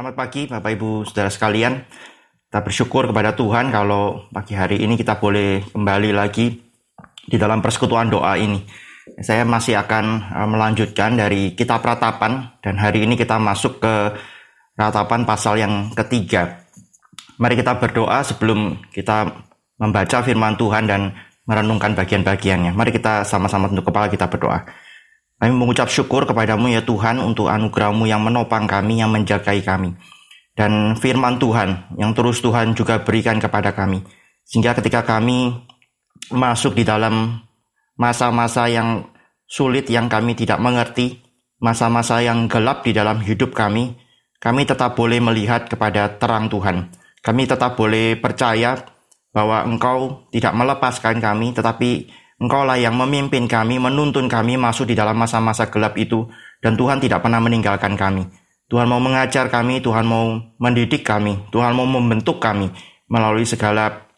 Selamat 0.00 0.16
pagi 0.16 0.48
Bapak 0.48 0.80
Ibu 0.80 1.04
Saudara 1.04 1.28
sekalian. 1.28 1.76
Kita 2.48 2.64
bersyukur 2.64 3.12
kepada 3.12 3.36
Tuhan 3.36 3.68
kalau 3.68 4.32
pagi 4.32 4.56
hari 4.56 4.80
ini 4.80 4.96
kita 4.96 5.20
boleh 5.20 5.60
kembali 5.76 6.16
lagi 6.16 6.56
di 7.28 7.36
dalam 7.36 7.60
persekutuan 7.60 8.08
doa 8.08 8.32
ini. 8.40 8.64
Saya 9.20 9.44
masih 9.44 9.76
akan 9.76 10.04
eh, 10.24 10.48
melanjutkan 10.48 11.20
dari 11.20 11.52
kitab 11.52 11.84
ratapan 11.84 12.48
dan 12.64 12.80
hari 12.80 13.04
ini 13.04 13.12
kita 13.12 13.36
masuk 13.36 13.84
ke 13.84 14.16
ratapan 14.80 15.28
pasal 15.28 15.60
yang 15.60 15.92
ketiga. 15.92 16.64
Mari 17.36 17.60
kita 17.60 17.76
berdoa 17.76 18.24
sebelum 18.24 18.80
kita 18.96 19.28
membaca 19.76 20.24
firman 20.24 20.56
Tuhan 20.56 20.88
dan 20.88 21.12
merenungkan 21.44 21.92
bagian-bagiannya. 21.92 22.72
Mari 22.72 22.96
kita 22.96 23.28
sama-sama 23.28 23.68
tunduk 23.68 23.92
kepala 23.92 24.08
kita 24.08 24.32
berdoa. 24.32 24.64
Kami 25.40 25.56
mengucap 25.56 25.88
syukur 25.88 26.28
kepadamu 26.28 26.68
ya 26.68 26.84
Tuhan 26.84 27.16
untuk 27.16 27.48
anugerahmu 27.48 28.04
yang 28.04 28.20
menopang 28.20 28.68
kami, 28.68 29.00
yang 29.00 29.08
menjagai 29.08 29.64
kami. 29.64 29.96
Dan 30.52 30.92
firman 31.00 31.40
Tuhan 31.40 31.96
yang 31.96 32.12
terus 32.12 32.44
Tuhan 32.44 32.76
juga 32.76 33.00
berikan 33.00 33.40
kepada 33.40 33.72
kami. 33.72 34.04
Sehingga 34.44 34.76
ketika 34.76 35.00
kami 35.00 35.56
masuk 36.28 36.76
di 36.76 36.84
dalam 36.84 37.40
masa-masa 37.96 38.68
yang 38.68 39.08
sulit 39.48 39.88
yang 39.88 40.12
kami 40.12 40.36
tidak 40.36 40.60
mengerti, 40.60 41.24
masa-masa 41.56 42.20
yang 42.20 42.44
gelap 42.44 42.84
di 42.84 42.92
dalam 42.92 43.24
hidup 43.24 43.56
kami, 43.56 43.96
kami 44.36 44.68
tetap 44.68 44.92
boleh 44.92 45.24
melihat 45.24 45.64
kepada 45.72 46.20
terang 46.20 46.52
Tuhan. 46.52 46.92
Kami 47.24 47.48
tetap 47.48 47.80
boleh 47.80 48.20
percaya 48.20 48.76
bahwa 49.32 49.64
Engkau 49.64 50.28
tidak 50.28 50.52
melepaskan 50.52 51.16
kami, 51.20 51.56
tetapi 51.56 52.08
Engkaulah 52.40 52.80
yang 52.80 52.96
memimpin 52.96 53.44
kami, 53.44 53.76
menuntun 53.76 54.24
kami 54.24 54.56
masuk 54.56 54.88
di 54.88 54.96
dalam 54.96 55.12
masa-masa 55.12 55.68
gelap 55.68 55.92
itu, 56.00 56.24
dan 56.64 56.72
Tuhan 56.72 56.96
tidak 56.96 57.20
pernah 57.20 57.36
meninggalkan 57.36 58.00
kami. 58.00 58.24
Tuhan 58.72 58.88
mau 58.88 58.96
mengajar 58.96 59.52
kami, 59.52 59.84
Tuhan 59.84 60.08
mau 60.08 60.40
mendidik 60.56 61.04
kami, 61.04 61.36
Tuhan 61.52 61.76
mau 61.76 61.84
membentuk 61.84 62.40
kami 62.40 62.72
melalui 63.12 63.44
segala 63.44 64.08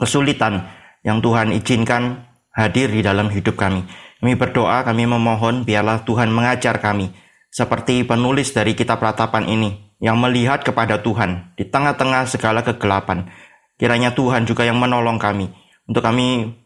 kesulitan 0.00 0.66
yang 1.06 1.22
Tuhan 1.22 1.54
izinkan 1.54 2.26
hadir 2.50 2.90
di 2.90 3.06
dalam 3.06 3.30
hidup 3.30 3.54
kami. 3.54 3.86
Kami 4.18 4.34
berdoa, 4.34 4.82
kami 4.82 5.06
memohon 5.06 5.62
biarlah 5.62 6.02
Tuhan 6.02 6.32
mengajar 6.32 6.82
kami 6.82 7.12
seperti 7.54 8.02
penulis 8.02 8.50
dari 8.50 8.74
kitab 8.74 8.98
ratapan 8.98 9.46
ini 9.46 9.94
yang 10.00 10.16
melihat 10.16 10.64
kepada 10.64 10.98
Tuhan 11.04 11.54
di 11.54 11.68
tengah-tengah 11.68 12.24
segala 12.26 12.64
kegelapan. 12.64 13.28
Kiranya 13.76 14.16
Tuhan 14.16 14.44
juga 14.48 14.64
yang 14.64 14.80
menolong 14.80 15.20
kami 15.20 15.52
untuk 15.88 16.00
kami 16.00 16.56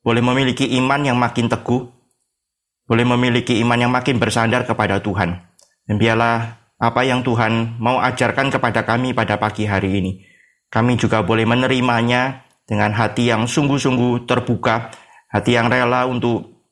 boleh 0.00 0.22
memiliki 0.24 0.66
iman 0.80 1.00
yang 1.04 1.16
makin 1.20 1.48
teguh, 1.48 1.84
boleh 2.88 3.06
memiliki 3.06 3.60
iman 3.60 3.78
yang 3.78 3.92
makin 3.92 4.16
bersandar 4.16 4.64
kepada 4.64 4.98
Tuhan. 5.00 5.40
Dan 5.84 5.96
biarlah 6.00 6.60
apa 6.80 7.00
yang 7.04 7.20
Tuhan 7.20 7.76
mau 7.76 8.00
ajarkan 8.00 8.48
kepada 8.48 8.88
kami 8.88 9.12
pada 9.12 9.36
pagi 9.36 9.68
hari 9.68 10.00
ini. 10.00 10.12
Kami 10.72 10.96
juga 10.96 11.20
boleh 11.20 11.44
menerimanya 11.44 12.46
dengan 12.64 12.94
hati 12.94 13.28
yang 13.28 13.44
sungguh-sungguh 13.44 14.24
terbuka, 14.24 14.94
hati 15.28 15.58
yang 15.58 15.68
rela 15.68 16.06
untuk 16.06 16.62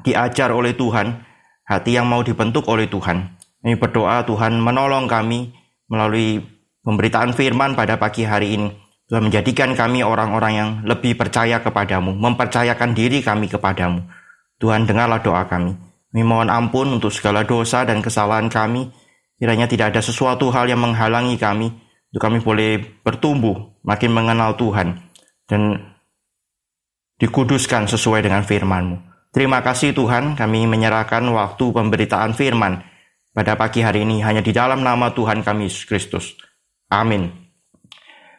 diajar 0.00 0.54
oleh 0.54 0.72
Tuhan, 0.72 1.20
hati 1.66 1.98
yang 1.98 2.06
mau 2.08 2.22
dibentuk 2.24 2.64
oleh 2.70 2.86
Tuhan. 2.86 3.36
Kami 3.60 3.76
berdoa 3.76 4.24
Tuhan 4.24 4.56
menolong 4.56 5.04
kami 5.04 5.52
melalui 5.90 6.40
pemberitaan 6.80 7.36
firman 7.36 7.76
pada 7.76 8.00
pagi 8.00 8.24
hari 8.24 8.56
ini. 8.56 8.70
Tuhan 9.10 9.26
menjadikan 9.26 9.74
kami 9.74 10.06
orang-orang 10.06 10.52
yang 10.54 10.70
lebih 10.86 11.18
percaya 11.18 11.58
kepadamu, 11.58 12.14
mempercayakan 12.14 12.94
diri 12.94 13.26
kami 13.26 13.50
kepadamu. 13.50 14.06
Tuhan 14.62 14.86
dengarlah 14.86 15.18
doa 15.18 15.50
kami. 15.50 15.74
Kami 16.14 16.22
mohon 16.22 16.46
ampun 16.46 16.94
untuk 16.94 17.10
segala 17.10 17.42
dosa 17.42 17.82
dan 17.82 18.06
kesalahan 18.06 18.46
kami. 18.46 18.86
Kiranya 19.34 19.66
tidak 19.66 19.90
ada 19.90 20.00
sesuatu 20.04 20.54
hal 20.54 20.70
yang 20.70 20.78
menghalangi 20.78 21.34
kami, 21.42 21.74
untuk 22.14 22.22
kami 22.22 22.38
boleh 22.38 23.02
bertumbuh, 23.02 23.82
makin 23.82 24.14
mengenal 24.14 24.54
Tuhan, 24.54 24.94
dan 25.50 25.90
dikuduskan 27.18 27.90
sesuai 27.90 28.22
dengan 28.22 28.46
firman-Mu. 28.46 28.96
Terima 29.34 29.58
kasih 29.58 29.90
Tuhan, 29.90 30.38
kami 30.38 30.70
menyerahkan 30.70 31.22
waktu 31.34 31.64
pemberitaan 31.70 32.30
firman 32.34 32.82
pada 33.30 33.58
pagi 33.58 33.82
hari 33.82 34.06
ini 34.06 34.22
hanya 34.22 34.42
di 34.42 34.54
dalam 34.54 34.82
nama 34.82 35.10
Tuhan 35.14 35.42
kami 35.42 35.66
Yesus 35.66 35.86
Kristus. 35.86 36.34
Amin. 36.90 37.39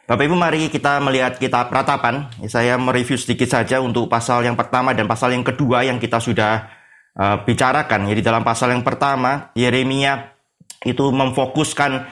Bapak 0.02 0.26
Ibu 0.26 0.34
mari 0.34 0.66
kita 0.66 0.98
melihat 0.98 1.38
kitab 1.38 1.70
ratapan. 1.70 2.26
Saya 2.50 2.74
mereview 2.74 3.14
sedikit 3.14 3.46
saja 3.46 3.78
untuk 3.78 4.10
pasal 4.10 4.42
yang 4.42 4.58
pertama 4.58 4.90
dan 4.90 5.06
pasal 5.06 5.30
yang 5.30 5.46
kedua 5.46 5.86
yang 5.86 6.02
kita 6.02 6.18
sudah 6.18 6.66
uh, 7.14 7.46
bicarakan. 7.46 8.10
Jadi 8.10 8.18
dalam 8.18 8.42
pasal 8.42 8.74
yang 8.74 8.82
pertama 8.82 9.54
Yeremia 9.54 10.34
itu 10.82 11.06
memfokuskan 11.06 12.02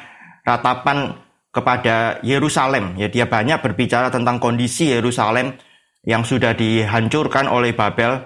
ratapan 0.46 1.18
kepada 1.50 2.22
Yerusalem. 2.22 2.94
Ya 2.94 3.10
dia 3.10 3.26
banyak 3.26 3.58
berbicara 3.58 4.06
tentang 4.06 4.38
kondisi 4.38 4.94
Yerusalem 4.94 5.58
yang 6.06 6.22
sudah 6.22 6.54
dihancurkan 6.54 7.50
oleh 7.50 7.74
Babel 7.74 8.22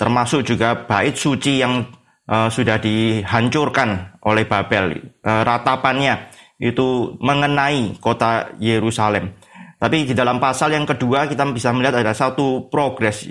termasuk 0.00 0.48
juga 0.48 0.88
bait 0.88 1.12
suci 1.12 1.60
yang 1.60 1.84
uh, 2.24 2.48
sudah 2.48 2.80
dihancurkan 2.80 4.16
oleh 4.24 4.48
Babel. 4.48 4.96
Uh, 5.20 5.44
ratapannya 5.44 6.37
itu 6.58 7.14
mengenai 7.22 7.96
kota 8.02 8.50
Yerusalem. 8.58 9.34
Tapi 9.78 10.10
di 10.10 10.14
dalam 10.14 10.42
pasal 10.42 10.74
yang 10.74 10.82
kedua 10.82 11.30
kita 11.30 11.46
bisa 11.54 11.70
melihat 11.70 12.02
ada 12.02 12.10
satu 12.10 12.66
progres. 12.66 13.30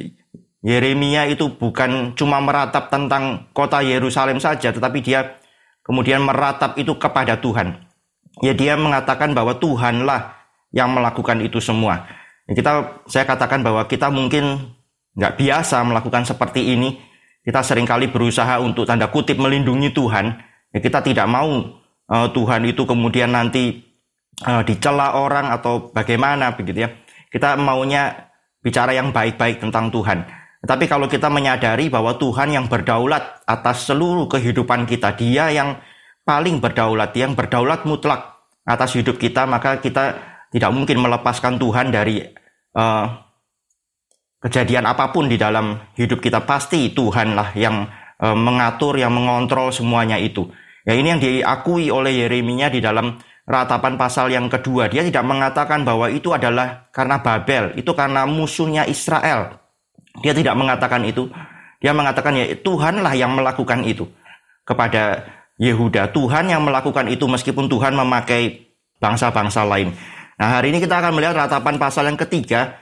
Yeremia 0.64 1.28
itu 1.28 1.54
bukan 1.54 2.16
cuma 2.16 2.40
meratap 2.40 2.88
tentang 2.88 3.52
kota 3.52 3.84
Yerusalem 3.84 4.40
saja, 4.40 4.72
tetapi 4.72 5.04
dia 5.04 5.38
kemudian 5.84 6.24
meratap 6.24 6.80
itu 6.80 6.96
kepada 6.96 7.38
Tuhan. 7.40 7.88
Ya 8.42 8.56
dia 8.56 8.80
mengatakan 8.80 9.36
bahwa 9.36 9.60
Tuhanlah 9.60 10.38
yang 10.72 10.92
melakukan 10.96 11.44
itu 11.44 11.60
semua. 11.60 12.08
Ya, 12.48 12.56
kita 12.56 12.72
saya 13.12 13.28
katakan 13.28 13.60
bahwa 13.64 13.84
kita 13.88 14.08
mungkin 14.08 14.76
nggak 15.20 15.36
biasa 15.36 15.84
melakukan 15.84 16.24
seperti 16.24 16.74
ini. 16.74 17.00
Kita 17.44 17.64
sering 17.64 17.88
kali 17.88 18.12
berusaha 18.12 18.60
untuk 18.60 18.84
tanda 18.84 19.08
kutip 19.08 19.40
melindungi 19.40 19.92
Tuhan. 19.96 20.36
Ya, 20.72 20.80
kita 20.80 21.00
tidak 21.04 21.28
mau 21.32 21.80
uh, 22.12 22.28
Tuhan 22.32 22.68
itu 22.68 22.84
kemudian 22.84 23.32
nanti 23.36 23.84
uh, 24.44 24.64
dicela 24.64 25.20
orang 25.20 25.52
atau 25.52 25.92
bagaimana 25.92 26.56
begitu 26.56 26.88
ya. 26.88 26.90
Kita 27.28 27.60
maunya 27.60 28.32
bicara 28.64 28.96
yang 28.96 29.12
baik-baik 29.12 29.60
tentang 29.60 29.92
Tuhan. 29.92 30.24
Tapi 30.68 30.90
kalau 30.90 31.06
kita 31.06 31.30
menyadari 31.30 31.88
bahwa 31.88 32.18
Tuhan 32.18 32.50
yang 32.52 32.66
berdaulat 32.66 33.46
atas 33.46 33.88
seluruh 33.88 34.26
kehidupan 34.26 34.90
kita, 34.90 35.14
Dia 35.14 35.54
yang 35.54 35.78
paling 36.28 36.60
berdaulat, 36.60 37.16
yang 37.16 37.38
berdaulat 37.38 37.88
mutlak 37.88 38.36
atas 38.68 38.98
hidup 39.00 39.16
kita, 39.16 39.48
maka 39.48 39.80
kita 39.80 40.18
tidak 40.52 40.72
mungkin 40.74 41.00
melepaskan 41.00 41.56
Tuhan 41.56 41.94
dari 41.94 42.20
uh, 42.76 43.06
kejadian 44.44 44.90
apa 44.90 45.14
pun 45.16 45.32
di 45.32 45.40
dalam 45.40 45.80
hidup 45.96 46.20
kita. 46.20 46.44
Pasti 46.44 46.92
Tuhanlah 46.92 47.56
yang 47.56 47.88
uh, 48.20 48.36
mengatur, 48.36 49.00
yang 49.00 49.14
mengontrol 49.14 49.72
semuanya 49.72 50.20
itu. 50.20 50.52
Ya 50.88 50.96
ini 50.96 51.08
yang 51.12 51.20
diakui 51.20 51.92
oleh 51.92 52.24
Yeremia 52.24 52.72
di 52.72 52.80
dalam 52.80 53.20
ratapan 53.44 54.00
pasal 54.00 54.32
yang 54.32 54.48
kedua. 54.48 54.88
Dia 54.88 55.04
tidak 55.04 55.28
mengatakan 55.28 55.84
bahwa 55.84 56.08
itu 56.08 56.32
adalah 56.32 56.88
karena 56.96 57.20
Babel, 57.20 57.76
itu 57.76 57.92
karena 57.92 58.24
musuhnya 58.24 58.88
Israel. 58.88 59.60
Dia 60.24 60.32
tidak 60.32 60.56
mengatakan 60.56 61.04
itu. 61.04 61.28
Dia 61.84 61.92
mengatakan 61.92 62.40
ya 62.40 62.56
Tuhanlah 62.56 63.14
yang 63.20 63.36
melakukan 63.36 63.84
itu 63.84 64.08
kepada 64.64 65.28
Yehuda. 65.60 66.16
Tuhan 66.16 66.48
yang 66.48 66.64
melakukan 66.64 67.12
itu 67.12 67.28
meskipun 67.28 67.68
Tuhan 67.68 67.92
memakai 67.92 68.72
bangsa-bangsa 69.04 69.68
lain. 69.68 69.92
Nah 70.40 70.58
hari 70.58 70.72
ini 70.72 70.80
kita 70.80 71.04
akan 71.04 71.20
melihat 71.20 71.36
ratapan 71.36 71.76
pasal 71.76 72.08
yang 72.08 72.18
ketiga. 72.18 72.80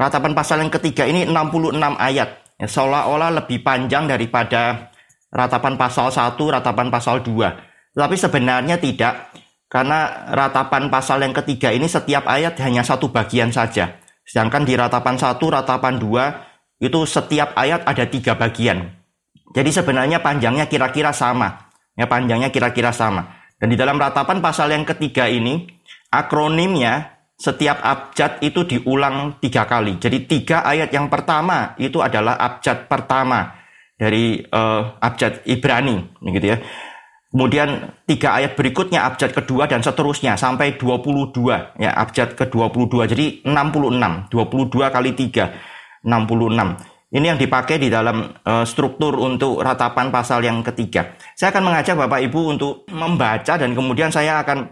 Ratapan 0.00 0.32
pasal 0.32 0.62
yang 0.62 0.72
ketiga 0.72 1.04
ini 1.04 1.26
66 1.26 1.76
ayat. 1.98 2.28
Ya, 2.58 2.66
seolah-olah 2.66 3.42
lebih 3.42 3.62
panjang 3.62 4.10
daripada 4.10 4.90
ratapan 5.32 5.74
pasal 5.76 6.08
1, 6.08 6.36
ratapan 6.36 6.88
pasal 6.88 7.20
2. 7.20 7.94
Tetapi 7.94 8.16
sebenarnya 8.16 8.76
tidak, 8.80 9.32
karena 9.68 10.30
ratapan 10.32 10.88
pasal 10.88 11.20
yang 11.20 11.36
ketiga 11.36 11.68
ini 11.72 11.84
setiap 11.84 12.24
ayat 12.24 12.56
hanya 12.64 12.80
satu 12.80 13.12
bagian 13.12 13.52
saja. 13.52 14.00
Sedangkan 14.24 14.64
di 14.64 14.76
ratapan 14.76 15.16
1, 15.16 15.36
ratapan 15.48 16.00
2, 16.00 16.84
itu 16.84 17.00
setiap 17.04 17.52
ayat 17.58 17.84
ada 17.84 18.04
tiga 18.06 18.36
bagian. 18.38 18.88
Jadi 19.52 19.70
sebenarnya 19.72 20.20
panjangnya 20.20 20.68
kira-kira 20.68 21.10
sama. 21.10 21.72
Ya, 21.98 22.06
panjangnya 22.06 22.52
kira-kira 22.52 22.94
sama. 22.94 23.34
Dan 23.58 23.74
di 23.74 23.76
dalam 23.76 23.98
ratapan 23.98 24.38
pasal 24.38 24.70
yang 24.70 24.86
ketiga 24.86 25.26
ini, 25.26 25.66
akronimnya 26.14 27.18
setiap 27.34 27.82
abjad 27.82 28.38
itu 28.38 28.62
diulang 28.62 29.42
tiga 29.42 29.66
kali. 29.66 29.98
Jadi 29.98 30.30
tiga 30.30 30.62
ayat 30.62 30.94
yang 30.94 31.10
pertama 31.10 31.74
itu 31.78 31.98
adalah 31.98 32.38
abjad 32.38 32.86
pertama 32.86 33.57
dari 33.98 34.40
uh, 34.46 34.96
abjad 35.02 35.42
Ibrani 35.44 36.22
gitu 36.22 36.46
ya. 36.54 36.58
Kemudian 37.28 37.92
tiga 38.08 38.40
ayat 38.40 38.56
berikutnya 38.56 39.04
abjad 39.04 39.36
kedua 39.36 39.68
dan 39.68 39.84
seterusnya 39.84 40.40
sampai 40.40 40.80
22 40.80 41.36
ya 41.76 41.92
abjad 41.92 42.32
ke-22. 42.32 42.94
Jadi 43.04 43.26
66. 43.44 44.32
22 44.32 44.88
kali 44.88 45.10
3 45.12 46.08
66. 46.08 46.98
Ini 47.08 47.24
yang 47.24 47.40
dipakai 47.40 47.80
di 47.80 47.88
dalam 47.92 48.32
uh, 48.44 48.64
struktur 48.64 49.16
untuk 49.16 49.60
ratapan 49.60 50.12
pasal 50.12 50.44
yang 50.44 50.60
ketiga. 50.60 51.16
Saya 51.36 51.52
akan 51.52 51.72
mengajak 51.72 51.96
Bapak 51.96 52.20
Ibu 52.20 52.40
untuk 52.56 52.84
membaca 52.92 53.56
dan 53.56 53.72
kemudian 53.72 54.12
saya 54.12 54.44
akan 54.44 54.68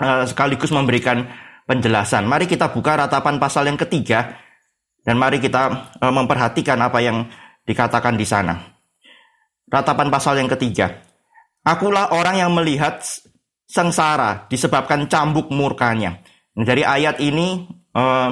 uh, 0.00 0.24
sekaligus 0.24 0.72
memberikan 0.72 1.28
penjelasan. 1.68 2.24
Mari 2.24 2.48
kita 2.48 2.72
buka 2.72 3.00
ratapan 3.00 3.36
pasal 3.36 3.68
yang 3.68 3.76
ketiga 3.76 4.32
dan 5.04 5.20
mari 5.20 5.36
kita 5.36 5.92
uh, 6.00 6.12
memperhatikan 6.12 6.80
apa 6.80 7.04
yang 7.04 7.28
dikatakan 7.64 8.14
di 8.14 8.24
sana. 8.28 8.54
Ratapan 9.68 10.08
pasal 10.12 10.38
yang 10.38 10.48
ketiga. 10.52 11.02
Akulah 11.64 12.12
orang 12.12 12.36
yang 12.44 12.52
melihat 12.52 13.00
sengsara 13.64 14.44
disebabkan 14.52 15.08
cambuk 15.08 15.48
murkanya. 15.48 16.20
Nah, 16.54 16.64
dari 16.68 16.84
ayat 16.84 17.18
ini 17.18 17.64
uh, 17.96 18.30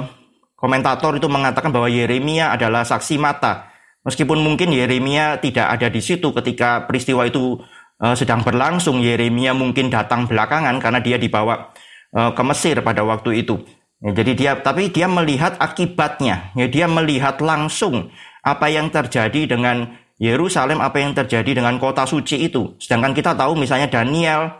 komentator 0.53 1.17
itu 1.17 1.27
mengatakan 1.27 1.73
bahwa 1.73 1.89
Yeremia 1.89 2.53
adalah 2.53 2.85
saksi 2.85 3.17
mata. 3.17 3.73
Meskipun 4.05 4.39
mungkin 4.39 4.69
Yeremia 4.71 5.41
tidak 5.41 5.67
ada 5.79 5.87
di 5.89 5.99
situ 5.99 6.29
ketika 6.31 6.85
peristiwa 6.85 7.25
itu 7.25 7.57
uh, 7.99 8.15
sedang 8.15 8.45
berlangsung, 8.45 9.01
Yeremia 9.01 9.57
mungkin 9.57 9.89
datang 9.89 10.29
belakangan 10.29 10.77
karena 10.77 10.99
dia 11.01 11.17
dibawa 11.17 11.73
uh, 12.13 12.31
ke 12.31 12.43
Mesir 12.45 12.79
pada 12.85 13.01
waktu 13.01 13.43
itu. 13.43 13.59
Ya, 14.03 14.11
jadi 14.11 14.31
dia, 14.35 14.51
tapi 14.59 14.91
dia 14.91 15.07
melihat 15.07 15.55
akibatnya. 15.57 16.51
Ya, 16.53 16.67
dia 16.67 16.85
melihat 16.91 17.39
langsung 17.39 18.11
apa 18.43 18.67
yang 18.67 18.91
terjadi 18.91 19.47
dengan 19.47 19.87
Yerusalem, 20.19 20.83
apa 20.83 21.01
yang 21.01 21.15
terjadi 21.15 21.57
dengan 21.57 21.79
kota 21.81 22.05
suci 22.05 22.45
itu. 22.47 22.75
Sedangkan 22.77 23.15
kita 23.15 23.33
tahu 23.33 23.57
misalnya 23.57 23.89
Daniel, 23.89 24.51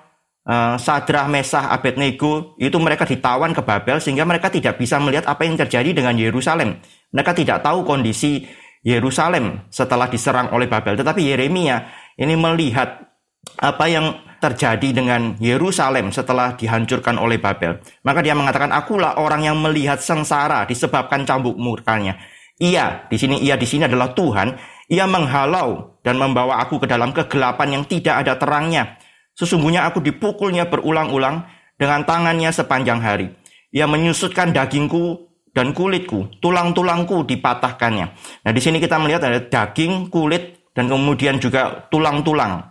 uh, 0.47 0.75
Sadrah, 0.79 1.29
Mesah, 1.29 1.71
Abednego 1.71 2.57
itu 2.57 2.75
mereka 2.79 3.05
ditawan 3.05 3.51
ke 3.53 3.61
Babel 3.61 3.99
sehingga 3.99 4.25
mereka 4.25 4.49
tidak 4.49 4.79
bisa 4.79 4.97
melihat 4.99 5.29
apa 5.29 5.45
yang 5.45 5.55
terjadi 5.59 5.93
dengan 5.93 6.15
Yerusalem. 6.17 6.79
Mereka 7.13 7.31
tidak 7.37 7.61
tahu 7.63 7.85
kondisi 7.85 8.47
Yerusalem 8.83 9.69
setelah 9.71 10.11
diserang 10.11 10.51
oleh 10.51 10.67
Babel. 10.67 10.99
Tetapi 10.99 11.21
Yeremia 11.31 11.87
ini 12.19 12.35
melihat 12.35 13.13
apa 13.59 13.85
yang 13.87 14.19
terjadi 14.43 14.91
dengan 14.91 15.39
Yerusalem 15.39 16.11
setelah 16.11 16.59
dihancurkan 16.59 17.15
oleh 17.15 17.39
Babel. 17.39 17.79
Maka 18.03 18.19
dia 18.19 18.35
mengatakan, 18.35 18.75
akulah 18.75 19.15
orang 19.15 19.47
yang 19.47 19.55
melihat 19.55 20.03
sengsara 20.03 20.67
disebabkan 20.67 21.23
cambuk 21.23 21.55
murkanya. 21.55 22.19
Ia, 22.61 23.09
di 23.09 23.17
sini 23.17 23.41
ia 23.41 23.57
di 23.57 23.65
sini 23.65 23.89
adalah 23.89 24.13
Tuhan, 24.13 24.53
ia 24.91 25.09
menghalau 25.09 26.01
dan 26.05 26.21
membawa 26.21 26.61
aku 26.61 26.77
ke 26.77 26.87
dalam 26.89 27.09
kegelapan 27.09 27.81
yang 27.81 27.83
tidak 27.89 28.25
ada 28.25 28.37
terangnya 28.37 28.99
Sesungguhnya 29.33 29.89
aku 29.89 30.01
dipukulnya 30.01 30.69
berulang-ulang 30.69 31.49
dengan 31.77 32.05
tangannya 32.05 32.53
sepanjang 32.53 33.01
hari. 33.01 33.33
Ia 33.73 33.89
menyusutkan 33.89 34.53
dagingku 34.53 35.33
dan 35.57 35.73
kulitku, 35.73 36.37
tulang-tulangku 36.37 37.25
dipatahkannya. 37.25 38.05
Nah, 38.45 38.51
di 38.53 38.61
sini 38.61 38.77
kita 38.77 39.01
melihat 39.01 39.25
ada 39.25 39.41
daging, 39.41 40.13
kulit, 40.13 40.69
dan 40.77 40.85
kemudian 40.85 41.41
juga 41.41 41.89
tulang-tulang. 41.89 42.61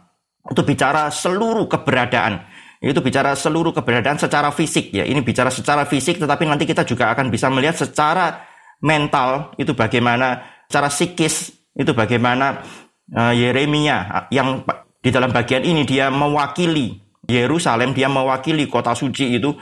Itu 0.46 0.62
bicara 0.62 1.10
seluruh 1.10 1.66
keberadaan. 1.66 2.46
Itu 2.82 2.98
bicara 2.98 3.34
seluruh 3.34 3.74
keberadaan 3.74 4.18
secara 4.18 4.50
fisik 4.54 4.90
ya. 4.94 5.06
Ini 5.06 5.22
bicara 5.22 5.50
secara 5.50 5.86
fisik, 5.86 6.18
tetapi 6.18 6.46
nanti 6.46 6.66
kita 6.66 6.86
juga 6.86 7.10
akan 7.14 7.30
bisa 7.30 7.50
melihat 7.50 7.78
secara 7.78 8.51
mental 8.82 9.54
itu 9.56 9.72
bagaimana, 9.72 10.42
secara 10.66 10.90
psikis 10.90 11.54
itu 11.72 11.94
bagaimana 11.96 12.60
uh, 13.14 13.32
Yeremia 13.32 14.28
yang 14.28 14.66
di 15.02 15.10
dalam 15.10 15.34
bagian 15.34 15.66
ini 15.66 15.82
dia 15.82 16.12
mewakili 16.12 17.02
Yerusalem, 17.26 17.94
dia 17.94 18.10
mewakili 18.10 18.66
kota 18.66 18.98
suci 18.98 19.38
itu 19.38 19.54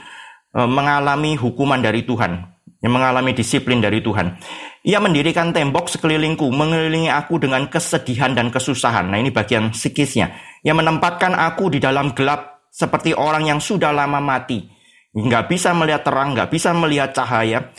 e, 0.49 0.59
mengalami 0.65 1.37
hukuman 1.37 1.77
dari 1.77 2.01
Tuhan, 2.05 2.41
yang 2.81 2.93
mengalami 2.93 3.37
disiplin 3.37 3.77
dari 3.77 4.01
Tuhan. 4.01 4.37
Ia 4.81 4.97
mendirikan 4.97 5.53
tembok 5.53 5.89
sekelilingku, 5.93 6.49
mengelilingi 6.49 7.13
aku 7.13 7.37
dengan 7.37 7.69
kesedihan 7.69 8.33
dan 8.33 8.49
kesusahan. 8.49 9.13
Nah 9.13 9.21
ini 9.21 9.29
bagian 9.29 9.69
psikisnya. 9.69 10.33
Ia 10.65 10.73
menempatkan 10.73 11.37
aku 11.37 11.69
di 11.69 11.77
dalam 11.77 12.17
gelap 12.17 12.65
seperti 12.73 13.13
orang 13.13 13.45
yang 13.45 13.61
sudah 13.61 13.93
lama 13.93 14.17
mati. 14.17 14.65
Nggak 15.13 15.53
bisa 15.53 15.69
melihat 15.77 16.01
terang, 16.01 16.33
nggak 16.33 16.49
bisa 16.49 16.73
melihat 16.73 17.13
cahaya 17.13 17.69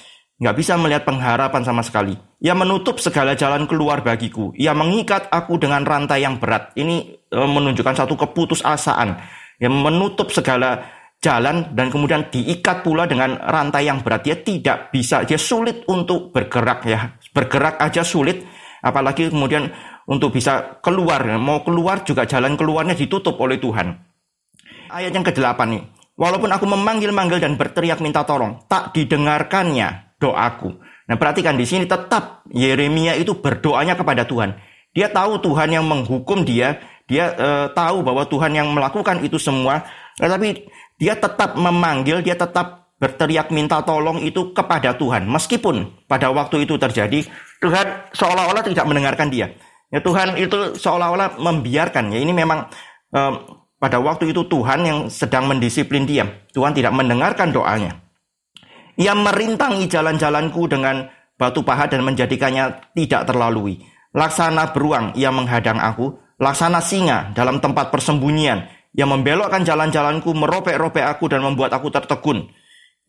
nggak 0.43 0.59
bisa 0.59 0.75
melihat 0.75 1.07
pengharapan 1.07 1.63
sama 1.63 1.87
sekali. 1.87 2.19
Ia 2.43 2.59
menutup 2.59 2.99
segala 2.99 3.39
jalan 3.39 3.71
keluar 3.71 4.03
bagiku. 4.03 4.51
Ia 4.59 4.75
mengikat 4.75 5.31
aku 5.31 5.55
dengan 5.63 5.87
rantai 5.87 6.27
yang 6.27 6.43
berat. 6.43 6.75
Ini 6.75 7.23
e, 7.31 7.39
menunjukkan 7.47 7.95
satu 7.95 8.19
keputusasaan. 8.19 9.23
Yang 9.63 9.75
menutup 9.79 10.35
segala 10.35 10.83
jalan 11.23 11.71
dan 11.79 11.95
kemudian 11.95 12.27
diikat 12.27 12.83
pula 12.83 13.07
dengan 13.07 13.39
rantai 13.39 13.87
yang 13.87 14.03
berat. 14.03 14.27
Dia 14.27 14.43
tidak 14.43 14.91
bisa, 14.91 15.23
dia 15.23 15.39
sulit 15.39 15.87
untuk 15.87 16.35
bergerak 16.35 16.91
ya. 16.91 17.15
Bergerak 17.31 17.79
aja 17.79 18.03
sulit, 18.03 18.43
apalagi 18.83 19.31
kemudian 19.31 19.71
untuk 20.11 20.35
bisa 20.35 20.83
keluar. 20.83 21.23
Mau 21.39 21.63
keluar 21.63 22.03
juga 22.03 22.27
jalan 22.27 22.59
keluarnya 22.59 22.99
ditutup 22.99 23.39
oleh 23.39 23.63
Tuhan. 23.63 23.95
Ayat 24.91 25.15
yang 25.15 25.23
ke-8 25.23 25.61
nih. 25.71 25.83
Walaupun 26.19 26.51
aku 26.51 26.67
memanggil-manggil 26.67 27.39
dan 27.39 27.55
berteriak 27.55 28.03
minta 28.03 28.27
tolong, 28.27 28.67
tak 28.69 28.93
didengarkannya 28.93 30.12
doaku. 30.23 30.79
Nah, 31.11 31.19
perhatikan 31.19 31.59
di 31.59 31.67
sini 31.67 31.85
tetap 31.91 32.47
Yeremia 32.55 33.19
itu 33.19 33.35
berdoanya 33.35 33.99
kepada 33.99 34.23
Tuhan. 34.23 34.55
Dia 34.95 35.11
tahu 35.11 35.43
Tuhan 35.43 35.75
yang 35.75 35.83
menghukum 35.83 36.47
dia, 36.47 36.79
dia 37.11 37.35
e, 37.35 37.49
tahu 37.75 38.07
bahwa 38.07 38.23
Tuhan 38.29 38.55
yang 38.55 38.71
melakukan 38.71 39.25
itu 39.27 39.41
semua, 39.41 39.83
tetapi 40.21 40.69
dia 41.01 41.19
tetap 41.19 41.59
memanggil, 41.59 42.23
dia 42.23 42.39
tetap 42.39 42.93
berteriak 43.03 43.51
minta 43.51 43.83
tolong 43.83 44.23
itu 44.23 44.55
kepada 44.55 44.95
Tuhan. 44.95 45.27
Meskipun 45.27 46.07
pada 46.07 46.31
waktu 46.31 46.63
itu 46.63 46.79
terjadi, 46.79 47.27
Tuhan 47.59 48.15
seolah-olah 48.15 48.63
tidak 48.63 48.87
mendengarkan 48.87 49.27
dia. 49.27 49.51
Ya, 49.91 49.99
Tuhan 49.99 50.39
itu 50.39 50.79
seolah-olah 50.79 51.37
membiarkan. 51.41 52.15
Ya, 52.15 52.23
ini 52.23 52.31
memang 52.31 52.71
e, 53.11 53.21
pada 53.83 53.99
waktu 53.99 54.31
itu 54.31 54.47
Tuhan 54.47 54.87
yang 54.87 54.99
sedang 55.11 55.51
mendisiplin 55.51 56.07
dia. 56.07 56.29
Tuhan 56.55 56.71
tidak 56.71 56.95
mendengarkan 56.95 57.51
doanya. 57.51 57.99
Ia 59.03 59.19
merintangi 59.19 59.91
jalan-jalanku 59.91 60.71
dengan 60.71 61.11
batu 61.35 61.67
pahat 61.67 61.91
dan 61.91 62.07
menjadikannya 62.07 62.95
tidak 62.95 63.27
terlalui. 63.27 63.83
Laksana 64.15 64.71
beruang 64.71 65.11
ia 65.19 65.35
menghadang 65.35 65.83
aku, 65.83 66.15
laksana 66.39 66.79
singa 66.79 67.35
dalam 67.35 67.59
tempat 67.59 67.91
persembunyian. 67.91 68.63
Ia 68.95 69.03
membelokkan 69.03 69.67
jalan-jalanku, 69.67 70.31
meropek-ropek 70.39 71.03
aku 71.03 71.27
dan 71.27 71.43
membuat 71.43 71.75
aku 71.75 71.91
tertegun. 71.91 72.47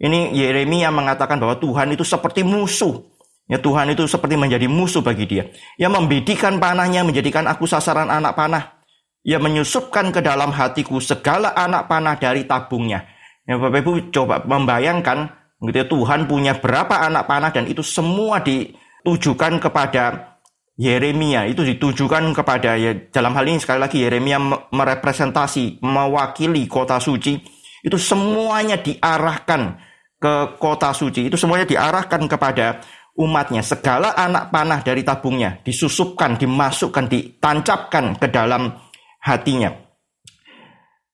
Ini 0.01 0.33
Yeremia 0.33 0.89
mengatakan 0.89 1.37
bahwa 1.37 1.61
Tuhan 1.61 1.93
itu 1.93 2.01
seperti 2.01 2.41
musuh. 2.41 2.97
Ya 3.45 3.61
Tuhan 3.61 3.93
itu 3.93 4.09
seperti 4.09 4.33
menjadi 4.33 4.65
musuh 4.65 5.05
bagi 5.05 5.29
dia. 5.29 5.45
Ia 5.77 5.93
membidikan 5.93 6.57
panahnya, 6.57 7.05
menjadikan 7.05 7.45
aku 7.45 7.69
sasaran 7.69 8.09
anak 8.09 8.33
panah. 8.33 8.81
Ia 9.21 9.37
menyusupkan 9.37 10.09
ke 10.09 10.25
dalam 10.25 10.49
hatiku 10.49 10.97
segala 10.97 11.53
anak 11.53 11.85
panah 11.85 12.17
dari 12.17 12.49
tabungnya. 12.49 13.05
Ya 13.45 13.59
Bapak 13.59 13.83
Ibu 13.83 13.93
coba 14.15 14.41
membayangkan 14.47 15.42
Gitu 15.63 15.77
ya, 15.79 15.87
Tuhan 15.87 16.27
punya 16.27 16.59
berapa 16.59 17.07
anak 17.07 17.23
panah 17.23 17.51
dan 17.55 17.63
itu 17.71 17.79
semua 17.79 18.43
ditujukan 18.43 19.63
kepada 19.63 20.35
Yeremia. 20.75 21.47
Itu 21.47 21.63
ditujukan 21.63 22.35
kepada 22.35 22.75
ya 22.75 22.91
dalam 23.13 23.31
hal 23.37 23.47
ini 23.47 23.63
sekali 23.63 23.79
lagi 23.79 24.03
Yeremia 24.03 24.41
merepresentasi, 24.73 25.79
mewakili 25.79 26.67
kota 26.67 26.99
suci. 26.99 27.39
Itu 27.83 27.95
semuanya 27.95 28.79
diarahkan 28.79 29.79
ke 30.19 30.55
kota 30.59 30.91
suci. 30.91 31.27
Itu 31.31 31.39
semuanya 31.39 31.67
diarahkan 31.67 32.27
kepada 32.27 32.83
umatnya. 33.19 33.61
Segala 33.63 34.15
anak 34.15 34.49
panah 34.49 34.79
dari 34.81 35.03
tabungnya 35.03 35.59
disusupkan, 35.61 36.39
dimasukkan, 36.39 37.05
ditancapkan 37.11 38.17
ke 38.17 38.27
dalam 38.31 38.71
hatinya. 39.19 39.82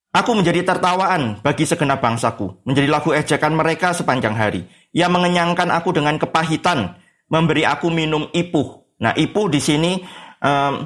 Aku 0.10 0.34
menjadi 0.34 0.66
tertawaan 0.66 1.38
bagi 1.46 1.70
segenap 1.70 2.02
bangsaku, 2.02 2.66
menjadi 2.66 2.90
lagu 2.90 3.14
ejekan 3.14 3.54
mereka 3.54 3.94
sepanjang 3.94 4.34
hari. 4.34 4.66
Ia 4.90 5.06
mengenyangkan 5.06 5.70
aku 5.70 5.94
dengan 5.94 6.18
kepahitan, 6.18 6.98
memberi 7.30 7.62
aku 7.62 7.94
minum 7.94 8.26
ipuh. 8.34 8.90
Nah, 9.06 9.14
ipuh 9.14 9.46
di 9.54 9.62
sini 9.62 10.02
um, 10.42 10.82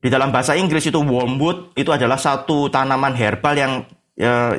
di 0.00 0.08
dalam 0.08 0.32
bahasa 0.32 0.56
Inggris 0.56 0.88
itu 0.88 0.96
wormwood 0.96 1.76
itu 1.76 1.92
adalah 1.92 2.16
satu 2.16 2.72
tanaman 2.72 3.12
herbal 3.12 3.52
yang 3.52 3.72
uh, 4.16 4.56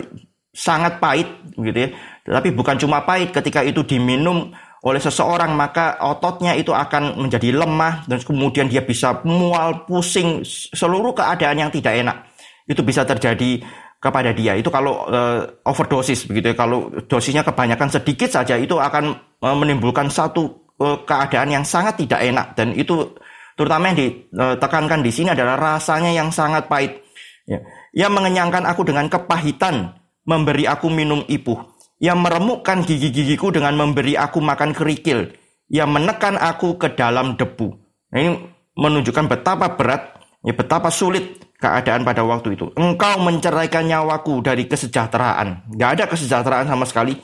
sangat 0.54 1.02
pahit, 1.02 1.26
gitu 1.58 1.90
ya. 1.90 1.90
Tapi 2.30 2.54
bukan 2.54 2.78
cuma 2.78 3.02
pahit, 3.02 3.34
ketika 3.34 3.66
itu 3.66 3.82
diminum 3.82 4.54
oleh 4.86 5.02
seseorang 5.02 5.58
maka 5.58 5.98
ototnya 5.98 6.54
itu 6.54 6.78
akan 6.78 7.26
menjadi 7.26 7.58
lemah 7.58 8.06
dan 8.06 8.22
kemudian 8.22 8.70
dia 8.70 8.86
bisa 8.86 9.18
mual, 9.26 9.90
pusing, 9.90 10.46
seluruh 10.78 11.18
keadaan 11.18 11.58
yang 11.58 11.74
tidak 11.74 11.98
enak 12.06 12.29
itu 12.70 12.86
bisa 12.86 13.02
terjadi 13.02 13.66
kepada 13.98 14.30
dia. 14.32 14.54
Itu 14.56 14.70
kalau 14.70 15.10
uh, 15.10 15.42
overdosis 15.66 16.30
begitu 16.30 16.54
ya. 16.54 16.56
Kalau 16.56 16.94
dosisnya 17.10 17.42
kebanyakan 17.42 17.90
sedikit 17.90 18.30
saja 18.30 18.56
itu 18.56 18.78
akan 18.78 19.18
uh, 19.42 19.58
menimbulkan 19.58 20.08
satu 20.08 20.72
uh, 20.78 21.02
keadaan 21.04 21.50
yang 21.50 21.66
sangat 21.66 22.00
tidak 22.00 22.22
enak 22.22 22.54
dan 22.54 22.78
itu 22.78 23.18
terutama 23.60 23.92
yang 23.92 23.98
ditekankan 24.00 25.04
di 25.04 25.12
sini 25.12 25.36
adalah 25.36 25.60
rasanya 25.60 26.16
yang 26.16 26.32
sangat 26.32 26.72
pahit. 26.72 27.04
Ya. 27.44 27.60
Ia 27.92 28.08
mengenyangkan 28.08 28.64
aku 28.64 28.88
dengan 28.88 29.12
kepahitan, 29.12 30.00
memberi 30.24 30.64
aku 30.70 30.88
minum 30.88 31.26
ipuh. 31.28 31.60
Ia 32.00 32.16
meremukkan 32.16 32.88
gigi-gigiku 32.88 33.52
dengan 33.52 33.76
memberi 33.76 34.16
aku 34.16 34.40
makan 34.40 34.72
kerikil. 34.72 35.36
Ia 35.68 35.84
menekan 35.84 36.40
aku 36.40 36.80
ke 36.80 36.96
dalam 36.96 37.36
debu. 37.36 37.68
Nah, 38.16 38.18
ini 38.24 38.32
menunjukkan 38.80 39.28
betapa 39.28 39.76
berat, 39.76 40.16
ya 40.48 40.56
betapa 40.56 40.88
sulit 40.88 41.49
keadaan 41.60 42.08
pada 42.08 42.24
waktu 42.24 42.56
itu. 42.56 42.72
Engkau 42.80 43.20
menceraikan 43.20 43.84
nyawaku 43.86 44.40
dari 44.40 44.66
kesejahteraan. 44.66 45.76
Gak 45.76 45.92
ada 46.00 46.04
kesejahteraan 46.08 46.66
sama 46.72 46.88
sekali. 46.88 47.20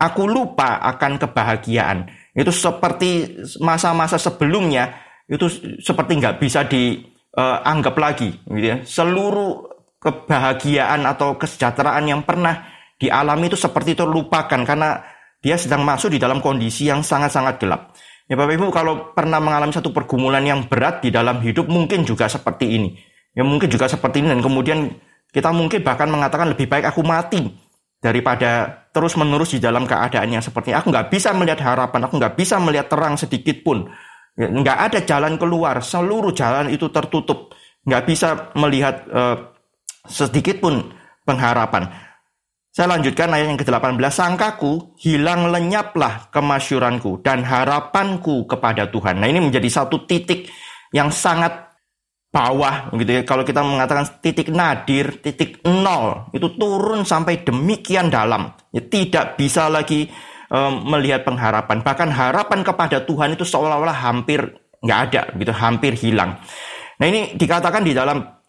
Aku 0.00 0.24
lupa 0.24 0.80
akan 0.80 1.20
kebahagiaan. 1.20 2.08
Itu 2.32 2.54
seperti 2.54 3.42
masa-masa 3.60 4.16
sebelumnya, 4.16 4.96
itu 5.28 5.44
seperti 5.82 6.16
nggak 6.16 6.40
bisa 6.40 6.64
dianggap 6.64 7.94
uh, 7.98 8.00
lagi. 8.00 8.32
Gitu 8.48 8.64
ya. 8.64 8.76
Seluruh 8.80 9.68
kebahagiaan 10.00 11.04
atau 11.04 11.36
kesejahteraan 11.36 12.08
yang 12.08 12.24
pernah 12.24 12.64
dialami 12.96 13.52
itu 13.52 13.58
seperti 13.60 13.92
terlupakan 13.92 14.60
karena 14.64 15.04
dia 15.40 15.60
sedang 15.60 15.84
masuk 15.84 16.16
di 16.16 16.18
dalam 16.20 16.40
kondisi 16.40 16.88
yang 16.88 17.04
sangat-sangat 17.04 17.60
gelap. 17.60 17.92
Ya 18.30 18.38
Bapak 18.38 18.54
Ibu 18.56 18.66
kalau 18.70 18.94
pernah 19.12 19.42
mengalami 19.42 19.74
satu 19.74 19.90
pergumulan 19.90 20.44
yang 20.46 20.64
berat 20.70 21.02
di 21.02 21.10
dalam 21.10 21.42
hidup 21.42 21.66
mungkin 21.66 22.06
juga 22.08 22.30
seperti 22.30 22.78
ini. 22.78 23.09
Ya 23.34 23.46
mungkin 23.46 23.70
juga 23.70 23.86
seperti 23.86 24.22
ini 24.22 24.34
dan 24.34 24.42
kemudian 24.42 24.90
kita 25.30 25.54
mungkin 25.54 25.86
bahkan 25.86 26.10
mengatakan 26.10 26.50
lebih 26.50 26.66
baik 26.66 26.90
aku 26.90 27.06
mati 27.06 27.46
daripada 28.02 28.82
terus 28.90 29.14
menerus 29.14 29.54
di 29.54 29.62
dalam 29.62 29.86
keadaan 29.86 30.26
yang 30.34 30.42
seperti 30.42 30.74
ini. 30.74 30.78
Aku 30.82 30.90
nggak 30.90 31.08
bisa 31.12 31.30
melihat 31.36 31.62
harapan, 31.62 32.10
aku 32.10 32.18
nggak 32.18 32.34
bisa 32.34 32.58
melihat 32.58 32.90
terang 32.90 33.14
sedikit 33.14 33.62
pun. 33.62 33.86
Ya, 34.34 34.50
nggak 34.50 34.78
ada 34.90 34.98
jalan 35.06 35.38
keluar, 35.38 35.78
seluruh 35.78 36.34
jalan 36.34 36.72
itu 36.74 36.90
tertutup. 36.90 37.54
Nggak 37.86 38.02
bisa 38.08 38.28
melihat 38.58 39.06
uh, 39.12 39.36
sedikit 40.10 40.58
pun 40.58 40.90
pengharapan. 41.22 41.86
Saya 42.70 42.94
lanjutkan 42.94 43.34
ayat 43.34 43.50
yang 43.50 43.58
ke-18. 43.58 43.98
Sangkaku 44.14 44.94
hilang 45.02 45.50
lenyaplah 45.50 46.30
kemasyuranku 46.30 47.18
dan 47.22 47.42
harapanku 47.42 48.46
kepada 48.46 48.86
Tuhan. 48.86 49.18
Nah 49.18 49.26
ini 49.26 49.42
menjadi 49.42 49.66
satu 49.66 50.06
titik 50.06 50.46
yang 50.94 51.10
sangat 51.10 51.69
bawah 52.30 52.94
gitu 52.94 53.10
ya. 53.10 53.22
Kalau 53.26 53.42
kita 53.42 53.60
mengatakan 53.62 54.06
titik 54.22 54.54
nadir, 54.54 55.18
titik 55.20 55.62
nol, 55.66 56.30
itu 56.30 56.46
turun 56.54 57.02
sampai 57.02 57.42
demikian 57.42 58.08
dalam. 58.08 58.54
Ya, 58.70 58.82
tidak 58.86 59.34
bisa 59.36 59.66
lagi 59.66 60.06
um, 60.48 60.86
melihat 60.86 61.26
pengharapan. 61.26 61.82
Bahkan 61.82 62.08
harapan 62.10 62.60
kepada 62.62 63.02
Tuhan 63.02 63.34
itu 63.34 63.42
seolah-olah 63.42 63.98
hampir 63.98 64.40
nggak 64.80 65.00
ada, 65.10 65.22
gitu, 65.36 65.52
hampir 65.52 65.92
hilang. 65.98 66.40
Nah 66.96 67.06
ini 67.06 67.36
dikatakan 67.36 67.84
di 67.84 67.92
dalam 67.92 68.40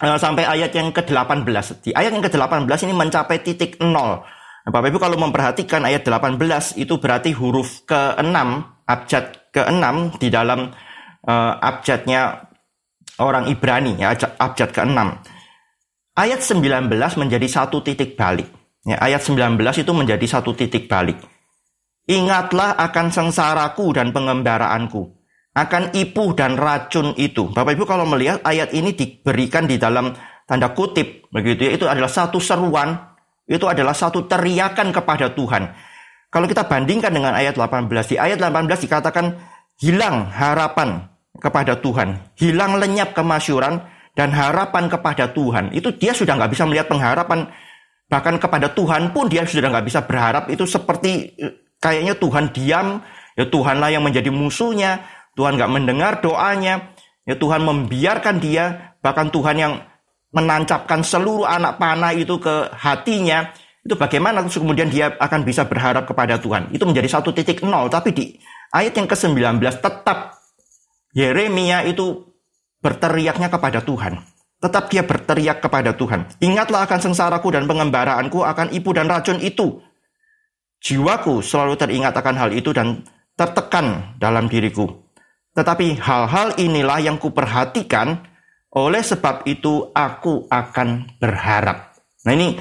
Eh, 0.00 0.16
sampai 0.16 0.48
ayat 0.48 0.72
yang 0.72 0.88
ke-18. 0.96 1.84
Di 1.84 1.90
ayat 1.92 2.16
yang 2.16 2.24
ke-18 2.24 2.88
ini 2.88 2.96
mencapai 2.96 3.44
titik 3.44 3.76
nol. 3.84 4.24
Nah, 4.64 4.70
Bapak 4.72 4.88
Ibu 4.88 4.96
kalau 4.96 5.20
memperhatikan 5.20 5.84
ayat 5.84 6.08
18 6.08 6.80
itu 6.80 6.96
berarti 6.96 7.36
huruf 7.36 7.84
ke-6, 7.84 8.36
abjad 8.88 9.52
ke-6 9.52 10.16
di 10.16 10.28
dalam 10.32 10.72
uh, 11.28 11.52
abjadnya 11.60 12.48
orang 13.20 13.46
Ibrani, 13.52 14.00
ya, 14.00 14.16
abjad 14.16 14.72
ke-6. 14.72 14.98
Ayat 16.16 16.40
19 16.42 16.90
menjadi 17.20 17.46
satu 17.46 17.84
titik 17.84 18.16
balik. 18.16 18.48
Ya, 18.82 18.96
ayat 18.98 19.20
19 19.20 19.60
itu 19.60 19.92
menjadi 19.92 20.26
satu 20.26 20.56
titik 20.56 20.88
balik. 20.88 21.20
Ingatlah 22.08 22.74
akan 22.80 23.12
sengsaraku 23.12 23.94
dan 23.94 24.10
pengembaraanku 24.10 25.20
akan 25.54 25.90
ipuh 25.94 26.30
dan 26.38 26.54
racun 26.54 27.14
itu. 27.18 27.50
Bapak 27.50 27.74
Ibu 27.74 27.84
kalau 27.86 28.06
melihat 28.06 28.38
ayat 28.46 28.70
ini 28.70 28.94
diberikan 28.94 29.66
di 29.66 29.76
dalam 29.76 30.14
tanda 30.46 30.70
kutip 30.70 31.26
begitu 31.34 31.66
ya, 31.66 31.72
itu 31.74 31.86
adalah 31.90 32.10
satu 32.10 32.38
seruan, 32.38 32.94
itu 33.50 33.66
adalah 33.66 33.94
satu 33.94 34.30
teriakan 34.30 34.94
kepada 34.94 35.34
Tuhan. 35.34 35.74
Kalau 36.30 36.46
kita 36.46 36.70
bandingkan 36.70 37.10
dengan 37.10 37.34
ayat 37.34 37.58
18, 37.58 37.90
di 38.06 38.14
ayat 38.14 38.38
18 38.38 38.86
dikatakan 38.86 39.34
hilang 39.82 40.30
harapan 40.30 41.09
kepada 41.38 41.78
Tuhan, 41.78 42.34
hilang 42.34 42.80
lenyap 42.80 43.14
kemasyuran 43.14 43.80
dan 44.18 44.34
harapan 44.34 44.90
kepada 44.90 45.30
Tuhan. 45.30 45.70
Itu 45.70 45.94
dia 45.94 46.10
sudah 46.10 46.34
nggak 46.34 46.52
bisa 46.52 46.66
melihat 46.66 46.90
pengharapan 46.90 47.46
bahkan 48.10 48.42
kepada 48.42 48.74
Tuhan 48.74 49.14
pun 49.14 49.30
dia 49.30 49.46
sudah 49.46 49.70
nggak 49.70 49.86
bisa 49.86 50.02
berharap 50.02 50.50
itu 50.50 50.66
seperti 50.66 51.30
eh, 51.38 51.70
kayaknya 51.80 52.14
Tuhan 52.18 52.50
diam, 52.50 53.00
ya 53.34 53.46
Tuhanlah 53.48 53.90
yang 53.94 54.04
menjadi 54.04 54.28
musuhnya, 54.28 55.06
Tuhan 55.34 55.56
gak 55.56 55.72
mendengar 55.72 56.20
doanya. 56.20 56.92
Ya 57.24 57.36
Tuhan 57.36 57.62
membiarkan 57.62 58.42
dia, 58.42 58.96
bahkan 59.00 59.30
Tuhan 59.30 59.56
yang 59.56 59.74
menancapkan 60.34 61.04
seluruh 61.04 61.46
anak 61.46 61.78
panah 61.78 62.10
itu 62.12 62.36
ke 62.36 62.70
hatinya. 62.74 63.50
Itu 63.80 63.96
bagaimana 63.96 64.44
kemudian 64.44 64.92
dia 64.92 65.14
akan 65.16 65.40
bisa 65.46 65.64
berharap 65.64 66.04
kepada 66.04 66.36
Tuhan. 66.36 66.74
Itu 66.74 66.84
menjadi 66.84 67.06
satu 67.06 67.30
titik 67.30 67.62
nol. 67.62 67.88
Tapi 67.88 68.10
di 68.12 68.24
ayat 68.74 68.92
yang 68.98 69.08
ke-19 69.08 69.62
tetap 69.80 70.39
Yeremia 71.10 71.86
itu 71.86 72.30
berteriaknya 72.80 73.50
kepada 73.50 73.82
Tuhan. 73.82 74.22
Tetap 74.60 74.92
dia 74.92 75.02
berteriak 75.02 75.64
kepada 75.64 75.96
Tuhan. 75.96 76.28
Ingatlah 76.44 76.84
akan 76.84 77.00
sengsaraku 77.00 77.48
dan 77.56 77.64
pengembaraanku 77.64 78.44
akan 78.44 78.70
ibu 78.76 78.90
dan 78.92 79.08
racun 79.08 79.40
itu. 79.40 79.80
Jiwaku 80.80 81.40
selalu 81.40 81.76
teringat 81.80 82.12
akan 82.16 82.36
hal 82.36 82.50
itu 82.52 82.72
dan 82.72 83.04
tertekan 83.36 84.16
dalam 84.20 84.52
diriku. 84.52 84.88
Tetapi 85.56 85.96
hal-hal 85.96 86.60
inilah 86.60 87.00
yang 87.00 87.16
kuperhatikan, 87.16 88.20
oleh 88.70 89.02
sebab 89.02 89.48
itu 89.50 89.90
aku 89.96 90.46
akan 90.46 91.18
berharap. 91.18 91.96
Nah 92.22 92.32
ini 92.36 92.54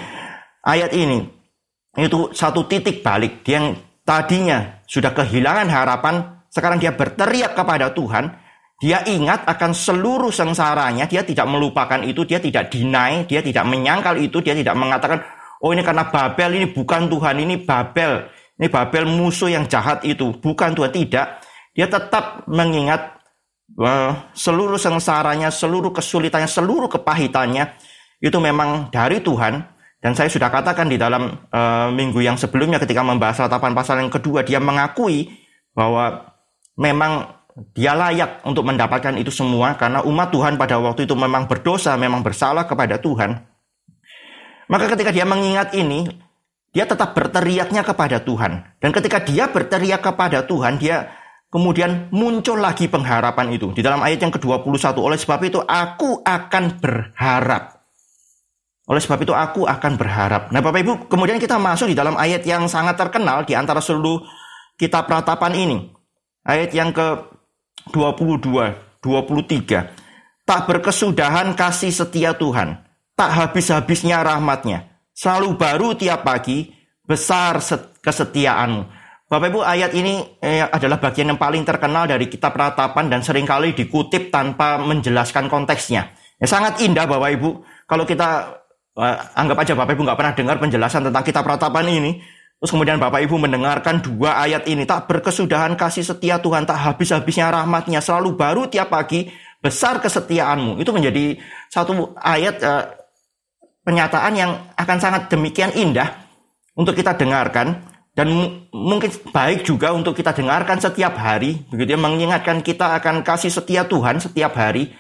ayat 0.66 0.96
ini 0.96 1.22
itu 2.00 2.32
satu 2.32 2.66
titik 2.66 3.04
balik 3.04 3.44
dia 3.44 3.60
yang 3.60 3.78
tadinya 4.08 4.82
sudah 4.88 5.14
kehilangan 5.14 5.68
harapan, 5.70 6.39
sekarang 6.50 6.82
dia 6.82 6.94
berteriak 6.94 7.54
kepada 7.54 7.94
Tuhan, 7.94 8.34
dia 8.80 9.04
ingat 9.06 9.44
akan 9.44 9.76
seluruh 9.76 10.32
sengsaranya, 10.32 11.04
dia 11.06 11.22
tidak 11.22 11.46
melupakan 11.52 12.00
itu, 12.00 12.24
dia 12.24 12.40
tidak 12.40 12.72
deny, 12.72 13.28
dia 13.28 13.44
tidak 13.44 13.68
menyangkal 13.68 14.16
itu, 14.16 14.40
dia 14.40 14.56
tidak 14.56 14.74
mengatakan, 14.80 15.20
oh 15.60 15.76
ini 15.76 15.84
karena 15.84 16.08
Babel, 16.08 16.56
ini 16.56 16.68
bukan 16.72 17.12
Tuhan, 17.12 17.36
ini 17.44 17.60
Babel, 17.60 18.32
ini 18.56 18.68
Babel 18.72 19.04
musuh 19.04 19.52
yang 19.52 19.68
jahat 19.68 20.08
itu, 20.08 20.32
bukan 20.40 20.72
Tuhan, 20.76 20.96
tidak. 20.96 21.44
Dia 21.76 21.92
tetap 21.92 22.48
mengingat 22.48 23.20
uh, 23.76 24.32
seluruh 24.32 24.80
sengsaranya, 24.80 25.52
seluruh 25.52 25.92
kesulitannya, 25.92 26.48
seluruh 26.48 26.88
kepahitannya 26.88 27.76
itu 28.24 28.38
memang 28.40 28.88
dari 28.92 29.20
Tuhan. 29.20 29.60
Dan 30.00 30.16
saya 30.16 30.32
sudah 30.32 30.48
katakan 30.48 30.88
di 30.88 30.96
dalam 30.96 31.28
uh, 31.52 31.92
minggu 31.92 32.24
yang 32.24 32.40
sebelumnya 32.40 32.80
ketika 32.80 33.04
membahas 33.04 33.44
ratapan 33.44 33.76
pasal 33.76 34.00
yang 34.00 34.08
kedua, 34.08 34.48
dia 34.48 34.64
mengakui 34.64 35.28
bahwa 35.76 36.29
memang 36.80 37.28
dia 37.76 37.92
layak 37.92 38.48
untuk 38.48 38.64
mendapatkan 38.64 39.20
itu 39.20 39.30
semua 39.30 39.76
karena 39.76 40.00
umat 40.08 40.32
Tuhan 40.32 40.56
pada 40.56 40.80
waktu 40.80 41.04
itu 41.04 41.14
memang 41.14 41.46
berdosa, 41.52 42.00
memang 42.00 42.24
bersalah 42.24 42.64
kepada 42.64 42.96
Tuhan. 43.04 43.36
Maka 44.72 44.86
ketika 44.96 45.12
dia 45.12 45.28
mengingat 45.28 45.76
ini, 45.76 46.08
dia 46.72 46.88
tetap 46.88 47.12
berteriaknya 47.12 47.84
kepada 47.84 48.24
Tuhan. 48.24 48.80
Dan 48.80 48.96
ketika 48.96 49.20
dia 49.20 49.52
berteriak 49.52 50.00
kepada 50.00 50.46
Tuhan, 50.48 50.80
dia 50.80 51.20
Kemudian 51.50 52.14
muncul 52.14 52.62
lagi 52.62 52.86
pengharapan 52.86 53.50
itu. 53.50 53.74
Di 53.74 53.82
dalam 53.82 54.06
ayat 54.06 54.22
yang 54.22 54.30
ke-21, 54.30 54.94
oleh 55.02 55.18
sebab 55.18 55.42
itu 55.50 55.58
aku 55.58 56.22
akan 56.22 56.78
berharap. 56.78 57.82
Oleh 58.86 59.02
sebab 59.02 59.26
itu 59.26 59.34
aku 59.34 59.66
akan 59.66 59.98
berharap. 59.98 60.54
Nah 60.54 60.62
Bapak 60.62 60.82
Ibu, 60.86 60.94
kemudian 61.10 61.42
kita 61.42 61.58
masuk 61.58 61.90
di 61.90 61.98
dalam 61.98 62.14
ayat 62.22 62.46
yang 62.46 62.70
sangat 62.70 63.02
terkenal 63.02 63.50
di 63.50 63.58
antara 63.58 63.82
seluruh 63.82 64.22
kitab 64.78 65.10
ratapan 65.10 65.58
ini. 65.58 65.78
Ayat 66.50 66.74
yang 66.74 66.90
ke-22, 66.90 68.50
23. 69.06 69.86
Tak 70.50 70.62
berkesudahan 70.66 71.54
kasih 71.54 71.94
setia 71.94 72.34
Tuhan. 72.34 72.74
Tak 73.14 73.30
habis-habisnya 73.30 74.26
rahmatnya. 74.26 74.90
Selalu 75.14 75.54
baru 75.62 75.94
tiap 75.94 76.26
pagi, 76.26 76.74
besar 77.06 77.62
kesetiaanmu. 78.02 78.82
Bapak 79.30 79.46
Ibu 79.46 79.62
ayat 79.62 79.94
ini 79.94 80.42
eh, 80.42 80.66
adalah 80.66 80.98
bagian 80.98 81.30
yang 81.30 81.38
paling 81.38 81.62
terkenal 81.62 82.10
dari 82.10 82.26
kitab 82.26 82.58
ratapan 82.58 83.14
dan 83.14 83.22
sering 83.22 83.46
kali 83.46 83.78
dikutip 83.78 84.34
tanpa 84.34 84.82
menjelaskan 84.82 85.46
konteksnya. 85.46 86.10
Ya, 86.42 86.50
sangat 86.50 86.82
indah 86.82 87.06
Bapak 87.06 87.30
Ibu. 87.38 87.62
Kalau 87.86 88.10
kita 88.10 88.58
eh, 88.98 89.18
anggap 89.38 89.70
aja 89.70 89.78
Bapak 89.78 89.94
Ibu 89.94 90.02
nggak 90.02 90.18
pernah 90.18 90.34
dengar 90.34 90.58
penjelasan 90.58 91.14
tentang 91.14 91.22
kitab 91.22 91.46
ratapan 91.46 91.94
ini. 91.94 92.39
Terus 92.60 92.76
kemudian 92.76 93.00
Bapak 93.00 93.24
Ibu 93.24 93.40
mendengarkan 93.40 94.04
dua 94.04 94.36
ayat 94.44 94.68
ini. 94.68 94.84
Tak 94.84 95.08
berkesudahan 95.08 95.80
kasih 95.80 96.04
setia 96.04 96.44
Tuhan, 96.44 96.68
tak 96.68 96.76
habis-habisnya 96.76 97.48
rahmatnya. 97.56 98.04
Selalu 98.04 98.36
baru 98.36 98.68
tiap 98.68 98.92
pagi, 98.92 99.32
besar 99.64 100.04
kesetiaanmu. 100.04 100.76
Itu 100.84 100.92
menjadi 100.92 101.40
satu 101.72 102.20
ayat 102.20 102.56
eh, 102.60 102.84
penyataan 103.88 104.34
yang 104.36 104.52
akan 104.76 104.98
sangat 105.00 105.32
demikian 105.32 105.72
indah 105.72 106.12
untuk 106.76 107.00
kita 107.00 107.16
dengarkan 107.16 107.80
dan 108.20 108.28
mungkin 108.76 109.08
baik 109.32 109.64
juga 109.64 109.96
untuk 109.96 110.12
kita 110.12 110.36
dengarkan 110.36 110.76
setiap 110.76 111.16
hari 111.16 111.64
begitu 111.72 111.96
ya 111.96 112.00
mengingatkan 112.00 112.60
kita 112.60 113.00
akan 113.00 113.24
kasih 113.24 113.48
setia 113.48 113.88
Tuhan 113.88 114.20
setiap 114.20 114.60
hari 114.60 114.92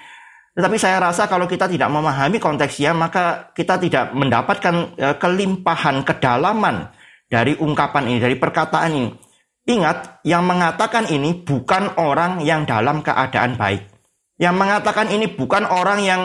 tetapi 0.55 0.79
saya 0.79 1.03
rasa 1.03 1.27
kalau 1.27 1.43
kita 1.43 1.67
tidak 1.67 1.91
memahami 1.91 2.39
konteksnya 2.39 2.95
maka 2.95 3.51
kita 3.51 3.75
tidak 3.79 4.15
mendapatkan 4.15 4.95
e, 4.95 5.07
kelimpahan 5.19 6.03
kedalaman 6.07 6.87
dari 7.29 7.53
ungkapan 7.55 8.09
ini 8.09 8.17
dari 8.17 8.35
perkataan 8.35 8.91
ini 8.91 9.09
Ingat, 9.69 10.25
yang 10.25 10.49
mengatakan 10.49 11.05
ini 11.13 11.45
bukan 11.45 11.93
orang 12.01 12.41
yang 12.41 12.65
dalam 12.65 13.05
keadaan 13.05 13.53
baik. 13.53 13.85
Yang 14.41 14.55
mengatakan 14.57 15.13
ini 15.13 15.29
bukan 15.29 15.69
orang 15.69 16.01
yang 16.01 16.21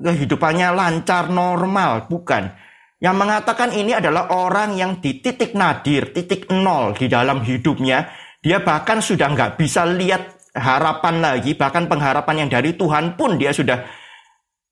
kehidupannya 0.00 0.72
lancar, 0.72 1.28
normal, 1.28 2.08
bukan. 2.08 2.48
Yang 2.96 3.16
mengatakan 3.20 3.76
ini 3.76 3.92
adalah 3.92 4.32
orang 4.32 4.72
yang 4.80 5.04
di 5.04 5.20
titik 5.20 5.52
nadir, 5.52 6.16
titik 6.16 6.48
nol 6.48 6.96
di 6.96 7.12
dalam 7.12 7.44
hidupnya. 7.44 8.08
Dia 8.40 8.64
bahkan 8.64 9.04
sudah 9.04 9.36
nggak 9.36 9.60
bisa 9.60 9.84
lihat 9.84 10.48
harapan 10.56 11.20
lagi, 11.20 11.52
bahkan 11.60 11.92
pengharapan 11.92 12.46
yang 12.46 12.50
dari 12.50 12.72
Tuhan 12.72 13.20
pun 13.20 13.36
dia 13.36 13.52
sudah 13.52 13.84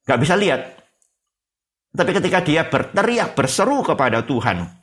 nggak 0.08 0.20
bisa 0.24 0.40
lihat. 0.40 0.60
Tapi 1.92 2.10
ketika 2.16 2.40
dia 2.40 2.64
berteriak, 2.64 3.36
berseru 3.36 3.84
kepada 3.84 4.24
Tuhan, 4.24 4.75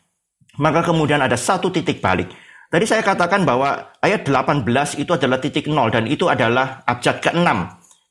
maka 0.62 0.86
kemudian 0.86 1.22
ada 1.22 1.38
satu 1.38 1.74
titik 1.74 2.04
balik. 2.04 2.30
Tadi 2.74 2.86
saya 2.90 3.06
katakan 3.06 3.46
bahwa 3.46 3.94
ayat 4.02 4.26
18 4.26 4.66
itu 4.98 5.14
adalah 5.14 5.38
titik 5.38 5.70
nol 5.70 5.94
dan 5.94 6.10
itu 6.10 6.26
adalah 6.26 6.82
abjad 6.90 7.22
ke-6 7.22 7.46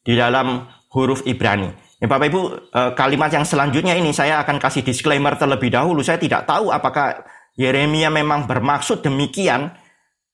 di 0.06 0.14
dalam 0.14 0.70
huruf 0.94 1.26
Ibrani. 1.26 1.70
Ya, 1.98 2.06
Bapak 2.10 2.26
Ibu, 2.30 2.40
eh, 2.70 2.90
kalimat 2.94 3.30
yang 3.30 3.46
selanjutnya 3.46 3.94
ini 3.94 4.14
saya 4.14 4.42
akan 4.42 4.58
kasih 4.58 4.82
disclaimer 4.86 5.34
terlebih 5.38 5.70
dahulu. 5.70 6.02
Saya 6.02 6.18
tidak 6.18 6.46
tahu 6.46 6.70
apakah 6.70 7.26
Yeremia 7.54 8.10
memang 8.10 8.46
bermaksud 8.46 9.02
demikian. 9.02 9.70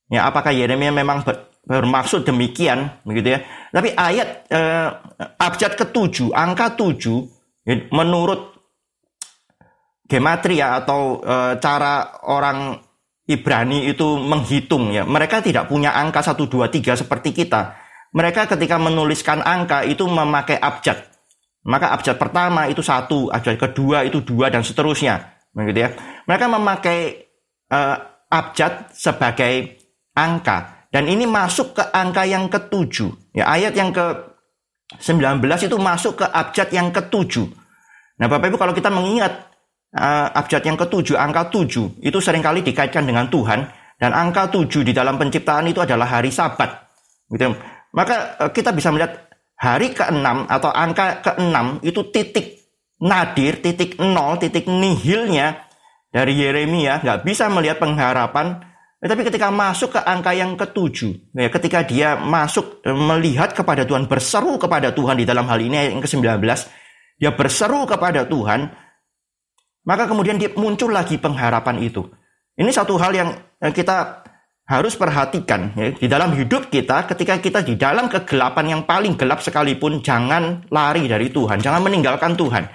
Ya, 0.09 0.29
apakah 0.29 0.53
Yeremia 0.53 0.93
memang 0.93 1.25
ber, 1.25 1.49
bermaksud 1.69 2.25
demikian, 2.25 2.89
begitu 3.05 3.37
ya. 3.37 3.39
Tapi 3.69 3.93
ayat 3.93 4.49
eh, 4.49 4.89
abjad 5.37 5.77
ketujuh, 5.77 6.33
angka 6.33 6.73
tujuh, 6.77 7.29
ya, 7.69 7.85
menurut 7.93 8.58
gematria 10.09 10.81
atau 10.83 11.21
eh, 11.21 11.55
cara 11.61 12.25
orang 12.27 12.81
Ibrani 13.29 13.85
itu 13.93 14.17
menghitung 14.17 14.89
ya, 14.89 15.05
mereka 15.05 15.45
tidak 15.45 15.69
punya 15.69 15.93
angka 15.93 16.25
satu 16.25 16.49
dua 16.49 16.73
tiga 16.73 16.97
seperti 16.97 17.37
kita. 17.37 17.77
Mereka 18.17 18.49
ketika 18.49 18.81
menuliskan 18.81 19.45
angka 19.45 19.85
itu 19.85 20.09
memakai 20.09 20.57
abjad. 20.57 20.97
Maka 21.69 21.93
abjad 21.93 22.17
pertama 22.17 22.65
itu 22.73 22.81
satu, 22.81 23.29
abjad 23.29 23.61
kedua 23.61 24.01
itu 24.09 24.25
dua 24.25 24.49
dan 24.49 24.65
seterusnya, 24.65 25.45
begitu 25.53 25.85
ya. 25.85 25.93
Mereka 26.25 26.45
memakai 26.49 27.29
eh, 27.69 27.97
abjad 28.33 28.89
sebagai 28.97 29.77
angka. 30.17 30.89
Dan 30.89 31.05
ini 31.05 31.29
masuk 31.29 31.77
ke 31.77 31.85
angka 31.93 32.25
yang 32.25 32.49
ketujuh. 32.49 33.37
Ya, 33.37 33.45
ayat 33.45 33.77
yang 33.77 33.93
ke 33.93 34.29
19 34.97 35.45
itu 35.45 35.77
masuk 35.77 36.25
ke 36.25 36.27
abjad 36.33 36.73
yang 36.73 36.89
ketujuh. 36.89 37.45
Nah, 38.17 38.27
Bapak 38.27 38.49
Ibu 38.49 38.57
kalau 38.57 38.73
kita 38.73 38.89
mengingat 38.89 39.48
uh, 39.95 40.29
abjad 40.35 40.65
yang 40.65 40.77
ketujuh, 40.77 41.17
angka 41.17 41.53
tujuh, 41.53 42.03
itu 42.03 42.19
sering 42.19 42.45
kali 42.45 42.61
dikaitkan 42.65 43.05
dengan 43.05 43.29
Tuhan. 43.31 43.65
Dan 43.99 44.15
angka 44.15 44.47
tujuh 44.55 44.87
di 44.87 44.95
dalam 44.95 45.19
penciptaan 45.19 45.67
itu 45.67 45.83
adalah 45.83 46.07
hari 46.07 46.31
sabat. 46.31 46.71
Gitu. 47.27 47.51
Maka 47.95 48.39
uh, 48.39 48.51
kita 48.55 48.71
bisa 48.71 48.95
melihat 48.95 49.27
hari 49.59 49.91
ke-6 49.91 50.47
atau 50.47 50.71
angka 50.71 51.07
ke-6 51.25 51.83
itu 51.83 52.01
titik 52.15 52.47
nadir, 53.03 53.59
titik 53.59 53.99
nol, 53.99 54.39
titik 54.39 54.71
nihilnya 54.71 55.67
dari 56.15 56.39
Yeremia. 56.39 57.03
Nggak 57.03 57.27
bisa 57.27 57.51
melihat 57.51 57.83
pengharapan 57.83 58.69
tetapi 58.99 59.31
ketika 59.31 59.55
masuk 59.55 59.95
ke 59.95 60.01
angka 60.03 60.35
yang 60.35 60.59
ketujuh, 60.59 61.31
ya, 61.31 61.47
ketika 61.55 61.87
dia 61.87 62.19
masuk 62.19 62.83
eh, 62.83 62.91
melihat 62.91 63.55
kepada 63.55 63.87
Tuhan, 63.87 64.11
berseru 64.11 64.59
kepada 64.59 64.91
Tuhan 64.91 65.23
di 65.23 65.27
dalam 65.27 65.47
hal 65.47 65.63
ini 65.63 65.95
yang 65.95 66.03
ke-19, 66.03 66.43
dia 67.23 67.31
berseru 67.31 67.87
kepada 67.87 68.27
Tuhan, 68.27 68.75
maka 69.89 70.05
kemudian 70.05 70.37
dia 70.37 70.53
muncul 70.53 70.93
lagi 70.93 71.17
pengharapan 71.17 71.81
itu. 71.81 72.05
Ini 72.61 72.69
satu 72.69 73.01
hal 73.01 73.17
yang 73.17 73.29
kita 73.73 74.29
harus 74.69 75.01
perhatikan 75.01 75.73
ya, 75.73 75.97
di 75.97 76.05
dalam 76.05 76.37
hidup 76.37 76.69
kita 76.69 77.09
ketika 77.09 77.41
kita 77.41 77.65
di 77.65 77.81
dalam 77.81 78.05
kegelapan 78.13 78.77
yang 78.77 78.83
paling 78.85 79.17
gelap 79.17 79.41
sekalipun 79.41 80.05
jangan 80.05 80.69
lari 80.69 81.09
dari 81.09 81.33
Tuhan, 81.33 81.65
jangan 81.65 81.81
meninggalkan 81.81 82.37
Tuhan. 82.37 82.69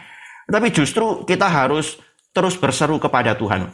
Tetapi 0.50 0.68
justru 0.74 1.22
kita 1.22 1.46
harus 1.46 2.02
terus 2.34 2.58
berseru 2.58 2.98
kepada 2.98 3.38
Tuhan. 3.38 3.70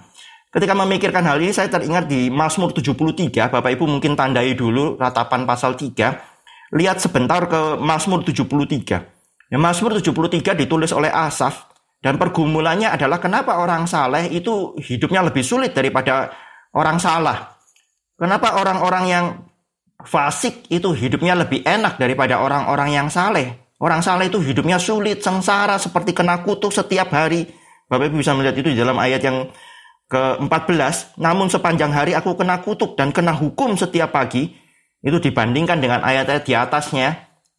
Ketika 0.52 0.74
memikirkan 0.76 1.24
hal 1.24 1.40
ini, 1.40 1.56
saya 1.56 1.72
teringat 1.72 2.10
di 2.10 2.28
Mazmur 2.28 2.76
73, 2.76 3.48
Bapak 3.54 3.70
Ibu 3.70 3.86
mungkin 3.86 4.18
tandai 4.20 4.58
dulu 4.58 5.00
ratapan 5.00 5.48
pasal 5.48 5.80
3. 5.80 6.76
Lihat 6.76 7.00
sebentar 7.00 7.46
ke 7.46 7.78
Mazmur 7.80 8.26
73. 8.26 9.00
Ya, 9.48 9.58
Mazmur 9.62 9.96
73 9.96 10.58
ditulis 10.58 10.90
oleh 10.90 11.14
Asaf, 11.14 11.69
dan 12.00 12.16
pergumulannya 12.16 12.96
adalah 12.96 13.20
kenapa 13.20 13.60
orang 13.60 13.84
saleh 13.84 14.32
itu 14.32 14.80
hidupnya 14.80 15.20
lebih 15.28 15.44
sulit 15.44 15.76
daripada 15.76 16.32
orang 16.72 16.96
salah. 16.96 17.60
Kenapa 18.16 18.56
orang-orang 18.60 19.06
yang 19.08 19.26
fasik 20.04 20.68
itu 20.72 20.96
hidupnya 20.96 21.36
lebih 21.36 21.64
enak 21.68 22.00
daripada 22.00 22.40
orang-orang 22.40 22.96
yang 22.96 23.08
saleh. 23.12 23.76
Orang 23.80 24.04
saleh 24.04 24.28
itu 24.28 24.40
hidupnya 24.44 24.76
sulit, 24.76 25.24
sengsara, 25.24 25.80
seperti 25.80 26.12
kena 26.12 26.44
kutuk 26.44 26.72
setiap 26.72 27.12
hari. 27.16 27.48
Bapak 27.88 28.12
Ibu 28.12 28.20
bisa 28.20 28.36
melihat 28.36 28.60
itu 28.60 28.76
di 28.76 28.78
dalam 28.80 29.00
ayat 29.00 29.24
yang 29.24 29.48
ke-14, 30.12 31.16
namun 31.22 31.48
sepanjang 31.48 31.96
hari 31.96 32.12
aku 32.12 32.36
kena 32.36 32.60
kutuk 32.60 33.00
dan 33.00 33.16
kena 33.16 33.32
hukum 33.32 33.80
setiap 33.80 34.12
pagi, 34.12 34.52
itu 35.00 35.18
dibandingkan 35.22 35.80
dengan 35.80 36.04
ayat-ayat 36.04 36.44
di 36.44 36.54
atasnya, 36.58 37.08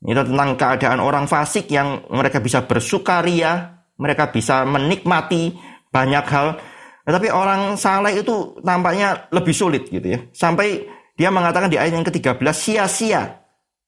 itu 0.05 0.20
tentang 0.20 0.61
keadaan 0.61 1.00
orang 1.00 1.24
fasik 1.24 1.72
yang 1.72 2.05
mereka 2.12 2.42
bisa 2.42 2.68
bersukaria, 2.68 3.80
mereka 4.00 4.32
bisa 4.32 4.64
menikmati 4.64 5.52
banyak 5.92 6.24
hal, 6.24 6.56
tetapi 7.04 7.28
orang 7.28 7.76
saleh 7.76 8.24
itu 8.24 8.56
tampaknya 8.64 9.28
lebih 9.28 9.52
sulit 9.52 9.92
gitu 9.92 10.16
ya. 10.16 10.20
Sampai 10.32 10.88
dia 11.20 11.28
mengatakan 11.28 11.68
di 11.68 11.76
ayat 11.76 11.92
yang 11.92 12.06
ke-13, 12.08 12.40
sia-sia 12.56 13.40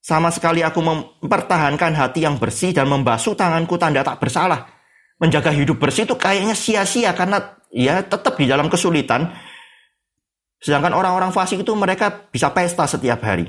sama 0.02 0.34
sekali 0.34 0.66
aku 0.66 0.82
mempertahankan 0.82 1.94
hati 1.94 2.26
yang 2.26 2.36
bersih 2.36 2.74
dan 2.74 2.90
membasuh 2.90 3.38
tanganku 3.38 3.78
tanda 3.78 4.02
tak 4.02 4.18
bersalah. 4.18 4.66
Menjaga 5.22 5.54
hidup 5.54 5.78
bersih 5.78 6.02
itu 6.02 6.18
kayaknya 6.18 6.58
sia-sia 6.58 7.14
karena 7.14 7.62
ya 7.70 8.02
tetap 8.02 8.34
di 8.34 8.50
dalam 8.50 8.66
kesulitan. 8.66 9.30
Sedangkan 10.58 10.92
orang-orang 10.98 11.30
fasik 11.30 11.62
itu 11.62 11.72
mereka 11.78 12.10
bisa 12.30 12.50
pesta 12.50 12.90
setiap 12.90 13.22
hari. 13.22 13.46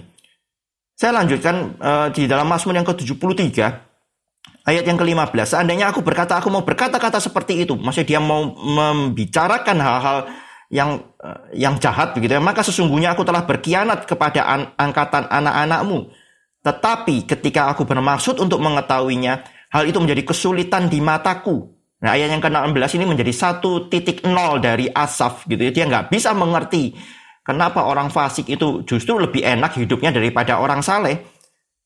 Saya 0.93 1.17
lanjutkan 1.17 1.73
uh, 1.81 2.07
di 2.13 2.29
dalam 2.29 2.45
Mazmur 2.45 2.77
yang 2.77 2.85
ke-73 2.85 3.57
ayat 4.63 4.83
yang 4.87 4.97
ke-15. 4.99 5.55
Seandainya 5.55 5.91
aku 5.91 6.03
berkata 6.03 6.39
aku 6.39 6.47
mau 6.47 6.63
berkata-kata 6.63 7.19
seperti 7.19 7.67
itu, 7.67 7.75
maksudnya 7.75 8.17
dia 8.17 8.21
mau 8.23 8.47
membicarakan 8.55 9.77
hal-hal 9.79 10.19
yang 10.73 11.05
uh, 11.21 11.53
yang 11.53 11.77
jahat 11.77 12.17
begitu 12.17 12.33
ya, 12.33 12.41
maka 12.41 12.65
sesungguhnya 12.65 13.13
aku 13.13 13.21
telah 13.21 13.45
berkhianat 13.45 14.09
kepada 14.09 14.41
an 14.47 14.73
angkatan 14.79 15.29
anak-anakmu. 15.29 16.09
Tetapi 16.63 17.27
ketika 17.27 17.69
aku 17.69 17.83
bermaksud 17.83 18.39
untuk 18.39 18.63
mengetahuinya, 18.63 19.43
hal 19.69 19.83
itu 19.83 19.99
menjadi 19.99 20.23
kesulitan 20.23 20.87
di 20.87 21.03
mataku. 21.03 21.75
Nah 22.03 22.15
ayat 22.15 22.35
yang 22.35 22.43
ke-16 22.43 22.99
ini 22.99 23.05
menjadi 23.07 23.31
satu 23.31 23.87
titik 23.87 24.23
nol 24.27 24.59
dari 24.63 24.87
Asaf 24.91 25.47
gitu 25.47 25.59
ya. 25.59 25.71
Dia 25.71 25.85
nggak 25.87 26.11
bisa 26.11 26.31
mengerti 26.31 26.95
kenapa 27.43 27.83
orang 27.83 28.07
fasik 28.07 28.47
itu 28.47 28.83
justru 28.87 29.19
lebih 29.19 29.43
enak 29.43 29.75
hidupnya 29.75 30.15
daripada 30.15 30.59
orang 30.59 30.79
saleh. 30.79 31.32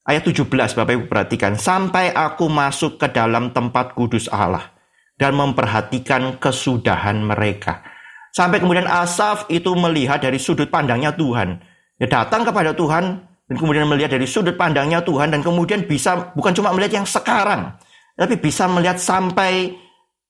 Ayat 0.08 0.24
17 0.24 0.48
Bapak 0.48 0.94
Ibu 0.96 1.06
perhatikan. 1.12 1.60
Sampai 1.60 2.16
aku 2.16 2.48
masuk 2.48 2.96
ke 2.96 3.12
dalam 3.12 3.52
tempat 3.52 3.92
kudus 3.92 4.32
Allah. 4.32 4.72
Dan 5.20 5.36
memperhatikan 5.36 6.40
kesudahan 6.40 7.20
mereka. 7.20 7.84
Sampai 8.32 8.62
kemudian 8.62 8.88
Asaf 8.88 9.50
itu 9.52 9.74
melihat 9.74 10.22
dari 10.22 10.40
sudut 10.40 10.70
pandangnya 10.72 11.12
Tuhan. 11.12 11.58
Dia 11.98 12.06
datang 12.06 12.46
kepada 12.46 12.78
Tuhan 12.78 13.04
dan 13.50 13.56
kemudian 13.58 13.90
melihat 13.90 14.14
dari 14.14 14.30
sudut 14.30 14.54
pandangnya 14.54 15.02
Tuhan 15.02 15.34
dan 15.34 15.42
kemudian 15.42 15.90
bisa 15.90 16.36
bukan 16.38 16.54
cuma 16.54 16.70
melihat 16.76 17.02
yang 17.02 17.08
sekarang, 17.10 17.74
tapi 18.14 18.38
bisa 18.38 18.70
melihat 18.70 19.02
sampai 19.02 19.74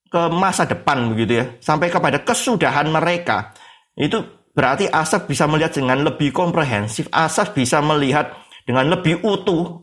ke 0.08 0.22
masa 0.32 0.64
depan 0.64 1.12
begitu 1.12 1.44
ya, 1.44 1.46
sampai 1.60 1.92
kepada 1.92 2.24
kesudahan 2.24 2.88
mereka. 2.88 3.52
Itu 3.98 4.48
berarti 4.56 4.88
Asaf 4.88 5.28
bisa 5.28 5.44
melihat 5.50 5.76
dengan 5.76 6.08
lebih 6.08 6.32
komprehensif, 6.32 7.12
Asaf 7.12 7.52
bisa 7.52 7.84
melihat 7.84 8.32
dengan 8.68 8.92
lebih 8.92 9.24
utuh 9.24 9.80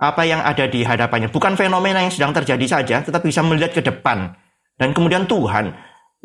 apa 0.00 0.24
yang 0.24 0.40
ada 0.40 0.64
di 0.64 0.80
hadapannya. 0.80 1.28
Bukan 1.28 1.60
fenomena 1.60 2.00
yang 2.00 2.10
sedang 2.10 2.32
terjadi 2.32 2.66
saja, 2.66 2.96
tetapi 3.04 3.28
bisa 3.28 3.44
melihat 3.44 3.76
ke 3.76 3.84
depan. 3.84 4.32
Dan 4.80 4.96
kemudian 4.96 5.28
Tuhan 5.28 5.70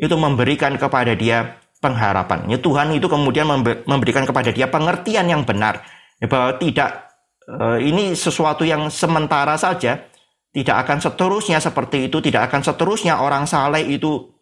itu 0.00 0.16
memberikan 0.16 0.74
kepada 0.80 1.12
dia 1.12 1.60
pengharapan. 1.78 2.48
Ya, 2.48 2.58
Tuhan 2.58 2.96
itu 2.96 3.06
kemudian 3.06 3.46
memberikan 3.84 4.24
kepada 4.24 4.50
dia 4.50 4.66
pengertian 4.66 5.28
yang 5.28 5.44
benar. 5.44 5.84
Ya, 6.18 6.26
bahwa 6.26 6.56
tidak 6.56 7.12
eh, 7.46 7.78
ini 7.84 8.16
sesuatu 8.16 8.64
yang 8.64 8.88
sementara 8.90 9.54
saja, 9.54 10.10
tidak 10.50 10.76
akan 10.86 10.98
seterusnya 10.98 11.62
seperti 11.62 12.10
itu, 12.10 12.18
tidak 12.18 12.50
akan 12.50 12.60
seterusnya 12.66 13.22
orang 13.22 13.46
saleh 13.46 13.86
itu 13.86 14.34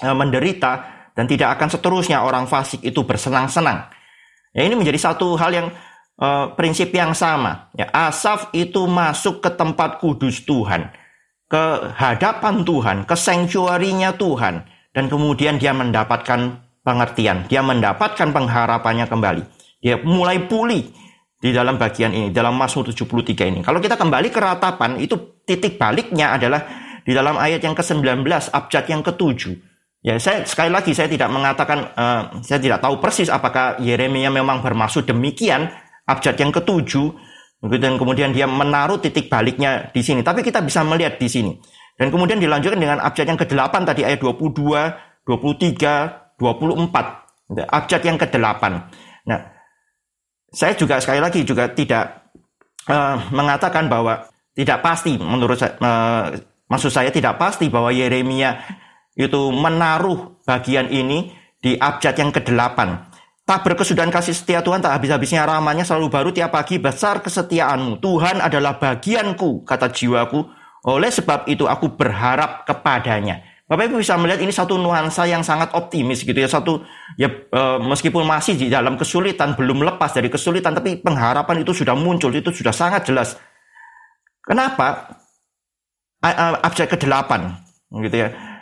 e, 0.00 0.08
menderita 0.12 0.72
dan 1.16 1.24
tidak 1.24 1.56
akan 1.56 1.68
seterusnya 1.72 2.20
orang 2.20 2.44
fasik 2.44 2.84
itu 2.84 3.00
bersenang-senang. 3.08 3.88
Ya 4.52 4.68
ini 4.68 4.76
menjadi 4.76 5.00
satu 5.00 5.36
hal 5.40 5.52
yang 5.52 5.68
uh, 6.20 6.52
prinsip 6.56 6.92
yang 6.92 7.12
sama. 7.12 7.72
Ya, 7.76 7.88
Asaf 7.92 8.52
itu 8.56 8.84
masuk 8.88 9.40
ke 9.44 9.50
tempat 9.52 10.00
kudus 10.00 10.44
Tuhan, 10.44 10.92
ke 11.48 11.64
hadapan 11.96 12.64
Tuhan, 12.64 12.96
ke 13.04 13.14
sanctuary 13.16 13.96
Tuhan 14.16 14.64
dan 14.96 15.12
kemudian 15.12 15.60
dia 15.60 15.76
mendapatkan 15.76 16.64
pengertian. 16.80 17.44
Dia 17.52 17.60
mendapatkan 17.60 18.32
pengharapannya 18.32 19.04
kembali. 19.04 19.42
Dia 19.84 20.00
mulai 20.00 20.48
pulih 20.48 20.88
di 21.36 21.52
dalam 21.52 21.76
bagian 21.76 22.16
ini, 22.16 22.28
dalam 22.32 22.56
Mazmur 22.56 22.88
73 22.88 23.52
ini. 23.52 23.60
Kalau 23.60 23.76
kita 23.76 24.00
kembali 24.00 24.32
ke 24.32 24.40
ratapan, 24.40 24.96
itu 24.96 25.42
titik 25.44 25.76
baliknya 25.76 26.32
adalah 26.32 26.64
di 27.04 27.12
dalam 27.12 27.36
ayat 27.36 27.60
yang 27.60 27.76
ke-19, 27.76 28.24
abjad 28.50 28.84
yang 28.88 29.04
ke-7. 29.04 29.52
Ya, 30.00 30.16
saya 30.22 30.46
sekali 30.46 30.70
lagi 30.70 30.94
saya 30.94 31.10
tidak 31.10 31.28
mengatakan 31.34 31.90
uh, 31.98 32.38
saya 32.38 32.62
tidak 32.62 32.78
tahu 32.78 33.02
persis 33.02 33.26
apakah 33.26 33.74
Yeremia 33.82 34.30
memang 34.30 34.62
bermaksud 34.62 35.02
demikian 35.02 35.66
abjad 36.06 36.38
yang 36.38 36.54
ke-7 36.54 36.92
dan 37.66 37.98
kemudian 37.98 38.30
dia 38.30 38.46
menaruh 38.46 39.02
titik 39.02 39.26
baliknya 39.26 39.90
di 39.90 40.00
sini. 40.00 40.22
Tapi 40.22 40.46
kita 40.46 40.62
bisa 40.62 40.86
melihat 40.86 41.18
di 41.18 41.26
sini. 41.26 41.52
Dan 41.96 42.12
kemudian 42.12 42.36
dilanjutkan 42.36 42.78
dengan 42.78 42.98
abjad 43.00 43.26
yang 43.26 43.40
ke-8 43.40 43.74
tadi 43.88 44.04
ayat 44.04 44.20
22, 44.20 45.26
23, 45.26 46.38
24. 46.38 47.66
Abjad 47.72 48.02
yang 48.04 48.18
ke-8. 48.20 48.62
Nah, 49.26 49.40
saya 50.52 50.72
juga 50.76 51.00
sekali 51.00 51.18
lagi 51.18 51.42
juga 51.42 51.72
tidak 51.72 52.30
uh, 52.86 53.16
mengatakan 53.32 53.88
bahwa 53.88 54.28
tidak 54.52 54.84
pasti 54.84 55.16
menurut 55.16 55.56
saya, 55.56 55.74
uh, 55.80 56.24
maksud 56.68 56.92
saya 56.92 57.08
tidak 57.08 57.40
pasti 57.40 57.72
bahwa 57.72 57.90
Yeremia 57.90 58.60
itu 59.16 59.48
menaruh 59.48 60.44
bagian 60.44 60.92
ini 60.92 61.32
di 61.60 61.74
abjad 61.80 62.14
yang 62.20 62.30
ke-8. 62.30 62.78
Tak 63.46 63.62
berkesudahan 63.62 64.10
kasih 64.10 64.34
setia 64.34 64.58
Tuhan 64.58 64.82
tak 64.82 64.98
habis-habisnya 64.98 65.46
ramanya 65.46 65.86
selalu 65.86 66.10
baru 66.10 66.30
tiap 66.34 66.50
pagi 66.50 66.82
besar 66.82 67.22
kesetiaanmu. 67.22 68.02
Tuhan 68.02 68.42
adalah 68.42 68.82
bagianku, 68.82 69.62
kata 69.62 69.86
jiwaku. 69.94 70.42
Oleh 70.90 71.14
sebab 71.14 71.46
itu 71.46 71.62
aku 71.70 71.94
berharap 71.94 72.66
kepadanya. 72.66 73.46
Bapak 73.70 73.86
Ibu 73.86 74.02
bisa 74.02 74.18
melihat 74.18 74.42
ini 74.42 74.50
satu 74.50 74.78
nuansa 74.78 75.30
yang 75.30 75.46
sangat 75.46 75.70
optimis 75.78 76.26
gitu 76.26 76.34
ya. 76.34 76.50
Satu 76.50 76.82
ya 77.14 77.30
e, 77.30 77.62
meskipun 77.86 78.26
masih 78.26 78.58
di 78.58 78.66
dalam 78.66 78.98
kesulitan, 78.98 79.54
belum 79.54 79.78
lepas 79.94 80.10
dari 80.10 80.26
kesulitan, 80.26 80.74
tapi 80.74 80.98
pengharapan 80.98 81.62
itu 81.62 81.70
sudah 81.70 81.94
muncul, 81.94 82.34
itu 82.34 82.50
sudah 82.50 82.74
sangat 82.74 83.06
jelas. 83.06 83.38
Kenapa? 84.42 85.06
Abjad 86.66 86.90
ke-8 86.90 87.30
gitu 88.10 88.16
ya. 88.26 88.55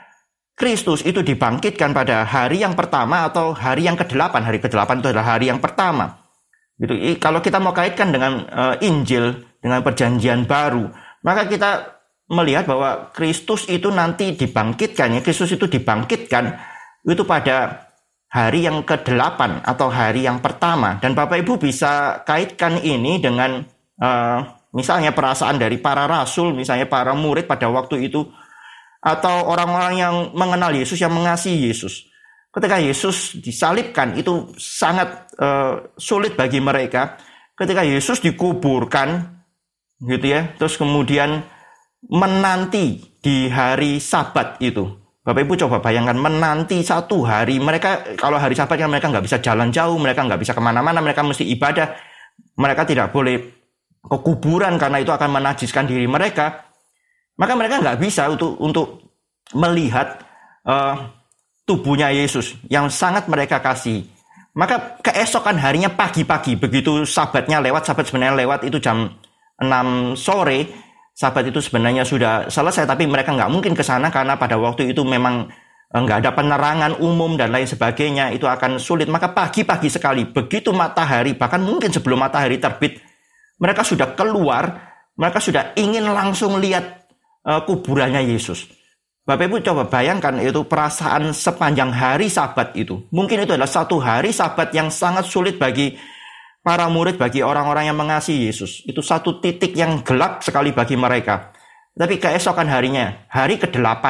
Kristus 0.54 1.02
itu 1.02 1.18
dibangkitkan 1.26 1.90
pada 1.90 2.22
hari 2.22 2.62
yang 2.62 2.78
pertama 2.78 3.26
atau 3.26 3.50
hari 3.50 3.90
yang 3.90 3.98
ke-8. 3.98 4.38
Hari 4.38 4.62
ke-8 4.62 5.02
itu 5.02 5.08
adalah 5.10 5.34
hari 5.34 5.50
yang 5.50 5.58
pertama. 5.58 6.14
Gitu. 6.78 7.18
Kalau 7.18 7.42
kita 7.42 7.58
mau 7.58 7.74
kaitkan 7.74 8.14
dengan 8.14 8.46
uh, 8.46 8.74
Injil, 8.78 9.34
dengan 9.58 9.82
perjanjian 9.82 10.46
baru, 10.46 10.90
maka 11.26 11.50
kita 11.50 11.98
melihat 12.30 12.70
bahwa 12.70 13.10
Kristus 13.10 13.66
itu 13.66 13.90
nanti 13.90 14.38
dibangkitkan, 14.38 15.18
ya 15.18 15.20
Kristus 15.20 15.58
itu 15.58 15.66
dibangkitkan 15.66 16.54
itu 17.04 17.22
pada 17.26 17.90
hari 18.30 18.66
yang 18.66 18.82
ke-8 18.86 19.62
atau 19.66 19.88
hari 19.90 20.26
yang 20.26 20.38
pertama. 20.38 21.02
Dan 21.02 21.18
Bapak 21.18 21.42
Ibu 21.42 21.58
bisa 21.58 22.22
kaitkan 22.22 22.78
ini 22.78 23.18
dengan 23.18 23.62
uh, 23.98 24.38
misalnya 24.74 25.10
perasaan 25.10 25.58
dari 25.58 25.78
para 25.82 26.06
rasul, 26.06 26.54
misalnya 26.54 26.86
para 26.86 27.14
murid 27.14 27.46
pada 27.46 27.66
waktu 27.70 28.10
itu 28.10 28.26
atau 29.04 29.52
orang-orang 29.52 29.94
yang 30.00 30.14
mengenal 30.32 30.72
Yesus 30.72 30.96
yang 30.96 31.12
mengasihi 31.12 31.68
Yesus. 31.68 32.08
Ketika 32.48 32.80
Yesus 32.80 33.36
disalibkan 33.36 34.16
itu 34.16 34.48
sangat 34.56 35.28
uh, 35.36 35.92
sulit 36.00 36.32
bagi 36.32 36.64
mereka. 36.64 37.20
Ketika 37.52 37.84
Yesus 37.84 38.18
dikuburkan 38.24 39.36
gitu 40.00 40.26
ya, 40.26 40.56
terus 40.56 40.80
kemudian 40.80 41.44
menanti 42.08 42.98
di 43.20 43.46
hari 43.52 44.00
Sabat 44.00 44.58
itu. 44.64 45.04
Bapak 45.24 45.40
Ibu 45.40 45.54
coba 45.56 45.80
bayangkan 45.80 46.20
menanti 46.20 46.84
satu 46.84 47.24
hari 47.24 47.56
mereka 47.56 48.16
kalau 48.18 48.36
hari 48.36 48.52
Sabat 48.52 48.76
kan 48.76 48.92
mereka 48.92 49.08
nggak 49.08 49.24
bisa 49.24 49.38
jalan 49.40 49.72
jauh, 49.72 49.96
mereka 49.96 50.20
nggak 50.24 50.40
bisa 50.40 50.52
ke 50.52 50.60
mana-mana, 50.60 51.00
mereka 51.00 51.24
mesti 51.24 51.48
ibadah, 51.48 51.96
mereka 52.60 52.84
tidak 52.84 53.08
boleh 53.08 53.40
ke 54.04 54.16
kuburan 54.20 54.76
karena 54.76 55.00
itu 55.00 55.10
akan 55.14 55.30
menajiskan 55.40 55.88
diri 55.88 56.04
mereka. 56.04 56.73
Maka 57.34 57.52
mereka 57.58 57.82
nggak 57.82 57.98
bisa 57.98 58.30
untuk 58.30 58.54
untuk 58.62 58.88
melihat 59.54 60.22
uh, 60.66 61.10
tubuhnya 61.66 62.12
Yesus 62.14 62.58
yang 62.70 62.86
sangat 62.88 63.26
mereka 63.26 63.58
kasih. 63.58 64.06
Maka 64.54 65.02
keesokan 65.02 65.58
harinya 65.58 65.90
pagi-pagi 65.90 66.54
begitu 66.54 67.02
sabatnya 67.02 67.58
lewat, 67.58 67.90
sabat 67.90 68.06
sebenarnya 68.06 68.38
lewat 68.46 68.60
itu 68.70 68.78
jam 68.78 69.10
6 69.58 70.14
sore, 70.14 70.70
sabat 71.14 71.46
itu 71.46 71.62
sebenarnya 71.62 72.02
sudah 72.02 72.50
selesai 72.50 72.90
tapi 72.90 73.06
mereka 73.06 73.30
nggak 73.30 73.50
mungkin 73.50 73.72
ke 73.74 73.86
sana 73.86 74.10
karena 74.10 74.34
pada 74.34 74.58
waktu 74.58 74.90
itu 74.90 75.06
memang 75.06 75.46
eh, 75.94 76.00
nggak 76.02 76.26
ada 76.26 76.30
penerangan 76.34 76.92
umum 76.98 77.38
dan 77.38 77.54
lain 77.54 77.70
sebagainya 77.70 78.34
itu 78.34 78.50
akan 78.50 78.82
sulit 78.82 79.06
maka 79.06 79.30
pagi-pagi 79.30 79.86
sekali 79.86 80.26
begitu 80.26 80.74
matahari 80.74 81.38
bahkan 81.38 81.62
mungkin 81.62 81.94
sebelum 81.94 82.18
matahari 82.18 82.58
terbit 82.58 82.98
mereka 83.62 83.86
sudah 83.86 84.18
keluar 84.18 84.94
mereka 85.14 85.38
sudah 85.38 85.70
ingin 85.78 86.10
langsung 86.10 86.58
lihat 86.58 87.03
uh, 87.44 87.62
kuburannya 87.62 88.24
Yesus. 88.24 88.66
Bapak 89.24 89.48
Ibu 89.48 89.64
coba 89.64 89.88
bayangkan 89.88 90.36
itu 90.36 90.68
perasaan 90.68 91.32
sepanjang 91.32 91.88
hari 91.88 92.28
sabat 92.28 92.76
itu. 92.76 93.08
Mungkin 93.08 93.48
itu 93.48 93.56
adalah 93.56 93.70
satu 93.70 93.96
hari 93.96 94.36
sabat 94.36 94.68
yang 94.76 94.92
sangat 94.92 95.24
sulit 95.24 95.56
bagi 95.56 95.96
para 96.60 96.92
murid, 96.92 97.16
bagi 97.16 97.40
orang-orang 97.40 97.88
yang 97.88 97.96
mengasihi 97.96 98.52
Yesus. 98.52 98.84
Itu 98.84 99.00
satu 99.00 99.40
titik 99.40 99.72
yang 99.72 100.04
gelap 100.04 100.44
sekali 100.44 100.76
bagi 100.76 101.00
mereka. 101.00 101.56
Tapi 101.96 102.20
keesokan 102.20 102.68
harinya, 102.68 103.24
hari 103.32 103.56
ke-8, 103.56 104.04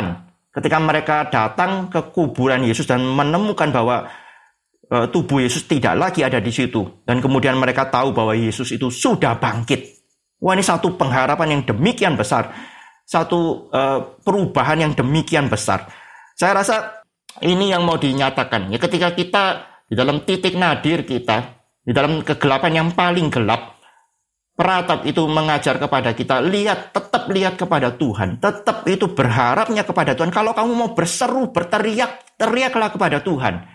ketika 0.51 0.79
mereka 0.83 1.17
datang 1.31 1.87
ke 1.87 2.11
kuburan 2.11 2.67
Yesus 2.67 2.91
dan 2.91 3.07
menemukan 3.07 3.71
bahwa 3.71 4.11
e, 4.91 4.97
tubuh 5.15 5.47
Yesus 5.47 5.63
tidak 5.71 5.95
lagi 5.95 6.27
ada 6.27 6.43
di 6.43 6.51
situ. 6.51 7.05
Dan 7.07 7.23
kemudian 7.23 7.55
mereka 7.55 7.87
tahu 7.87 8.11
bahwa 8.11 8.35
Yesus 8.35 8.75
itu 8.75 8.91
sudah 8.91 9.39
bangkit. 9.39 9.95
Wah 10.43 10.59
ini 10.59 10.65
satu 10.67 10.99
pengharapan 10.99 11.55
yang 11.55 11.63
demikian 11.63 12.19
besar 12.19 12.74
satu 13.05 13.69
uh, 13.71 14.01
perubahan 14.25 14.89
yang 14.89 14.93
demikian 14.97 15.53
besar. 15.53 15.87
Saya 16.35 16.65
rasa 16.65 17.05
ini 17.45 17.71
yang 17.71 17.85
mau 17.85 18.01
dinyatakan. 18.01 18.73
Ya 18.73 18.81
ketika 18.81 19.13
kita 19.13 19.45
di 19.87 19.95
dalam 19.95 20.25
titik 20.25 20.57
nadir 20.57 21.05
kita, 21.05 21.61
di 21.85 21.93
dalam 21.93 22.25
kegelapan 22.25 22.73
yang 22.85 22.89
paling 22.97 23.29
gelap, 23.29 23.77
peratap 24.55 25.05
itu 25.05 25.27
mengajar 25.27 25.77
kepada 25.77 26.15
kita, 26.15 26.41
lihat, 26.41 26.95
tetap 26.95 27.27
lihat 27.29 27.55
kepada 27.59 27.93
Tuhan. 27.95 28.41
Tetap 28.41 28.87
itu 28.89 29.11
berharapnya 29.13 29.85
kepada 29.85 30.15
Tuhan. 30.15 30.33
Kalau 30.33 30.57
kamu 30.57 30.73
mau 30.73 30.91
berseru, 30.97 31.51
berteriak, 31.51 32.39
teriaklah 32.41 32.91
kepada 32.95 33.21
Tuhan. 33.21 33.67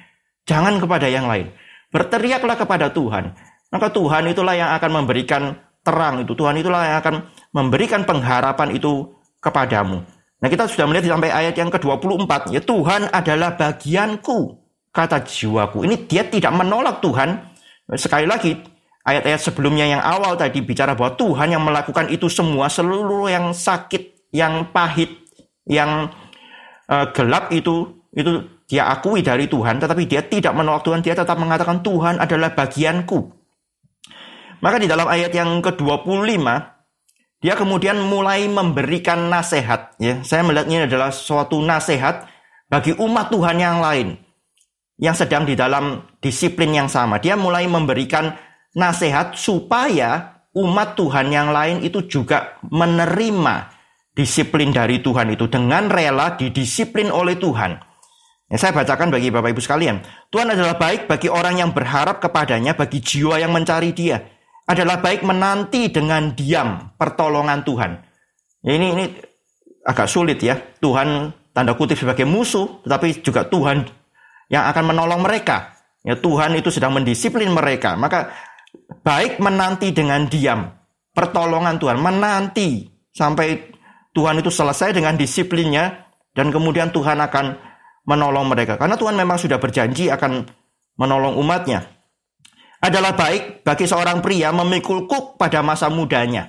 Jangan 0.47 0.81
kepada 0.81 1.05
yang 1.05 1.29
lain. 1.29 1.53
Berteriaklah 1.93 2.57
kepada 2.57 2.89
Tuhan. 2.89 3.37
Maka 3.69 3.87
Tuhan 3.93 4.25
itulah 4.33 4.57
yang 4.57 4.73
akan 4.73 4.91
memberikan 5.03 5.53
terang 5.85 6.25
itu. 6.25 6.33
Tuhan 6.33 6.57
itulah 6.57 6.81
yang 6.89 6.97
akan 7.05 7.15
memberikan 7.53 8.01
pengharapan 8.07 8.73
itu 8.73 9.18
kepadamu. 9.39 10.03
Nah 10.39 10.47
kita 10.47 10.71
sudah 10.71 10.87
melihat 10.87 11.11
sampai 11.11 11.31
ayat 11.35 11.55
yang 11.59 11.67
ke-24. 11.67 12.55
Ya 12.55 12.61
Tuhan 12.63 13.11
adalah 13.11 13.59
bagianku. 13.59 14.55
Kata 14.89 15.21
jiwaku. 15.21 15.83
Ini 15.83 15.95
dia 16.07 16.23
tidak 16.23 16.55
menolak 16.55 17.03
Tuhan. 17.03 17.43
Sekali 17.99 18.23
lagi 18.23 18.55
ayat-ayat 19.03 19.41
sebelumnya 19.41 19.85
yang 19.85 20.01
awal 20.01 20.39
tadi 20.39 20.63
bicara 20.63 20.95
bahwa 20.95 21.19
Tuhan 21.19 21.51
yang 21.51 21.63
melakukan 21.63 22.07
itu 22.07 22.31
semua. 22.31 22.71
Seluruh 22.71 23.27
yang 23.27 23.51
sakit, 23.51 24.31
yang 24.31 24.71
pahit, 24.71 25.11
yang 25.67 26.07
uh, 26.87 27.05
gelap 27.11 27.51
itu. 27.51 27.99
Itu 28.15 28.63
dia 28.65 28.87
akui 28.87 29.19
dari 29.19 29.51
Tuhan. 29.51 29.77
Tetapi 29.83 30.07
dia 30.07 30.23
tidak 30.23 30.55
menolak 30.55 30.87
Tuhan. 30.87 31.03
Dia 31.03 31.19
tetap 31.19 31.35
mengatakan 31.35 31.83
Tuhan 31.83 32.15
adalah 32.15 32.55
bagianku. 32.55 33.39
Maka 34.59 34.75
di 34.79 34.87
dalam 34.87 35.07
ayat 35.07 35.31
yang 35.35 35.59
ke-25 35.63 36.78
dia 37.39 37.55
kemudian 37.55 37.95
mulai 38.03 38.51
memberikan 38.51 39.31
nasihat. 39.31 39.95
Ya, 39.95 40.19
saya 40.27 40.43
melihatnya 40.43 40.91
adalah 40.91 41.15
suatu 41.15 41.63
nasihat 41.63 42.27
bagi 42.67 42.91
umat 42.99 43.31
Tuhan 43.31 43.57
yang 43.59 43.79
lain 43.79 44.19
yang 44.99 45.15
sedang 45.15 45.47
di 45.47 45.55
dalam 45.55 46.03
disiplin 46.19 46.75
yang 46.75 46.91
sama. 46.91 47.23
Dia 47.23 47.39
mulai 47.39 47.63
memberikan 47.71 48.35
nasihat 48.75 49.39
supaya 49.39 50.43
umat 50.51 50.99
Tuhan 50.99 51.31
yang 51.31 51.55
lain 51.55 51.79
itu 51.79 52.03
juga 52.11 52.59
menerima 52.67 53.71
disiplin 54.11 54.75
dari 54.75 54.99
Tuhan 54.99 55.31
itu 55.31 55.47
dengan 55.47 55.87
rela 55.87 56.35
didisiplin 56.35 57.07
oleh 57.07 57.39
Tuhan. 57.39 57.79
Ya, 58.51 58.57
saya 58.59 58.75
bacakan 58.75 59.15
bagi 59.15 59.31
Bapak 59.31 59.55
Ibu 59.55 59.63
sekalian. 59.63 60.03
Tuhan 60.27 60.51
adalah 60.51 60.75
baik 60.75 61.07
bagi 61.07 61.31
orang 61.31 61.63
yang 61.63 61.71
berharap 61.71 62.19
kepadanya, 62.19 62.75
bagi 62.75 62.99
jiwa 62.99 63.39
yang 63.39 63.55
mencari 63.55 63.95
dia 63.95 64.38
adalah 64.69 65.01
baik 65.01 65.25
menanti 65.25 65.89
dengan 65.89 66.37
diam 66.37 66.93
pertolongan 66.93 67.65
Tuhan. 67.65 67.91
Ini 68.61 68.87
ini 68.93 69.05
agak 69.81 70.05
sulit 70.05 70.37
ya. 70.45 70.61
Tuhan 70.77 71.33
tanda 71.49 71.73
kutip 71.73 71.97
sebagai 71.97 72.29
musuh, 72.29 72.85
tetapi 72.85 73.25
juga 73.25 73.49
Tuhan 73.49 73.89
yang 74.53 74.69
akan 74.69 74.93
menolong 74.93 75.25
mereka. 75.25 75.73
Ya, 76.05 76.13
Tuhan 76.13 76.53
itu 76.53 76.69
sedang 76.69 76.93
mendisiplin 76.93 77.49
mereka. 77.49 77.97
Maka 77.97 78.29
baik 79.01 79.41
menanti 79.41 79.89
dengan 79.89 80.29
diam 80.29 80.69
pertolongan 81.17 81.81
Tuhan, 81.81 81.97
menanti 81.97 82.85
sampai 83.09 83.73
Tuhan 84.13 84.37
itu 84.37 84.53
selesai 84.53 84.93
dengan 84.93 85.17
disiplinnya 85.17 86.05
dan 86.37 86.53
kemudian 86.53 86.93
Tuhan 86.93 87.17
akan 87.17 87.57
menolong 88.05 88.45
mereka. 88.45 88.77
Karena 88.77 88.95
Tuhan 88.95 89.17
memang 89.17 89.41
sudah 89.41 89.57
berjanji 89.57 90.13
akan 90.13 90.45
menolong 90.97 91.35
umatnya. 91.41 91.98
Adalah 92.79 93.11
baik 93.11 93.67
bagi 93.67 93.83
seorang 93.83 94.23
pria 94.23 94.55
memikul 94.55 95.03
kuk 95.03 95.35
pada 95.35 95.59
masa 95.59 95.91
mudanya. 95.91 96.47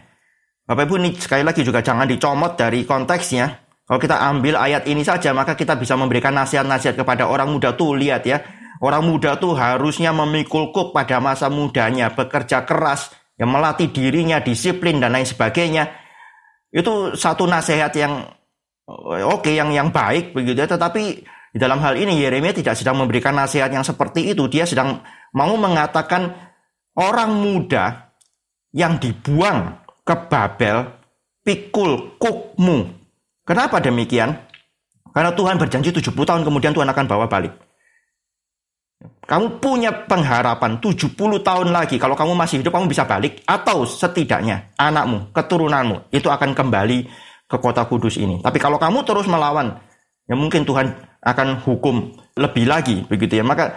Bapak 0.62 0.87
Ibu 0.87 1.03
ini 1.03 1.11
sekali 1.19 1.43
lagi 1.43 1.66
juga 1.66 1.83
jangan 1.83 2.07
dicomot 2.07 2.55
dari 2.55 2.87
konteksnya. 2.87 3.66
Kalau 3.83 3.99
kita 3.99 4.23
ambil 4.23 4.55
ayat 4.55 4.87
ini 4.87 5.03
saja 5.03 5.35
maka 5.35 5.59
kita 5.59 5.75
bisa 5.75 5.99
memberikan 5.99 6.31
nasihat-nasihat 6.31 6.95
kepada 6.95 7.27
orang 7.27 7.51
muda 7.51 7.75
tuh 7.75 7.99
lihat 7.99 8.23
ya. 8.23 8.38
Orang 8.79 9.11
muda 9.11 9.35
tuh 9.43 9.59
harusnya 9.59 10.14
memikul 10.14 10.71
kuk 10.71 10.95
pada 10.95 11.19
masa 11.19 11.51
mudanya, 11.51 12.14
bekerja 12.14 12.64
keras, 12.64 13.11
yang 13.35 13.51
melatih 13.51 13.90
dirinya, 13.90 14.38
disiplin 14.38 15.03
dan 15.03 15.16
lain 15.16 15.27
sebagainya. 15.27 15.90
Itu 16.71 17.19
satu 17.19 17.45
nasihat 17.51 17.90
yang 17.99 18.25
oke, 18.87 19.43
okay, 19.43 19.59
yang 19.59 19.75
yang 19.75 19.90
baik 19.90 20.31
begitu 20.31 20.62
ya. 20.62 20.69
Tetapi 20.71 21.03
dalam 21.51 21.83
hal 21.83 21.99
ini 21.99 22.23
Yeremia 22.23 22.55
tidak 22.55 22.79
sedang 22.79 23.03
memberikan 23.03 23.35
nasihat 23.35 23.67
yang 23.75 23.83
seperti 23.83 24.31
itu. 24.31 24.47
Dia 24.47 24.63
sedang 24.67 25.03
mau 25.35 25.51
mengatakan 25.59 26.31
orang 26.95 27.31
muda 27.35 28.15
yang 28.71 29.03
dibuang 29.03 29.83
ke 30.07 30.15
Babel 30.31 30.87
pikul 31.43 32.15
kukmu. 32.23 32.79
Kenapa 33.43 33.83
demikian? 33.83 34.31
Karena 35.11 35.35
Tuhan 35.35 35.59
berjanji 35.59 35.91
70 35.91 36.15
tahun 36.15 36.43
kemudian 36.47 36.71
Tuhan 36.71 36.87
akan 36.87 37.07
bawa 37.11 37.27
balik. 37.27 37.51
Kamu 39.27 39.63
punya 39.63 39.91
pengharapan 40.07 40.79
70 40.79 41.15
tahun 41.19 41.69
lagi 41.71 41.99
kalau 41.99 42.15
kamu 42.19 42.35
masih 42.35 42.63
hidup 42.63 42.75
kamu 42.75 42.91
bisa 42.91 43.07
balik 43.07 43.43
atau 43.47 43.87
setidaknya 43.87 44.75
anakmu, 44.75 45.31
keturunanmu 45.35 46.11
itu 46.15 46.27
akan 46.27 46.51
kembali 46.55 47.07
ke 47.47 47.57
kota 47.59 47.87
kudus 47.91 48.19
ini. 48.19 48.39
Tapi 48.39 48.59
kalau 48.63 48.79
kamu 48.79 49.03
terus 49.03 49.27
melawan, 49.27 49.79
ya 50.27 50.35
mungkin 50.35 50.63
Tuhan 50.63 51.10
akan 51.21 51.61
hukum 51.65 52.17
lebih 52.37 52.65
lagi 52.65 53.05
begitu 53.05 53.41
ya. 53.41 53.45
Maka 53.45 53.77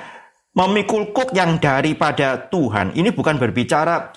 memikul 0.56 1.12
kuk 1.12 1.36
yang 1.36 1.60
daripada 1.60 2.38
Tuhan 2.48 2.96
ini 2.96 3.12
bukan 3.12 3.36
berbicara 3.42 4.14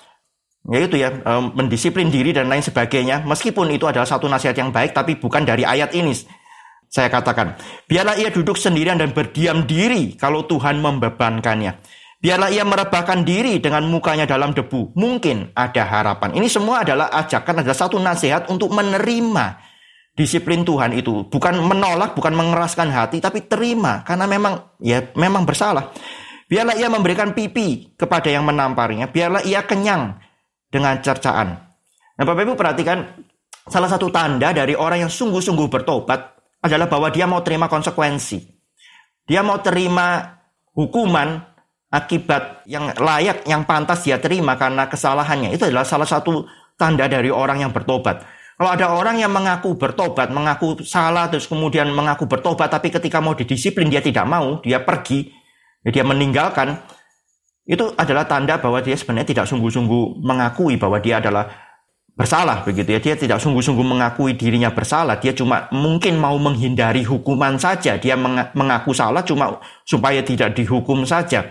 yaitu 0.67 0.99
ya 0.99 1.15
mendisiplin 1.55 2.11
diri 2.11 2.35
dan 2.35 2.51
lain 2.51 2.63
sebagainya. 2.63 3.23
Meskipun 3.23 3.71
itu 3.71 3.87
adalah 3.87 4.07
satu 4.07 4.27
nasihat 4.27 4.55
yang 4.55 4.71
baik 4.71 4.91
tapi 4.91 5.15
bukan 5.15 5.47
dari 5.47 5.63
ayat 5.63 5.95
ini. 5.95 6.11
Saya 6.87 7.11
katakan 7.11 7.55
biarlah 7.87 8.15
ia 8.15 8.31
duduk 8.31 8.55
sendirian 8.55 8.95
dan 8.95 9.11
berdiam 9.11 9.67
diri 9.67 10.15
kalau 10.15 10.47
Tuhan 10.47 10.79
membebankannya. 10.79 11.79
Biarlah 12.17 12.49
ia 12.49 12.65
merebahkan 12.65 13.21
diri 13.21 13.61
dengan 13.61 13.85
mukanya 13.85 14.25
dalam 14.25 14.49
debu. 14.49 14.97
Mungkin 14.97 15.53
ada 15.53 15.85
harapan. 15.85 16.33
Ini 16.33 16.49
semua 16.49 16.81
adalah 16.81 17.13
ajakan 17.13 17.61
adalah 17.61 17.77
satu 17.77 18.01
nasihat 18.01 18.49
untuk 18.49 18.73
menerima 18.73 19.66
disiplin 20.17 20.65
Tuhan 20.65 20.97
itu 20.97 21.29
bukan 21.29 21.61
menolak 21.61 22.17
bukan 22.17 22.33
mengeraskan 22.33 22.89
hati 22.89 23.21
tapi 23.21 23.45
terima 23.45 24.01
karena 24.01 24.25
memang 24.25 24.81
ya 24.81 25.13
memang 25.13 25.45
bersalah 25.45 25.93
biarlah 26.49 26.73
ia 26.73 26.89
memberikan 26.89 27.37
pipi 27.37 27.93
kepada 27.93 28.33
yang 28.33 28.41
menamparinya 28.41 29.05
biarlah 29.05 29.45
ia 29.45 29.61
kenyang 29.61 30.17
dengan 30.67 30.99
cercaan. 30.99 31.57
Nah, 32.17 32.23
Bapak 32.25 32.43
Ibu 32.43 32.53
perhatikan 32.57 33.03
salah 33.67 33.89
satu 33.89 34.11
tanda 34.11 34.51
dari 34.51 34.75
orang 34.75 35.07
yang 35.07 35.11
sungguh-sungguh 35.11 35.67
bertobat 35.71 36.19
adalah 36.63 36.89
bahwa 36.89 37.07
dia 37.13 37.29
mau 37.29 37.39
terima 37.45 37.71
konsekuensi. 37.71 38.41
Dia 39.27 39.43
mau 39.43 39.59
terima 39.59 40.39
hukuman 40.71 41.39
akibat 41.91 42.67
yang 42.67 42.95
layak, 42.95 43.43
yang 43.47 43.63
pantas 43.67 44.03
dia 44.03 44.19
terima 44.19 44.55
karena 44.55 44.87
kesalahannya. 44.87 45.55
Itu 45.55 45.67
adalah 45.67 45.87
salah 45.87 46.07
satu 46.07 46.47
tanda 46.79 47.07
dari 47.11 47.31
orang 47.31 47.63
yang 47.63 47.71
bertobat. 47.71 48.23
Kalau 48.57 48.73
ada 48.73 48.89
orang 48.89 49.21
yang 49.21 49.29
mengaku 49.29 49.77
bertobat, 49.77 50.33
mengaku 50.33 50.81
salah, 50.81 51.29
terus 51.29 51.45
kemudian 51.45 51.93
mengaku 51.93 52.25
bertobat, 52.25 52.73
tapi 52.73 52.89
ketika 52.89 53.21
mau 53.21 53.37
didisiplin 53.37 53.85
dia 53.85 54.01
tidak 54.01 54.25
mau, 54.25 54.57
dia 54.65 54.81
pergi, 54.81 55.29
dia 55.85 56.01
meninggalkan, 56.01 56.73
itu 57.67 57.93
adalah 57.93 58.25
tanda 58.25 58.57
bahwa 58.57 58.81
dia 58.81 58.97
sebenarnya 58.97 59.29
tidak 59.37 59.45
sungguh-sungguh 59.45 60.23
mengakui 60.23 60.79
bahwa 60.79 60.97
dia 60.97 61.21
adalah 61.21 61.67
bersalah 62.17 62.65
begitu 62.65 62.97
ya. 62.97 62.99
Dia 63.03 63.15
tidak 63.19 63.43
sungguh-sungguh 63.43 63.85
mengakui 63.85 64.33
dirinya 64.33 64.73
bersalah. 64.73 65.21
Dia 65.21 65.35
cuma 65.37 65.69
mungkin 65.69 66.17
mau 66.17 66.39
menghindari 66.39 67.05
hukuman 67.05 67.59
saja. 67.61 67.99
Dia 67.99 68.17
mengaku 68.55 68.95
salah 68.95 69.21
cuma 69.21 69.59
supaya 69.85 70.23
tidak 70.25 70.57
dihukum 70.57 71.05
saja. 71.05 71.45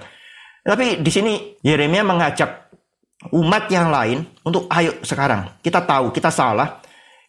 Tapi 0.67 1.05
di 1.05 1.11
sini 1.13 1.55
Yeremia 1.63 2.03
mengajak 2.03 2.75
umat 3.31 3.71
yang 3.71 3.93
lain 3.95 4.27
untuk 4.43 4.67
ayo 4.75 4.99
sekarang 5.07 5.61
kita 5.63 5.85
tahu 5.87 6.11
kita 6.11 6.33
salah. 6.35 6.83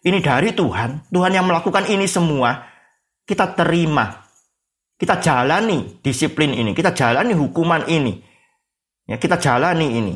Ini 0.07 0.23
dari 0.23 0.55
Tuhan. 0.55 1.11
Tuhan 1.11 1.31
yang 1.35 1.43
melakukan 1.43 1.83
ini 1.91 2.07
semua. 2.07 2.63
Kita 3.27 3.51
terima. 3.51 4.23
Kita 4.95 5.19
jalani 5.19 5.99
disiplin 5.99 6.55
ini. 6.55 6.71
Kita 6.71 6.95
jalani 6.95 7.35
hukuman 7.35 7.83
ini 7.91 8.27
Ya, 9.07 9.15
kita 9.15 9.39
jalani 9.39 9.87
ini. 10.03 10.15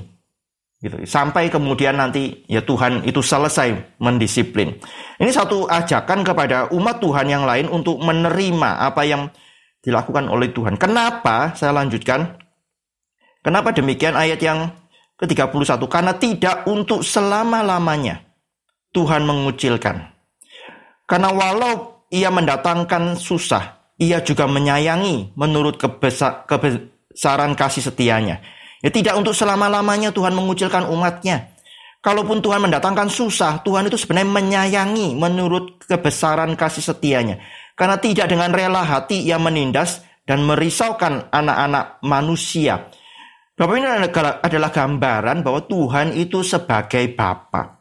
Gitu. 0.81 1.07
Sampai 1.07 1.47
kemudian 1.47 1.95
nanti 1.95 2.43
ya 2.51 2.59
Tuhan 2.59 3.07
itu 3.07 3.23
selesai 3.23 3.95
mendisiplin. 4.03 4.75
Ini 5.21 5.31
satu 5.31 5.69
ajakan 5.69 6.27
kepada 6.27 6.67
umat 6.75 6.99
Tuhan 6.99 7.29
yang 7.31 7.47
lain 7.47 7.71
untuk 7.71 8.01
menerima 8.03 8.83
apa 8.83 9.07
yang 9.07 9.31
dilakukan 9.79 10.27
oleh 10.27 10.51
Tuhan. 10.51 10.75
Kenapa? 10.75 11.55
Saya 11.55 11.71
lanjutkan. 11.71 12.35
Kenapa 13.41 13.73
demikian 13.73 14.13
ayat 14.13 14.41
yang 14.41 14.69
ke-31? 15.17 15.81
Karena 15.89 16.13
tidak 16.17 16.65
untuk 16.69 17.01
selama-lamanya 17.01 18.30
Tuhan 18.91 19.23
mengucilkan. 19.23 20.11
Karena 21.07 21.31
walau 21.31 22.07
ia 22.11 22.31
mendatangkan 22.31 23.19
susah, 23.19 23.95
ia 23.99 24.23
juga 24.23 24.47
menyayangi 24.47 25.35
menurut 25.35 25.79
kebesaran 25.79 27.55
kasih 27.55 27.83
setianya 27.91 28.39
Ya 28.81 28.89
tidak 28.89 29.13
untuk 29.13 29.37
selama-lamanya 29.37 30.09
Tuhan 30.09 30.33
mengucilkan 30.33 30.89
umatnya. 30.89 31.53
Kalaupun 32.01 32.41
Tuhan 32.41 32.65
mendatangkan 32.65 33.13
susah, 33.13 33.61
Tuhan 33.61 33.85
itu 33.85 33.93
sebenarnya 33.93 34.29
menyayangi 34.33 35.13
menurut 35.13 35.85
kebesaran 35.85 36.57
kasih 36.57 36.81
setianya. 36.81 37.37
Karena 37.77 38.01
tidak 38.01 38.33
dengan 38.33 38.49
rela 38.49 38.81
hati 38.81 39.21
ia 39.21 39.37
menindas 39.37 40.01
dan 40.25 40.41
merisaukan 40.41 41.29
anak-anak 41.29 42.01
manusia. 42.01 42.89
Bapak 43.53 43.75
ini 43.77 43.87
adalah 44.41 44.73
gambaran 44.73 45.45
bahwa 45.45 45.61
Tuhan 45.69 46.17
itu 46.17 46.41
sebagai 46.41 47.05
Bapa. 47.13 47.80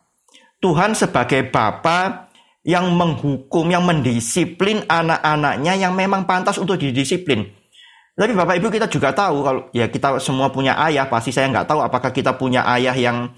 Tuhan 0.61 0.93
sebagai 0.93 1.49
Bapa 1.49 2.31
yang 2.61 2.93
menghukum, 2.93 3.73
yang 3.73 3.89
mendisiplin 3.89 4.85
anak-anaknya 4.85 5.81
yang 5.81 5.97
memang 5.97 6.29
pantas 6.29 6.61
untuk 6.61 6.77
didisiplin. 6.77 7.49
Tapi 8.13 8.37
Bapak 8.37 8.61
Ibu 8.61 8.69
kita 8.69 8.85
juga 8.85 9.17
tahu 9.17 9.37
kalau 9.41 9.61
ya 9.73 9.89
kita 9.89 10.21
semua 10.21 10.53
punya 10.53 10.77
ayah, 10.85 11.09
pasti 11.09 11.33
saya 11.33 11.49
nggak 11.49 11.65
tahu 11.65 11.81
apakah 11.81 12.13
kita 12.13 12.37
punya 12.37 12.69
ayah 12.69 12.93
yang 12.93 13.33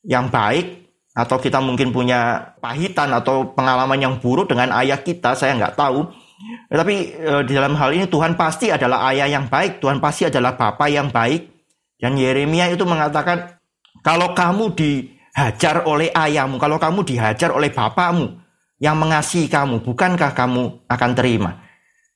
yang 0.00 0.32
baik 0.32 0.88
atau 1.12 1.36
kita 1.36 1.60
mungkin 1.60 1.92
punya 1.92 2.40
pahitan 2.56 3.12
atau 3.12 3.52
pengalaman 3.52 4.00
yang 4.00 4.14
buruk 4.16 4.48
dengan 4.48 4.72
ayah 4.80 4.96
kita, 4.96 5.36
saya 5.36 5.52
nggak 5.60 5.76
tahu. 5.76 6.08
Tapi 6.72 7.12
e, 7.12 7.32
di 7.44 7.52
dalam 7.52 7.76
hal 7.76 7.92
ini 7.92 8.08
Tuhan 8.08 8.32
pasti 8.32 8.72
adalah 8.72 9.12
ayah 9.12 9.28
yang 9.28 9.52
baik, 9.52 9.84
Tuhan 9.84 10.00
pasti 10.00 10.32
adalah 10.32 10.56
bapak 10.56 10.88
yang 10.88 11.12
baik. 11.12 11.52
Dan 12.00 12.16
Yeremia 12.16 12.72
itu 12.72 12.82
mengatakan, 12.88 13.60
kalau 14.00 14.32
kamu 14.32 14.72
dihajar 15.32 15.88
oleh 15.88 16.12
ayahmu, 16.12 16.60
kalau 16.60 16.76
kamu 16.76 17.08
dihajar 17.08 17.56
oleh 17.56 17.72
bapakmu 17.72 18.36
yang 18.76 19.00
mengasihi 19.00 19.48
kamu, 19.48 19.80
bukankah 19.80 20.36
kamu 20.36 20.84
akan 20.84 21.10
terima? 21.16 21.64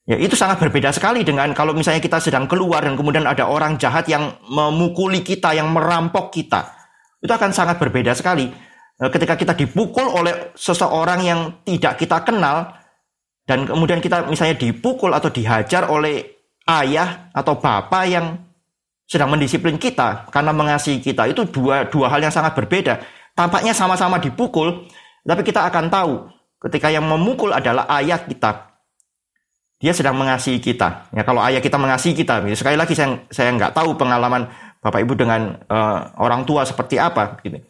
Ya, 0.07 0.21
itu 0.21 0.39
sangat 0.39 0.63
berbeda 0.63 0.95
sekali 0.95 1.27
dengan 1.27 1.51
kalau 1.51 1.75
misalnya 1.75 1.99
kita 1.99 2.23
sedang 2.23 2.47
keluar 2.47 2.85
dan 2.85 2.95
kemudian 2.95 3.27
ada 3.27 3.49
orang 3.49 3.75
jahat 3.75 4.07
yang 4.07 4.39
memukuli 4.47 5.25
kita, 5.25 5.51
yang 5.57 5.73
merampok 5.73 6.31
kita. 6.31 6.63
Itu 7.19 7.33
akan 7.33 7.51
sangat 7.51 7.81
berbeda 7.83 8.15
sekali. 8.15 8.47
Eh, 8.47 9.11
ketika 9.11 9.35
kita 9.35 9.59
dipukul 9.59 10.07
oleh 10.07 10.55
seseorang 10.55 11.21
yang 11.27 11.41
tidak 11.67 11.99
kita 11.99 12.23
kenal, 12.23 12.71
dan 13.49 13.67
kemudian 13.67 13.99
kita 13.99 14.31
misalnya 14.31 14.55
dipukul 14.55 15.11
atau 15.11 15.27
dihajar 15.27 15.91
oleh 15.91 16.23
ayah 16.71 17.31
atau 17.35 17.59
bapak 17.59 18.05
yang 18.07 18.46
sedang 19.07 19.31
mendisiplin 19.31 19.79
kita 19.79 20.27
karena 20.35 20.51
mengasihi 20.51 20.99
kita, 20.99 21.31
itu 21.31 21.47
dua, 21.47 21.87
dua 21.87 22.11
hal 22.11 22.21
yang 22.21 22.35
sangat 22.35 22.59
berbeda. 22.59 22.99
Tampaknya 23.39 23.71
sama-sama 23.71 24.19
dipukul, 24.19 24.91
tapi 25.23 25.47
kita 25.47 25.63
akan 25.71 25.87
tahu 25.87 26.15
ketika 26.67 26.91
yang 26.91 27.07
memukul 27.07 27.55
adalah 27.55 27.87
ayah 28.03 28.19
kita, 28.19 28.75
dia 29.79 29.93
sedang 29.95 30.19
mengasihi 30.19 30.59
kita. 30.59 31.13
Ya 31.15 31.23
kalau 31.23 31.39
ayah 31.47 31.63
kita 31.63 31.79
mengasihi 31.79 32.19
kita, 32.19 32.43
ya, 32.43 32.57
sekali 32.59 32.75
lagi 32.75 32.99
saya 32.99 33.23
saya 33.31 33.55
nggak 33.55 33.77
tahu 33.77 33.95
pengalaman 33.95 34.51
bapak 34.83 35.05
ibu 35.05 35.15
dengan 35.15 35.55
uh, 35.71 36.17
orang 36.19 36.43
tua 36.43 36.67
seperti 36.67 36.99
apa, 36.99 37.39
gitu. 37.47 37.63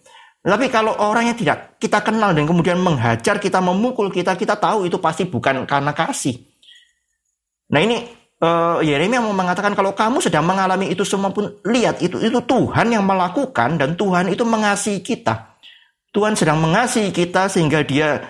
Tapi 0.46 0.70
kalau 0.70 0.94
orangnya 1.02 1.34
tidak 1.34 1.74
kita 1.82 1.98
kenal 2.06 2.30
dan 2.30 2.46
kemudian 2.46 2.78
menghajar 2.78 3.42
kita, 3.42 3.58
memukul 3.58 4.14
kita, 4.14 4.38
kita 4.38 4.54
tahu 4.54 4.86
itu 4.86 5.02
pasti 5.02 5.26
bukan 5.26 5.66
karena 5.66 5.90
kasih. 5.90 6.38
Nah 7.74 7.82
ini 7.82 8.06
uh, 8.42 8.78
Yeremia 8.84 9.22
mau 9.22 9.32
mengatakan 9.32 9.72
kalau 9.72 9.96
kamu 9.96 10.20
sedang 10.20 10.44
mengalami 10.44 10.92
itu 10.92 11.04
semua 11.06 11.32
pun 11.32 11.56
lihat 11.64 12.00
itu 12.04 12.20
itu 12.20 12.40
Tuhan 12.44 12.92
yang 12.92 13.04
melakukan 13.06 13.80
dan 13.80 13.94
Tuhan 13.96 14.32
itu 14.32 14.42
mengasihi 14.44 15.00
kita. 15.00 15.56
Tuhan 16.12 16.32
sedang 16.32 16.56
mengasihi 16.60 17.12
kita 17.12 17.52
sehingga 17.52 17.84
dia 17.84 18.24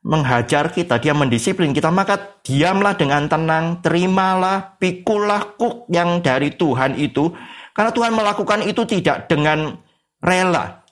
menghajar 0.00 0.72
kita, 0.72 0.96
dia 0.96 1.12
mendisiplin 1.12 1.76
kita, 1.76 1.92
maka 1.92 2.40
diamlah 2.40 2.96
dengan 2.96 3.28
tenang, 3.28 3.84
terimalah, 3.84 4.80
pikulah 4.80 5.56
kuk 5.60 5.88
yang 5.92 6.24
dari 6.24 6.52
Tuhan 6.56 6.96
itu. 6.96 7.32
Karena 7.76 7.92
Tuhan 7.92 8.12
melakukan 8.16 8.60
itu 8.64 8.84
tidak 8.88 9.28
dengan 9.28 9.76
rela. 10.20 10.84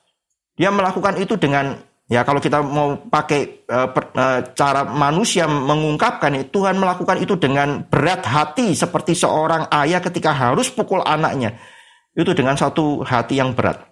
Dia 0.56 0.68
melakukan 0.72 1.20
itu 1.20 1.36
dengan 1.40 1.76
ya 2.08 2.24
kalau 2.24 2.40
kita 2.40 2.64
mau 2.64 2.96
pakai 2.96 3.68
uh, 3.68 3.88
per, 3.92 4.10
uh, 4.16 4.40
cara 4.56 4.88
manusia 4.88 5.44
mengungkapkan 5.44 6.32
Tuhan 6.48 6.80
melakukan 6.80 7.20
itu 7.20 7.36
dengan 7.36 7.84
berat 7.84 8.24
hati 8.24 8.72
seperti 8.72 9.12
seorang 9.12 9.68
ayah 9.70 10.00
ketika 10.00 10.32
harus 10.32 10.72
pukul 10.72 11.04
anaknya. 11.04 11.54
Itu 12.16 12.34
dengan 12.34 12.58
satu 12.58 13.06
hati 13.06 13.38
yang 13.38 13.54
berat. 13.54 13.84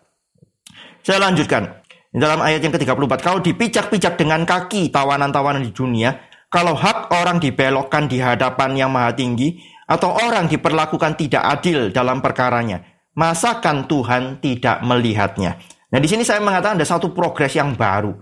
Saya 1.07 1.23
lanjutkan. 1.23 1.87
Dalam 2.17 2.41
ayat 2.41 2.65
yang 2.65 2.73
ke-34, 2.73 3.13
kalau 3.21 3.45
dipijak-pijak 3.45 4.17
dengan 4.17 4.49
kaki 4.49 4.89
tawanan-tawanan 4.89 5.61
di 5.61 5.69
dunia, 5.69 6.17
kalau 6.49 6.73
hak 6.73 7.13
orang 7.13 7.37
dibelokkan 7.37 8.09
di 8.09 8.17
hadapan 8.25 8.73
yang 8.73 8.89
maha 8.89 9.13
tinggi, 9.13 9.61
atau 9.85 10.17
orang 10.17 10.49
diperlakukan 10.49 11.13
tidak 11.21 11.45
adil 11.45 11.93
dalam 11.93 12.25
perkaranya, 12.25 12.83
masakan 13.13 13.85
Tuhan 13.85 14.41
tidak 14.41 14.81
melihatnya? 14.81 15.61
Nah, 15.87 15.99
di 16.03 16.09
sini 16.11 16.27
saya 16.27 16.43
mengatakan 16.43 16.75
ada 16.75 16.89
satu 16.89 17.15
progres 17.15 17.55
yang 17.55 17.79
baru. 17.79 18.15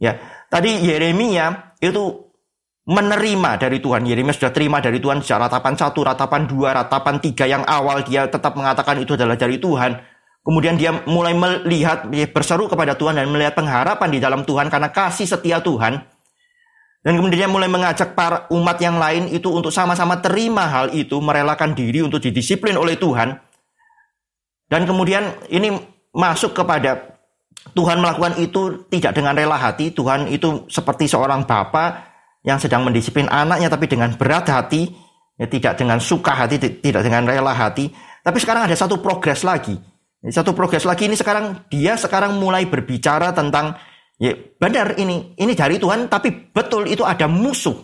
Ya, 0.00 0.16
tadi 0.48 0.82
Yeremia 0.82 1.76
itu 1.78 2.32
menerima 2.88 3.62
dari 3.62 3.78
Tuhan. 3.78 4.02
Yeremia 4.02 4.34
sudah 4.34 4.50
terima 4.50 4.82
dari 4.82 4.98
Tuhan 4.98 5.22
secara 5.22 5.46
ratapan 5.46 5.74
satu, 5.78 6.00
ratapan 6.02 6.42
dua, 6.48 6.74
ratapan 6.74 7.22
tiga 7.22 7.46
yang 7.46 7.62
awal 7.68 8.02
dia 8.02 8.26
tetap 8.26 8.58
mengatakan 8.58 8.98
itu 8.98 9.14
adalah 9.14 9.38
dari 9.38 9.60
Tuhan. 9.60 10.00
Kemudian 10.42 10.74
dia 10.74 10.90
mulai 11.06 11.38
melihat, 11.38 12.10
berseru 12.34 12.66
kepada 12.66 12.98
Tuhan 12.98 13.14
dan 13.14 13.30
melihat 13.30 13.54
pengharapan 13.54 14.10
di 14.10 14.18
dalam 14.18 14.42
Tuhan 14.42 14.66
karena 14.66 14.90
kasih 14.90 15.30
setia 15.30 15.62
Tuhan. 15.62 16.02
Dan 17.02 17.18
kemudian 17.18 17.46
dia 17.46 17.50
mulai 17.50 17.70
mengajak 17.70 18.18
para 18.18 18.50
umat 18.50 18.78
yang 18.82 18.98
lain 18.98 19.30
itu 19.30 19.50
untuk 19.50 19.70
sama-sama 19.70 20.18
terima 20.18 20.66
hal 20.66 20.90
itu, 20.94 21.18
merelakan 21.22 21.78
diri 21.78 22.02
untuk 22.02 22.18
didisiplin 22.18 22.74
oleh 22.74 22.98
Tuhan. 22.98 23.38
Dan 24.66 24.82
kemudian 24.82 25.30
ini 25.46 25.78
masuk 26.12 26.52
kepada 26.56 27.18
Tuhan 27.72 28.00
melakukan 28.00 28.36
itu 28.40 28.88
tidak 28.88 29.16
dengan 29.16 29.36
rela 29.36 29.56
hati. 29.56 29.92
Tuhan 29.92 30.28
itu 30.28 30.68
seperti 30.68 31.08
seorang 31.08 31.44
bapak 31.44 32.12
yang 32.42 32.58
sedang 32.58 32.86
mendisiplin 32.86 33.30
anaknya 33.30 33.70
tapi 33.70 33.86
dengan 33.86 34.12
berat 34.14 34.50
hati, 34.50 34.90
ya, 35.38 35.46
tidak 35.46 35.78
dengan 35.78 36.02
suka 36.02 36.34
hati, 36.34 36.58
tidak 36.58 37.02
dengan 37.04 37.24
rela 37.24 37.54
hati. 37.54 37.88
Tapi 38.22 38.38
sekarang 38.38 38.66
ada 38.66 38.76
satu 38.78 38.98
progres 38.98 39.42
lagi 39.42 39.78
satu 40.30 40.54
progres 40.54 40.86
lagi 40.86 41.10
ini 41.10 41.18
sekarang 41.18 41.66
dia 41.66 41.98
sekarang 41.98 42.38
mulai 42.38 42.70
berbicara 42.70 43.34
tentang 43.34 43.74
ya 44.22 44.30
benar 44.54 44.94
ini 44.94 45.34
ini 45.34 45.50
dari 45.50 45.82
Tuhan 45.82 46.06
tapi 46.06 46.54
betul 46.54 46.86
itu 46.86 47.02
ada 47.02 47.26
musuh. 47.26 47.74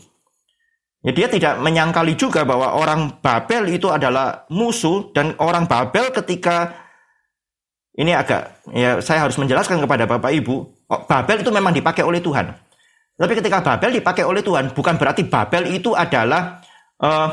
Ya 1.02 1.10
dia 1.14 1.26
tidak 1.26 1.58
menyangkali 1.62 2.14
juga 2.14 2.46
bahwa 2.46 2.78
orang 2.78 3.18
Babel 3.22 3.74
itu 3.74 3.90
adalah 3.90 4.46
musuh 4.54 5.10
dan 5.10 5.34
orang 5.42 5.66
Babel 5.66 6.14
ketika 6.14 6.74
ini 7.98 8.14
agak 8.14 8.62
ya 8.70 9.02
saya 9.02 9.26
harus 9.26 9.34
menjelaskan 9.36 9.82
kepada 9.82 10.06
Bapak 10.06 10.30
Ibu, 10.30 10.86
Babel 10.86 11.42
itu 11.42 11.50
memang 11.50 11.74
dipakai 11.74 12.06
oleh 12.06 12.22
Tuhan. 12.22 12.46
Tapi 13.18 13.32
ketika 13.34 13.58
Babel 13.58 13.98
dipakai 13.98 14.22
oleh 14.22 14.46
Tuhan 14.46 14.70
bukan 14.70 14.94
berarti 14.94 15.26
Babel 15.26 15.74
itu 15.74 15.90
adalah 15.90 16.62
uh, 17.02 17.28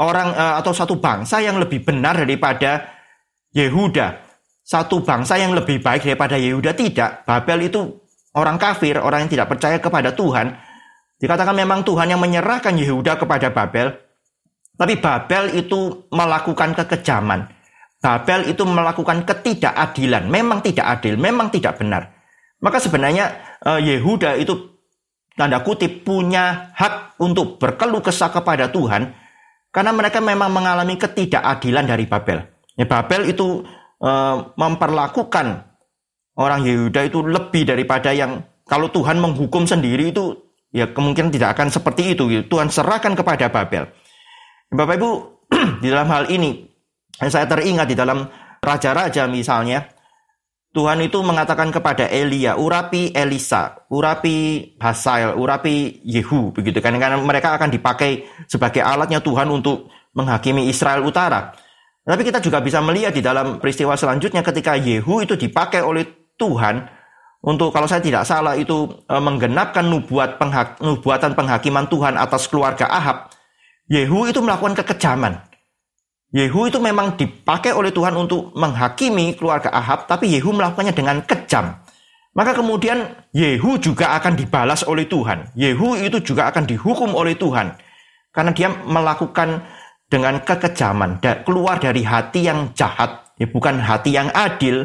orang 0.00 0.32
uh, 0.32 0.54
atau 0.64 0.72
satu 0.72 0.96
bangsa 0.96 1.44
yang 1.44 1.60
lebih 1.60 1.84
benar 1.84 2.16
daripada 2.16 2.96
Yehuda 3.52 4.28
satu 4.68 5.00
bangsa 5.00 5.40
yang 5.40 5.56
lebih 5.56 5.80
baik 5.80 6.04
daripada 6.04 6.36
Yehuda 6.36 6.76
tidak. 6.76 7.24
Babel 7.24 7.72
itu 7.72 7.88
orang 8.36 8.60
kafir, 8.60 9.00
orang 9.00 9.24
yang 9.24 9.32
tidak 9.32 9.48
percaya 9.48 9.80
kepada 9.80 10.12
Tuhan. 10.12 10.52
Dikatakan 11.16 11.56
memang 11.56 11.88
Tuhan 11.88 12.12
yang 12.12 12.20
menyerahkan 12.20 12.76
Yehuda 12.76 13.16
kepada 13.16 13.48
Babel. 13.48 13.96
Tapi 14.76 15.00
Babel 15.00 15.56
itu 15.56 16.04
melakukan 16.12 16.76
kekejaman. 16.84 17.48
Babel 17.98 18.46
itu 18.46 18.62
melakukan 18.62 19.26
ketidakadilan. 19.26 20.30
Memang 20.30 20.62
tidak 20.62 20.86
adil, 20.98 21.18
memang 21.18 21.50
tidak 21.50 21.82
benar. 21.82 22.14
Maka 22.62 22.78
sebenarnya 22.78 23.58
eh, 23.66 23.80
Yehuda 23.82 24.38
itu 24.38 24.78
tanda 25.38 25.62
kutip 25.62 26.02
punya 26.02 26.74
hak 26.74 27.22
untuk 27.22 27.62
berkeluh 27.62 28.02
kesah 28.02 28.34
kepada 28.34 28.74
Tuhan 28.74 29.14
karena 29.70 29.94
mereka 29.94 30.18
memang 30.18 30.50
mengalami 30.50 30.98
ketidakadilan 30.98 31.86
dari 31.86 32.10
Babel. 32.10 32.42
Ya, 32.74 32.86
Babel 32.90 33.30
itu 33.30 33.62
e, 34.02 34.10
memperlakukan 34.58 35.46
orang 36.34 36.60
Yehuda 36.66 37.06
itu 37.06 37.22
lebih 37.22 37.70
daripada 37.70 38.10
yang 38.10 38.42
kalau 38.66 38.90
Tuhan 38.90 39.22
menghukum 39.22 39.64
sendiri 39.64 40.10
itu 40.10 40.34
ya 40.74 40.90
kemungkinan 40.90 41.30
tidak 41.30 41.54
akan 41.54 41.68
seperti 41.70 42.18
itu. 42.18 42.26
Tuhan 42.50 42.72
serahkan 42.72 43.14
kepada 43.14 43.46
Babel. 43.52 43.86
Bapak 44.68 44.98
Ibu, 45.00 45.10
di 45.82 45.86
dalam 45.88 46.08
hal 46.12 46.28
ini 46.28 46.67
saya 47.26 47.50
teringat 47.50 47.90
di 47.90 47.98
dalam 47.98 48.22
raja-raja 48.62 49.26
misalnya 49.26 49.90
Tuhan 50.68 51.00
itu 51.00 51.18
mengatakan 51.24 51.72
kepada 51.72 52.06
Elia, 52.06 52.54
urapi 52.54 53.10
Elisa, 53.10 53.88
urapi 53.90 54.68
Hasael, 54.78 55.34
urapi 55.34 56.04
Yehu, 56.04 56.52
begitu 56.54 56.78
kan? 56.78 56.94
Karena 57.00 57.16
mereka 57.18 57.56
akan 57.56 57.72
dipakai 57.72 58.28
sebagai 58.46 58.84
alatnya 58.84 59.18
Tuhan 59.18 59.48
untuk 59.48 59.88
menghakimi 60.12 60.68
Israel 60.68 61.02
Utara. 61.02 61.56
Tapi 62.04 62.22
kita 62.22 62.38
juga 62.44 62.60
bisa 62.60 62.84
melihat 62.84 63.16
di 63.16 63.24
dalam 63.24 63.58
peristiwa 63.58 63.96
selanjutnya 63.96 64.44
ketika 64.44 64.76
Yehu 64.76 65.24
itu 65.24 65.40
dipakai 65.40 65.80
oleh 65.80 66.04
Tuhan 66.36 66.84
untuk 67.42 67.72
kalau 67.72 67.88
saya 67.88 68.04
tidak 68.04 68.28
salah 68.28 68.52
itu 68.52 68.86
e, 69.08 69.14
menggenapkan 69.16 69.82
nubuat 69.88 70.36
penghak, 70.36 70.78
nubuatan 70.84 71.32
penghakiman 71.32 71.88
Tuhan 71.88 72.14
atas 72.20 72.44
keluarga 72.44 72.92
Ahab. 72.92 73.32
Yehu 73.88 74.28
itu 74.28 74.44
melakukan 74.44 74.76
kekejaman. 74.84 75.47
Yehu 76.28 76.68
itu 76.68 76.76
memang 76.76 77.16
dipakai 77.16 77.72
oleh 77.72 77.88
Tuhan 77.88 78.12
untuk 78.12 78.52
menghakimi 78.52 79.32
keluarga 79.32 79.72
Ahab, 79.72 80.04
tapi 80.04 80.28
Yehu 80.28 80.52
melakukannya 80.52 80.92
dengan 80.92 81.24
kejam. 81.24 81.80
Maka 82.36 82.52
kemudian 82.52 83.16
Yehu 83.32 83.80
juga 83.80 84.12
akan 84.20 84.36
dibalas 84.36 84.84
oleh 84.84 85.08
Tuhan. 85.08 85.56
Yehu 85.56 85.96
itu 85.96 86.20
juga 86.20 86.52
akan 86.52 86.68
dihukum 86.68 87.16
oleh 87.16 87.32
Tuhan. 87.32 87.72
Karena 88.28 88.52
dia 88.52 88.68
melakukan 88.68 89.64
dengan 90.08 90.44
kekejaman, 90.44 91.18
keluar 91.48 91.80
dari 91.80 92.04
hati 92.04 92.44
yang 92.44 92.76
jahat, 92.76 93.32
ya 93.40 93.48
bukan 93.48 93.80
hati 93.80 94.12
yang 94.12 94.28
adil, 94.36 94.84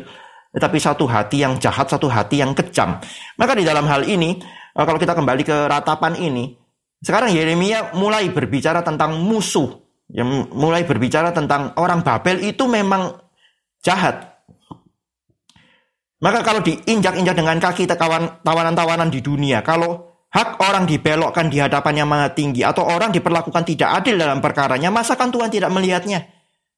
tetapi 0.56 0.78
satu 0.80 1.04
hati 1.06 1.44
yang 1.44 1.60
jahat, 1.60 1.92
satu 1.92 2.08
hati 2.08 2.40
yang 2.40 2.56
kejam. 2.56 3.04
Maka 3.36 3.52
di 3.54 3.68
dalam 3.68 3.84
hal 3.84 4.08
ini, 4.08 4.40
eh, 4.74 4.86
kalau 4.88 4.98
kita 4.98 5.12
kembali 5.12 5.44
ke 5.44 5.68
ratapan 5.68 6.16
ini, 6.16 6.56
sekarang 7.04 7.36
Yeremia 7.36 7.92
mulai 8.00 8.32
berbicara 8.32 8.80
tentang 8.80 9.20
musuh, 9.20 9.83
yang 10.12 10.52
mulai 10.52 10.84
berbicara 10.84 11.32
tentang 11.32 11.72
orang 11.80 12.04
Babel 12.04 12.44
itu 12.44 12.68
memang 12.68 13.16
jahat. 13.80 14.34
Maka 16.24 16.40
kalau 16.40 16.64
diinjak-injak 16.64 17.36
dengan 17.36 17.60
kaki 17.60 17.84
tawanan-tawanan 17.88 19.12
di 19.12 19.20
dunia, 19.20 19.60
kalau 19.60 20.24
hak 20.32 20.56
orang 20.64 20.88
dibelokkan 20.88 21.52
di 21.52 21.60
hadapan 21.60 22.04
yang 22.04 22.08
maha 22.08 22.32
tinggi 22.32 22.64
atau 22.64 22.88
orang 22.88 23.12
diperlakukan 23.12 23.68
tidak 23.68 24.04
adil 24.04 24.16
dalam 24.16 24.40
perkaranya, 24.40 24.88
masakan 24.88 25.36
Tuhan 25.36 25.52
tidak 25.52 25.68
melihatnya? 25.76 26.24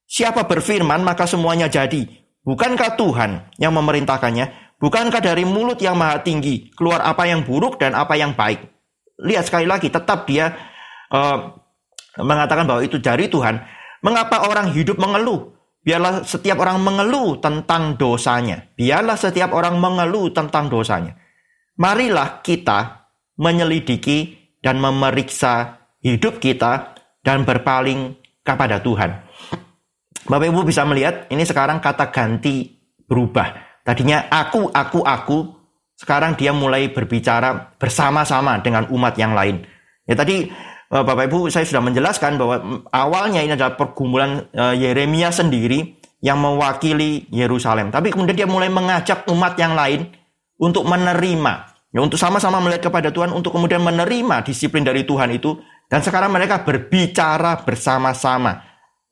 Siapa 0.05 0.49
berfirman 0.49 1.01
maka 1.05 1.29
semuanya 1.29 1.69
jadi. 1.69 2.05
Bukankah 2.45 2.97
Tuhan 2.97 3.57
yang 3.57 3.73
memerintahkannya? 3.73 4.77
Bukankah 4.77 5.21
dari 5.21 5.45
mulut 5.45 5.81
yang 5.81 5.97
maha 5.97 6.21
tinggi 6.21 6.69
keluar 6.73 7.01
apa 7.01 7.25
yang 7.25 7.45
buruk 7.45 7.81
dan 7.81 7.97
apa 7.97 8.17
yang 8.17 8.37
baik? 8.37 8.65
Lihat 9.21 9.49
sekali 9.49 9.65
lagi, 9.65 9.89
tetap 9.89 10.29
dia 10.29 10.53
uh, 11.09 11.53
mengatakan 12.19 12.63
bahwa 12.63 12.81
itu 12.85 12.99
dari 13.01 13.27
Tuhan. 13.27 13.59
Mengapa 14.05 14.45
orang 14.45 14.71
hidup 14.71 15.01
mengeluh? 15.01 15.55
Biarlah 15.85 16.25
setiap 16.25 16.61
orang 16.61 16.81
mengeluh 16.81 17.37
tentang 17.37 17.93
dosanya. 17.93 18.73
Biarlah 18.73 19.17
setiap 19.17 19.53
orang 19.53 19.77
mengeluh 19.77 20.33
tentang 20.33 20.69
dosanya. 20.69 21.13
Marilah 21.77 22.41
kita 22.41 23.09
menyelidiki 23.37 24.33
dan 24.63 24.81
memeriksa 24.81 25.77
hidup 26.01 26.41
kita 26.41 26.95
dan 27.21 27.45
berpaling 27.45 28.17
kepada 28.41 28.81
Tuhan. 28.81 29.25
Bapak 30.25 30.47
Ibu 30.49 30.65
bisa 30.65 30.81
melihat 30.89 31.29
ini 31.29 31.45
sekarang 31.45 31.77
kata 31.77 32.09
ganti 32.09 32.65
berubah. 33.05 33.81
Tadinya 33.85 34.25
aku, 34.29 34.73
aku, 34.73 35.05
aku. 35.05 35.37
Sekarang 35.95 36.33
dia 36.33 36.51
mulai 36.51 36.89
berbicara 36.89 37.77
bersama-sama 37.77 38.57
dengan 38.59 38.89
umat 38.89 39.15
yang 39.21 39.37
lain. 39.37 39.63
Ya 40.09 40.17
tadi 40.17 40.49
Bapak 41.03 41.27
Ibu 41.27 41.51
saya 41.51 41.67
sudah 41.67 41.83
menjelaskan 41.83 42.39
bahwa 42.39 42.85
awalnya 42.93 43.43
ini 43.43 43.57
adalah 43.57 43.75
pergumulan 43.75 44.47
eh, 44.53 44.75
Yeremia 44.79 45.33
sendiri 45.33 45.99
yang 46.23 46.39
mewakili 46.39 47.27
Yerusalem. 47.33 47.91
Tapi 47.91 48.13
kemudian 48.13 48.37
dia 48.37 48.47
mulai 48.47 48.71
mengajak 48.71 49.27
umat 49.27 49.59
yang 49.59 49.75
lain 49.75 50.07
untuk 50.55 50.87
menerima 50.87 51.75
Ya 51.95 52.03
untuk 52.03 52.19
sama-sama 52.19 52.59
melihat 52.59 52.91
kepada 52.91 53.07
Tuhan 53.07 53.31
untuk 53.31 53.55
kemudian 53.55 53.79
menerima 53.79 54.43
disiplin 54.43 54.83
dari 54.83 55.07
Tuhan 55.07 55.31
itu 55.31 55.55
dan 55.87 56.03
sekarang 56.03 56.27
mereka 56.27 56.67
berbicara 56.67 57.63
bersama-sama. 57.63 58.59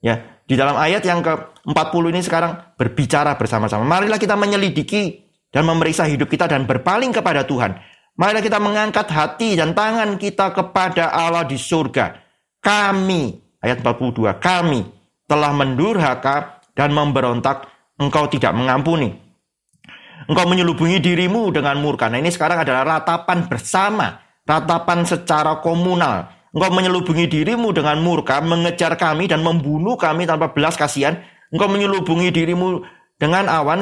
Ya, 0.03 0.43
di 0.43 0.59
dalam 0.59 0.75
ayat 0.75 0.99
yang 1.07 1.23
ke-40 1.23 2.03
ini 2.11 2.19
sekarang 2.19 2.75
berbicara 2.75 3.39
bersama-sama. 3.39 3.87
Marilah 3.87 4.19
kita 4.19 4.35
menyelidiki 4.35 5.31
dan 5.47 5.63
memeriksa 5.63 6.03
hidup 6.11 6.27
kita 6.27 6.43
dan 6.43 6.67
berpaling 6.67 7.15
kepada 7.15 7.47
Tuhan. 7.47 7.79
Mari 8.13 8.45
kita 8.45 8.61
mengangkat 8.61 9.09
hati 9.09 9.57
dan 9.57 9.73
tangan 9.73 10.21
kita 10.21 10.53
kepada 10.53 11.09
Allah 11.09 11.49
di 11.49 11.57
surga. 11.57 12.13
Kami, 12.61 13.33
ayat 13.57 13.81
42, 13.81 14.37
kami 14.37 14.85
telah 15.25 15.49
mendurhaka 15.49 16.61
dan 16.77 16.93
memberontak, 16.93 17.65
engkau 17.97 18.29
tidak 18.29 18.53
mengampuni. 18.53 19.17
Engkau 20.29 20.45
menyelubungi 20.45 21.01
dirimu 21.01 21.49
dengan 21.49 21.81
murka. 21.81 22.05
Nah 22.05 22.21
ini 22.21 22.29
sekarang 22.29 22.61
adalah 22.61 23.01
ratapan 23.01 23.49
bersama, 23.49 24.21
ratapan 24.45 25.09
secara 25.09 25.57
komunal. 25.59 26.29
Engkau 26.53 26.69
menyelubungi 26.69 27.25
dirimu 27.25 27.73
dengan 27.73 27.97
murka, 27.97 28.37
mengejar 28.45 28.93
kami 28.93 29.25
dan 29.25 29.41
membunuh 29.41 29.97
kami 29.97 30.29
tanpa 30.29 30.53
belas 30.53 30.77
kasihan. 30.77 31.17
Engkau 31.49 31.65
menyelubungi 31.65 32.29
dirimu 32.29 32.85
dengan 33.17 33.49
awan 33.49 33.81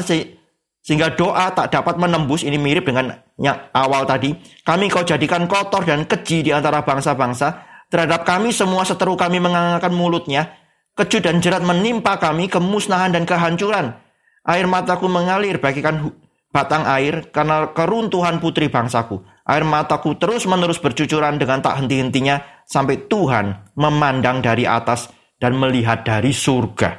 sehingga 0.82 1.14
doa 1.14 1.54
tak 1.54 1.74
dapat 1.74 1.96
menembus. 2.02 2.42
Ini 2.42 2.58
mirip 2.58 2.90
dengan 2.90 3.14
yang 3.38 3.58
awal 3.72 4.04
tadi. 4.10 4.34
Kami 4.66 4.90
kau 4.90 5.06
jadikan 5.06 5.46
kotor 5.46 5.86
dan 5.86 6.10
keji 6.10 6.42
di 6.42 6.52
antara 6.52 6.82
bangsa-bangsa. 6.82 7.70
Terhadap 7.88 8.26
kami 8.26 8.50
semua 8.50 8.82
seteru 8.82 9.14
kami 9.14 9.38
mengangkat 9.38 9.94
mulutnya. 9.94 10.58
Keju 10.98 11.24
dan 11.24 11.40
jerat 11.40 11.64
menimpa 11.64 12.20
kami, 12.20 12.52
kemusnahan 12.52 13.16
dan 13.16 13.24
kehancuran. 13.24 13.96
Air 14.44 14.66
mataku 14.68 15.06
mengalir 15.06 15.62
bagikan 15.62 16.12
batang 16.52 16.84
air 16.84 17.32
karena 17.32 17.72
keruntuhan 17.72 18.42
putri 18.44 18.68
bangsaku. 18.68 19.24
Air 19.48 19.64
mataku 19.64 20.18
terus 20.20 20.44
menerus 20.50 20.78
bercucuran 20.78 21.40
dengan 21.40 21.64
tak 21.64 21.80
henti-hentinya 21.82 22.66
sampai 22.68 23.08
Tuhan 23.08 23.76
memandang 23.78 24.44
dari 24.44 24.68
atas 24.68 25.10
dan 25.40 25.58
melihat 25.58 26.06
dari 26.06 26.32
surga. 26.32 26.90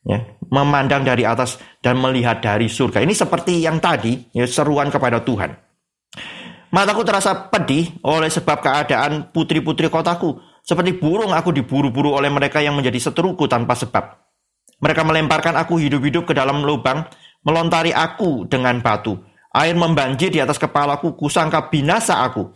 Ya, 0.00 0.24
memandang 0.50 1.06
dari 1.06 1.22
atas 1.24 1.56
dan 1.80 1.96
melihat 1.96 2.42
dari 2.42 2.66
surga. 2.66 3.00
Ini 3.00 3.14
seperti 3.14 3.62
yang 3.62 3.78
tadi, 3.78 4.18
ya, 4.34 4.44
seruan 4.44 4.90
kepada 4.90 5.22
Tuhan. 5.22 5.50
Mataku 6.70 7.02
terasa 7.02 7.50
pedih 7.50 7.98
oleh 8.06 8.30
sebab 8.30 8.62
keadaan 8.62 9.34
putri-putri 9.34 9.90
kotaku. 9.90 10.38
Seperti 10.62 10.94
burung 10.94 11.34
aku 11.34 11.50
diburu-buru 11.50 12.14
oleh 12.14 12.30
mereka 12.30 12.62
yang 12.62 12.78
menjadi 12.78 13.10
seteruku 13.10 13.50
tanpa 13.50 13.74
sebab. 13.74 14.04
Mereka 14.78 15.02
melemparkan 15.02 15.58
aku 15.58 15.82
hidup-hidup 15.82 16.30
ke 16.30 16.34
dalam 16.36 16.62
lubang, 16.62 17.04
melontari 17.42 17.90
aku 17.90 18.46
dengan 18.46 18.78
batu. 18.78 19.18
Air 19.50 19.74
membanjir 19.74 20.30
di 20.30 20.38
atas 20.38 20.62
kepalaku, 20.62 21.18
kusangka 21.18 21.66
binasa 21.74 22.22
aku. 22.22 22.54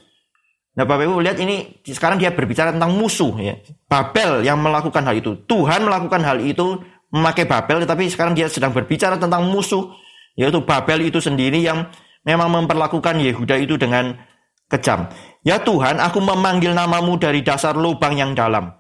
Nah 0.75 0.83
Bapak 0.87 1.07
Ibu 1.07 1.23
lihat 1.23 1.39
ini 1.39 1.83
sekarang 1.87 2.19
dia 2.19 2.35
berbicara 2.35 2.75
tentang 2.75 2.95
musuh 2.95 3.35
ya. 3.39 3.55
Babel 3.87 4.47
yang 4.47 4.63
melakukan 4.63 5.03
hal 5.07 5.15
itu. 5.19 5.43
Tuhan 5.47 5.87
melakukan 5.87 6.23
hal 6.23 6.39
itu 6.43 6.83
memakai 7.15 7.47
Babel 7.47 7.87
tetapi 7.87 8.11
sekarang 8.11 8.35
dia 8.35 8.51
sedang 8.51 8.75
berbicara 8.75 9.15
tentang 9.15 9.47
musuh 9.47 9.95
yaitu 10.35 10.59
Babel 10.67 11.07
itu 11.07 11.23
sendiri 11.23 11.63
yang 11.63 11.87
memang 12.27 12.51
memperlakukan 12.51 13.23
Yehuda 13.23 13.55
itu 13.63 13.79
dengan 13.79 14.19
kejam. 14.67 15.07
Ya 15.47 15.63
Tuhan, 15.63 16.03
aku 16.03 16.19
memanggil 16.19 16.75
namamu 16.75 17.15
dari 17.21 17.45
dasar 17.47 17.79
lubang 17.79 18.19
yang 18.19 18.35
dalam. 18.35 18.73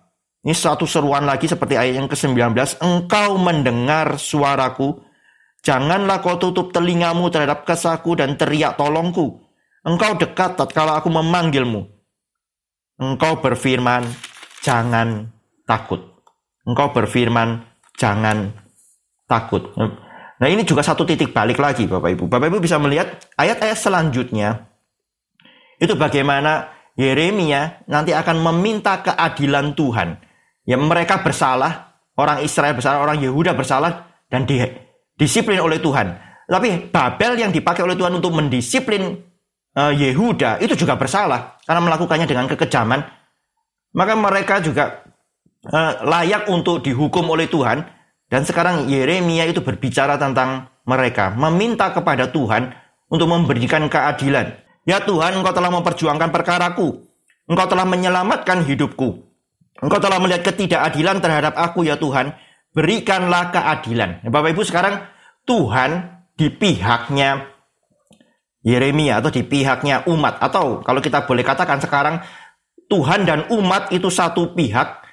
Ini 0.44 0.52
satu 0.52 0.84
seruan 0.84 1.24
lagi 1.24 1.48
seperti 1.48 1.78
ayat 1.78 2.04
yang 2.04 2.08
ke-19. 2.10 2.52
Engkau 2.82 3.40
mendengar 3.40 4.20
suaraku. 4.20 5.00
Janganlah 5.64 6.20
kau 6.20 6.36
tutup 6.36 6.76
telingamu 6.76 7.32
terhadap 7.32 7.64
kesaku 7.64 8.20
dan 8.20 8.36
teriak 8.36 8.76
tolongku. 8.76 9.40
Engkau 9.84 10.20
dekat 10.20 10.60
tatkala 10.60 11.00
aku 11.00 11.08
memanggilmu. 11.08 11.88
Engkau 13.00 13.40
berfirman, 13.40 14.04
jangan 14.60 15.32
takut. 15.64 16.04
Engkau 16.68 16.92
berfirman, 16.92 17.64
jangan 17.98 18.52
takut. 19.26 19.72
Nah 20.40 20.48
ini 20.50 20.66
juga 20.66 20.82
satu 20.82 21.06
titik 21.06 21.30
balik 21.30 21.58
lagi 21.62 21.86
Bapak 21.86 22.10
Ibu. 22.18 22.24
Bapak 22.26 22.46
Ibu 22.50 22.58
bisa 22.60 22.76
melihat 22.82 23.22
ayat-ayat 23.38 23.78
selanjutnya. 23.78 24.68
Itu 25.78 25.94
bagaimana 25.98 26.74
Yeremia 26.94 27.86
nanti 27.90 28.14
akan 28.14 28.38
meminta 28.42 29.02
keadilan 29.02 29.74
Tuhan. 29.74 30.18
Ya 30.64 30.78
mereka 30.78 31.20
bersalah, 31.20 31.98
orang 32.14 32.40
Israel 32.46 32.78
bersalah, 32.78 33.02
orang 33.02 33.20
Yehuda 33.20 33.52
bersalah, 33.52 34.08
dan 34.30 34.46
di, 34.46 34.62
disiplin 35.18 35.60
oleh 35.60 35.82
Tuhan. 35.82 36.14
Tapi 36.44 36.88
Babel 36.92 37.40
yang 37.40 37.50
dipakai 37.50 37.82
oleh 37.82 37.96
Tuhan 37.98 38.14
untuk 38.16 38.32
mendisiplin 38.32 39.16
uh, 39.76 39.92
Yehuda 39.92 40.62
itu 40.62 40.78
juga 40.78 40.94
bersalah 40.94 41.58
karena 41.66 41.80
melakukannya 41.82 42.26
dengan 42.28 42.46
kekejaman. 42.48 43.00
Maka 43.94 44.12
mereka 44.18 44.58
juga 44.58 45.03
uh, 45.68 45.92
layak 46.04 46.48
untuk 46.52 46.84
dihukum 46.84 47.28
oleh 47.30 47.48
Tuhan. 47.48 47.84
Dan 48.28 48.42
sekarang 48.42 48.90
Yeremia 48.90 49.46
itu 49.46 49.62
berbicara 49.62 50.18
tentang 50.18 50.66
mereka, 50.84 51.32
meminta 51.36 51.92
kepada 51.94 52.28
Tuhan 52.28 52.72
untuk 53.06 53.30
memberikan 53.30 53.86
keadilan. 53.86 54.58
Ya 54.84 55.00
Tuhan, 55.00 55.38
Engkau 55.38 55.54
telah 55.54 55.70
memperjuangkan 55.70 56.28
perkaraku. 56.34 57.04
Engkau 57.46 57.66
telah 57.68 57.86
menyelamatkan 57.86 58.64
hidupku. 58.64 59.22
Engkau 59.80 60.00
telah 60.00 60.18
melihat 60.18 60.44
ketidakadilan 60.44 61.20
terhadap 61.20 61.54
aku 61.56 61.84
ya 61.84 62.00
Tuhan. 62.00 62.32
Berikanlah 62.74 63.54
keadilan. 63.54 64.24
Bapak 64.26 64.56
Ibu 64.56 64.62
sekarang 64.66 64.98
Tuhan 65.46 66.24
di 66.34 66.50
pihaknya 66.50 67.54
Yeremia 68.64 69.20
atau 69.20 69.28
di 69.28 69.44
pihaknya 69.44 70.08
umat 70.08 70.40
atau 70.40 70.80
kalau 70.80 71.04
kita 71.04 71.28
boleh 71.28 71.44
katakan 71.44 71.78
sekarang 71.84 72.16
Tuhan 72.88 73.28
dan 73.28 73.44
umat 73.52 73.92
itu 73.92 74.08
satu 74.08 74.56
pihak 74.56 75.03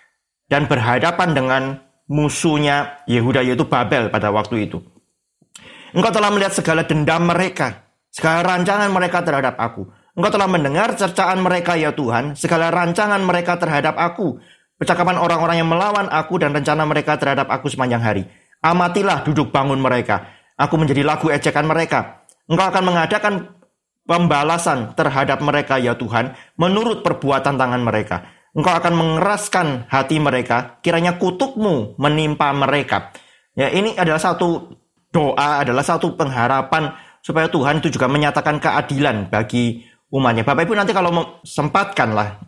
dan 0.52 0.68
berhadapan 0.68 1.32
dengan 1.32 1.64
musuhnya 2.12 3.00
Yehuda 3.08 3.40
yaitu 3.40 3.64
Babel 3.64 4.12
pada 4.12 4.36
waktu 4.36 4.68
itu. 4.68 4.84
Engkau 5.96 6.12
telah 6.12 6.28
melihat 6.28 6.52
segala 6.52 6.84
dendam 6.84 7.24
mereka, 7.24 7.88
segala 8.12 8.44
rancangan 8.44 8.92
mereka 8.92 9.24
terhadap 9.24 9.56
aku. 9.56 9.88
Engkau 10.12 10.28
telah 10.28 10.52
mendengar 10.52 10.92
cercaan 11.00 11.40
mereka 11.40 11.80
ya 11.80 11.96
Tuhan, 11.96 12.36
segala 12.36 12.68
rancangan 12.68 13.24
mereka 13.24 13.56
terhadap 13.56 13.96
aku, 13.96 14.44
percakapan 14.76 15.16
orang-orang 15.16 15.64
yang 15.64 15.72
melawan 15.72 16.12
aku 16.12 16.36
dan 16.36 16.52
rencana 16.52 16.84
mereka 16.84 17.16
terhadap 17.16 17.48
aku 17.48 17.72
sepanjang 17.72 18.04
hari. 18.04 18.28
Amatilah 18.60 19.24
duduk 19.24 19.56
bangun 19.56 19.80
mereka. 19.80 20.28
Aku 20.60 20.76
menjadi 20.76 21.08
lagu 21.08 21.32
ejekan 21.32 21.64
mereka. 21.64 22.28
Engkau 22.52 22.68
akan 22.68 22.84
mengadakan 22.84 23.34
pembalasan 24.04 24.92
terhadap 25.00 25.40
mereka 25.40 25.80
ya 25.80 25.96
Tuhan 25.96 26.36
menurut 26.60 27.08
perbuatan 27.08 27.56
tangan 27.56 27.82
mereka. 27.82 28.41
Engkau 28.52 28.76
akan 28.76 28.94
mengeraskan 29.00 29.88
hati 29.88 30.20
mereka, 30.20 30.84
kiranya 30.84 31.16
kutukmu 31.16 31.96
menimpa 31.96 32.52
mereka. 32.52 33.16
Ya, 33.56 33.72
ini 33.72 33.96
adalah 33.96 34.20
satu 34.20 34.76
doa, 35.08 35.64
adalah 35.64 35.84
satu 35.84 36.20
pengharapan 36.20 36.92
supaya 37.24 37.48
Tuhan 37.48 37.80
itu 37.80 37.96
juga 37.96 38.12
menyatakan 38.12 38.60
keadilan 38.60 39.32
bagi 39.32 39.88
umatnya. 40.12 40.44
Bapak 40.44 40.68
Ibu 40.68 40.74
nanti 40.76 40.92
kalau 40.92 41.40
sempatkanlah 41.48 42.44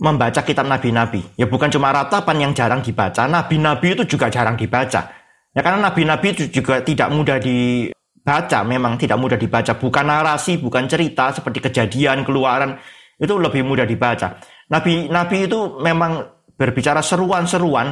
membaca 0.00 0.40
kitab 0.40 0.64
nabi-nabi. 0.64 1.20
Ya 1.36 1.44
bukan 1.44 1.68
cuma 1.68 1.92
ratapan 1.92 2.48
yang 2.48 2.52
jarang 2.56 2.80
dibaca, 2.80 3.28
nabi-nabi 3.28 4.00
itu 4.00 4.16
juga 4.16 4.32
jarang 4.32 4.56
dibaca. 4.56 5.12
Ya 5.52 5.60
karena 5.60 5.92
nabi-nabi 5.92 6.32
itu 6.32 6.48
juga 6.48 6.80
tidak 6.80 7.12
mudah 7.12 7.36
di 7.36 7.92
baca 8.24 8.64
memang 8.64 8.96
tidak 8.96 9.20
mudah 9.20 9.36
dibaca. 9.36 9.76
Bukan 9.76 10.04
narasi, 10.08 10.56
bukan 10.56 10.88
cerita 10.88 11.32
seperti 11.36 11.60
kejadian, 11.60 12.24
keluaran. 12.24 12.80
Itu 13.20 13.36
lebih 13.36 13.68
mudah 13.68 13.84
dibaca. 13.84 14.40
Nabi 14.70 15.10
Nabi 15.10 15.50
itu 15.50 15.82
memang 15.82 16.22
berbicara 16.54 17.02
seruan-seruan, 17.02 17.90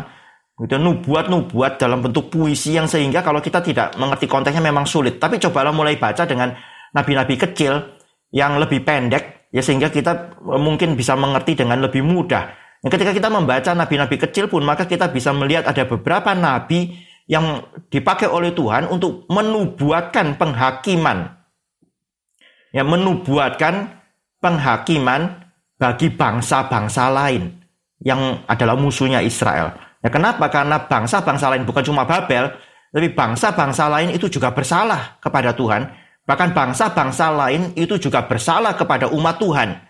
gitu, 0.62 0.78
nubuat-nubuat 0.78 1.80
dalam 1.80 2.04
bentuk 2.04 2.30
puisi 2.30 2.78
yang 2.78 2.86
sehingga 2.86 3.24
kalau 3.24 3.42
kita 3.42 3.58
tidak 3.64 3.98
mengerti 3.98 4.30
konteksnya 4.30 4.62
memang 4.62 4.86
sulit. 4.86 5.18
Tapi 5.18 5.42
cobalah 5.42 5.74
mulai 5.74 5.98
baca 5.98 6.22
dengan 6.22 6.54
nabi-nabi 6.94 7.34
kecil 7.34 7.98
yang 8.30 8.60
lebih 8.62 8.84
pendek, 8.86 9.50
ya 9.50 9.64
sehingga 9.64 9.88
kita 9.90 10.38
mungkin 10.44 10.94
bisa 10.94 11.18
mengerti 11.18 11.58
dengan 11.58 11.82
lebih 11.82 12.04
mudah. 12.04 12.54
ketika 12.78 13.10
kita 13.10 13.26
membaca 13.26 13.74
nabi-nabi 13.74 14.14
kecil 14.14 14.46
pun, 14.46 14.62
maka 14.62 14.86
kita 14.86 15.10
bisa 15.10 15.34
melihat 15.34 15.66
ada 15.66 15.82
beberapa 15.82 16.30
nabi 16.30 16.94
yang 17.26 17.60
dipakai 17.90 18.30
oleh 18.30 18.54
Tuhan 18.54 18.86
untuk 18.86 19.26
menubuatkan 19.28 20.38
penghakiman. 20.38 21.34
Ya, 22.70 22.84
menubuatkan 22.84 23.98
penghakiman 24.38 25.47
bagi 25.78 26.10
bangsa-bangsa 26.10 27.08
lain 27.08 27.48
yang 28.02 28.42
adalah 28.50 28.74
musuhnya 28.74 29.22
Israel. 29.22 29.74
Ya, 30.02 30.10
kenapa? 30.10 30.50
Karena 30.50 30.82
bangsa-bangsa 30.86 31.50
lain 31.54 31.66
bukan 31.66 31.82
cuma 31.86 32.06
Babel, 32.06 32.50
tapi 32.90 33.08
bangsa-bangsa 33.14 33.90
lain 33.90 34.14
itu 34.14 34.26
juga 34.30 34.50
bersalah 34.54 35.18
kepada 35.22 35.54
Tuhan. 35.54 35.86
Bahkan 36.28 36.52
bangsa-bangsa 36.52 37.32
lain 37.32 37.72
itu 37.74 37.96
juga 37.96 38.26
bersalah 38.26 38.76
kepada 38.76 39.08
umat 39.10 39.40
Tuhan. 39.40 39.80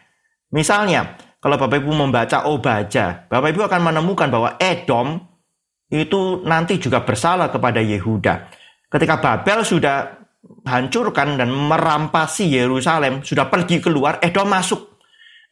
Misalnya, 0.55 1.19
kalau 1.43 1.61
Bapak 1.61 1.83
Ibu 1.83 1.93
membaca 1.93 2.47
Obaja, 2.49 3.27
Bapak 3.29 3.53
Ibu 3.53 3.67
akan 3.69 3.81
menemukan 3.93 4.29
bahwa 4.31 4.57
Edom 4.57 5.19
itu 5.89 6.45
nanti 6.45 6.81
juga 6.81 7.05
bersalah 7.05 7.53
kepada 7.53 7.81
Yehuda. 7.81 8.49
Ketika 8.89 9.21
Babel 9.21 9.61
sudah 9.65 10.25
hancurkan 10.65 11.37
dan 11.37 11.53
merampasi 11.53 12.49
Yerusalem, 12.49 13.21
sudah 13.21 13.53
pergi 13.53 13.81
keluar, 13.85 14.17
Edom 14.25 14.49
masuk. 14.49 14.88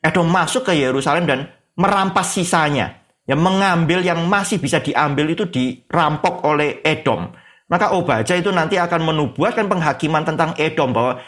Edom 0.07 0.31
masuk 0.31 0.71
ke 0.71 0.79
Yerusalem 0.79 1.27
dan 1.27 1.51
merampas 1.75 2.31
sisanya. 2.31 3.03
Yang 3.27 3.43
mengambil 3.43 4.07
yang 4.07 4.23
masih 4.31 4.63
bisa 4.63 4.79
diambil 4.79 5.27
itu 5.35 5.51
dirampok 5.51 6.47
oleh 6.47 6.79
Edom. 6.87 7.35
Maka 7.67 7.91
Obaja 7.99 8.39
itu 8.39 8.55
nanti 8.55 8.79
akan 8.79 9.03
menubuatkan 9.03 9.67
penghakiman 9.67 10.23
tentang 10.23 10.55
Edom 10.55 10.95
bahwa 10.95 11.19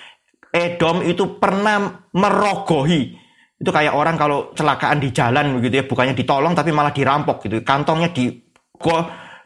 Edom 0.54 1.02
itu 1.02 1.42
pernah 1.42 2.06
merogohi. 2.14 3.18
Itu 3.58 3.74
kayak 3.74 3.98
orang 3.98 4.14
kalau 4.14 4.54
celakaan 4.54 5.02
di 5.02 5.10
jalan 5.10 5.58
begitu 5.58 5.82
ya, 5.82 5.84
bukannya 5.90 6.14
ditolong 6.14 6.54
tapi 6.54 6.70
malah 6.70 6.94
dirampok 6.94 7.50
gitu. 7.50 7.58
Kantongnya 7.66 8.14
di 8.14 8.30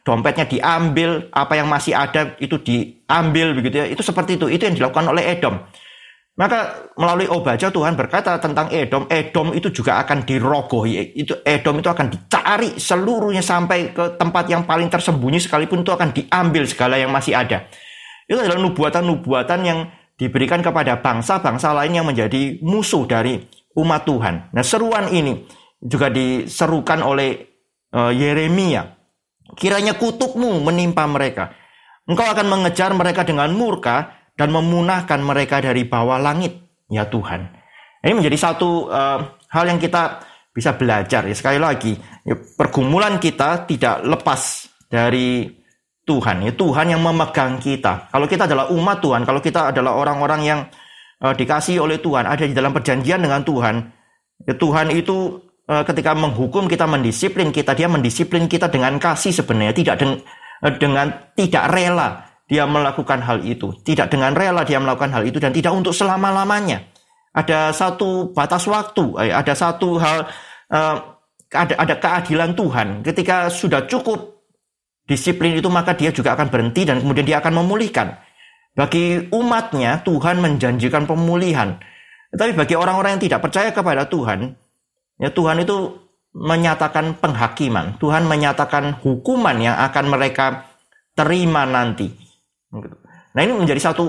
dompetnya 0.05 0.45
diambil, 0.45 1.33
apa 1.33 1.57
yang 1.57 1.73
masih 1.73 1.97
ada 1.97 2.37
itu 2.37 2.61
diambil 2.61 3.57
begitu 3.57 3.81
ya. 3.81 3.87
Itu 3.89 4.05
seperti 4.05 4.37
itu. 4.37 4.53
Itu 4.53 4.69
yang 4.69 4.77
dilakukan 4.77 5.09
oleh 5.09 5.25
Edom. 5.33 5.57
Maka 6.33 6.89
melalui 6.97 7.29
Obaja 7.29 7.69
Tuhan 7.69 7.93
berkata 7.93 8.41
tentang 8.41 8.73
Edom, 8.73 9.05
Edom 9.13 9.53
itu 9.53 9.69
juga 9.69 10.01
akan 10.01 10.25
dirogohi. 10.25 11.13
Itu 11.13 11.45
Edom 11.45 11.85
itu 11.85 11.93
akan 11.93 12.09
dicari 12.09 12.81
seluruhnya 12.81 13.45
sampai 13.45 13.93
ke 13.93 14.17
tempat 14.17 14.49
yang 14.49 14.65
paling 14.65 14.89
tersembunyi 14.89 15.45
sekalipun 15.45 15.85
itu 15.85 15.93
akan 15.93 16.09
diambil 16.17 16.65
segala 16.65 16.97
yang 16.97 17.13
masih 17.13 17.37
ada. 17.37 17.69
Itu 18.25 18.41
adalah 18.41 18.57
nubuatan-nubuatan 18.65 19.61
yang 19.61 19.93
diberikan 20.17 20.65
kepada 20.65 21.05
bangsa-bangsa 21.05 21.77
lain 21.77 22.01
yang 22.01 22.09
menjadi 22.09 22.65
musuh 22.65 23.05
dari 23.05 23.37
umat 23.77 24.09
Tuhan. 24.09 24.57
Nah, 24.57 24.65
seruan 24.65 25.13
ini 25.13 25.45
juga 25.85 26.09
diserukan 26.09 27.05
oleh 27.05 27.45
uh, 27.93 28.09
Yeremia. 28.09 28.89
Kiranya 29.53 30.01
kutukmu 30.01 30.65
menimpa 30.65 31.05
mereka. 31.05 31.53
Engkau 32.09 32.25
akan 32.25 32.47
mengejar 32.49 32.97
mereka 32.97 33.21
dengan 33.21 33.53
murka 33.53 34.22
dan 34.37 34.49
memunahkan 34.49 35.21
mereka 35.21 35.61
dari 35.61 35.85
bawah 35.85 36.17
langit, 36.17 36.57
ya 36.89 37.05
Tuhan. 37.09 37.63
Ini 38.03 38.15
menjadi 38.19 38.35
satu 38.35 38.91
uh, 38.91 39.19
hal 39.53 39.65
yang 39.71 39.79
kita 39.79 40.25
bisa 40.53 40.75
belajar. 40.75 41.25
Ya 41.25 41.35
sekali 41.37 41.63
lagi 41.63 41.95
ya, 42.27 42.35
pergumulan 42.35 43.17
kita 43.23 43.65
tidak 43.65 44.03
lepas 44.03 44.69
dari 44.91 45.49
Tuhan. 46.03 46.43
Ya 46.43 46.53
Tuhan 46.53 46.93
yang 46.93 47.01
memegang 47.01 47.63
kita. 47.63 48.11
Kalau 48.11 48.27
kita 48.27 48.51
adalah 48.51 48.69
umat 48.75 48.99
Tuhan 48.99 49.23
kalau 49.23 49.39
kita 49.39 49.71
adalah 49.71 49.95
orang-orang 49.97 50.41
yang 50.43 50.61
uh, 51.23 51.33
dikasih 51.33 51.79
oleh 51.79 52.03
Tuhan 52.03 52.27
ada 52.27 52.43
di 52.43 52.53
dalam 52.53 52.75
perjanjian 52.75 53.23
dengan 53.23 53.47
Tuhan 53.47 53.75
ya 54.43 54.55
Tuhan 54.59 54.91
itu 54.91 55.39
uh, 55.71 55.87
ketika 55.87 56.13
menghukum 56.19 56.67
kita 56.67 56.91
mendisiplin 56.91 57.55
kita 57.55 57.79
dia 57.79 57.87
mendisiplin 57.87 58.51
kita 58.51 58.67
dengan 58.67 58.99
kasih 58.99 59.31
sebenarnya. 59.31 59.73
Tidak 59.79 59.95
den 59.95 60.19
uh, 60.67 60.75
dengan 60.75 61.33
tidak 61.39 61.71
rela 61.71 62.32
dia 62.53 62.69
melakukan 62.69 63.25
hal 63.25 63.41
itu. 63.41 63.73
Tidak 63.81 64.13
dengan 64.13 64.37
rela 64.37 64.61
dia 64.61 64.77
melakukan 64.77 65.09
hal 65.17 65.25
itu 65.25 65.41
dan 65.41 65.57
tidak 65.57 65.73
untuk 65.73 65.97
selama-lamanya. 65.97 66.85
Ada 67.33 67.73
satu 67.73 68.37
batas 68.37 68.69
waktu, 68.69 69.17
eh, 69.25 69.33
ada 69.33 69.57
satu 69.57 69.97
hal, 69.97 70.29
eh, 70.69 70.97
ada, 71.57 71.95
keadilan 71.97 72.53
Tuhan. 72.53 73.01
Ketika 73.01 73.49
sudah 73.49 73.89
cukup 73.89 74.45
disiplin 75.09 75.57
itu 75.57 75.73
maka 75.73 75.97
dia 75.97 76.13
juga 76.13 76.37
akan 76.37 76.53
berhenti 76.53 76.85
dan 76.85 77.01
kemudian 77.01 77.25
dia 77.25 77.41
akan 77.41 77.65
memulihkan. 77.65 78.21
Bagi 78.77 79.33
umatnya 79.33 80.05
Tuhan 80.05 80.45
menjanjikan 80.45 81.09
pemulihan. 81.09 81.81
Tetapi 82.37 82.53
bagi 82.53 82.77
orang-orang 82.77 83.17
yang 83.17 83.25
tidak 83.33 83.41
percaya 83.49 83.73
kepada 83.73 84.05
Tuhan, 84.09 84.53
ya 85.17 85.33
Tuhan 85.33 85.65
itu 85.65 85.97
menyatakan 86.37 87.17
penghakiman. 87.17 87.97
Tuhan 87.97 88.29
menyatakan 88.29 89.01
hukuman 89.01 89.57
yang 89.57 89.77
akan 89.77 90.05
mereka 90.09 90.69
terima 91.13 91.69
nanti. 91.69 92.22
Gitu. 92.73 92.97
Nah 93.37 93.41
ini 93.45 93.53
menjadi 93.53 93.93
satu 93.93 94.09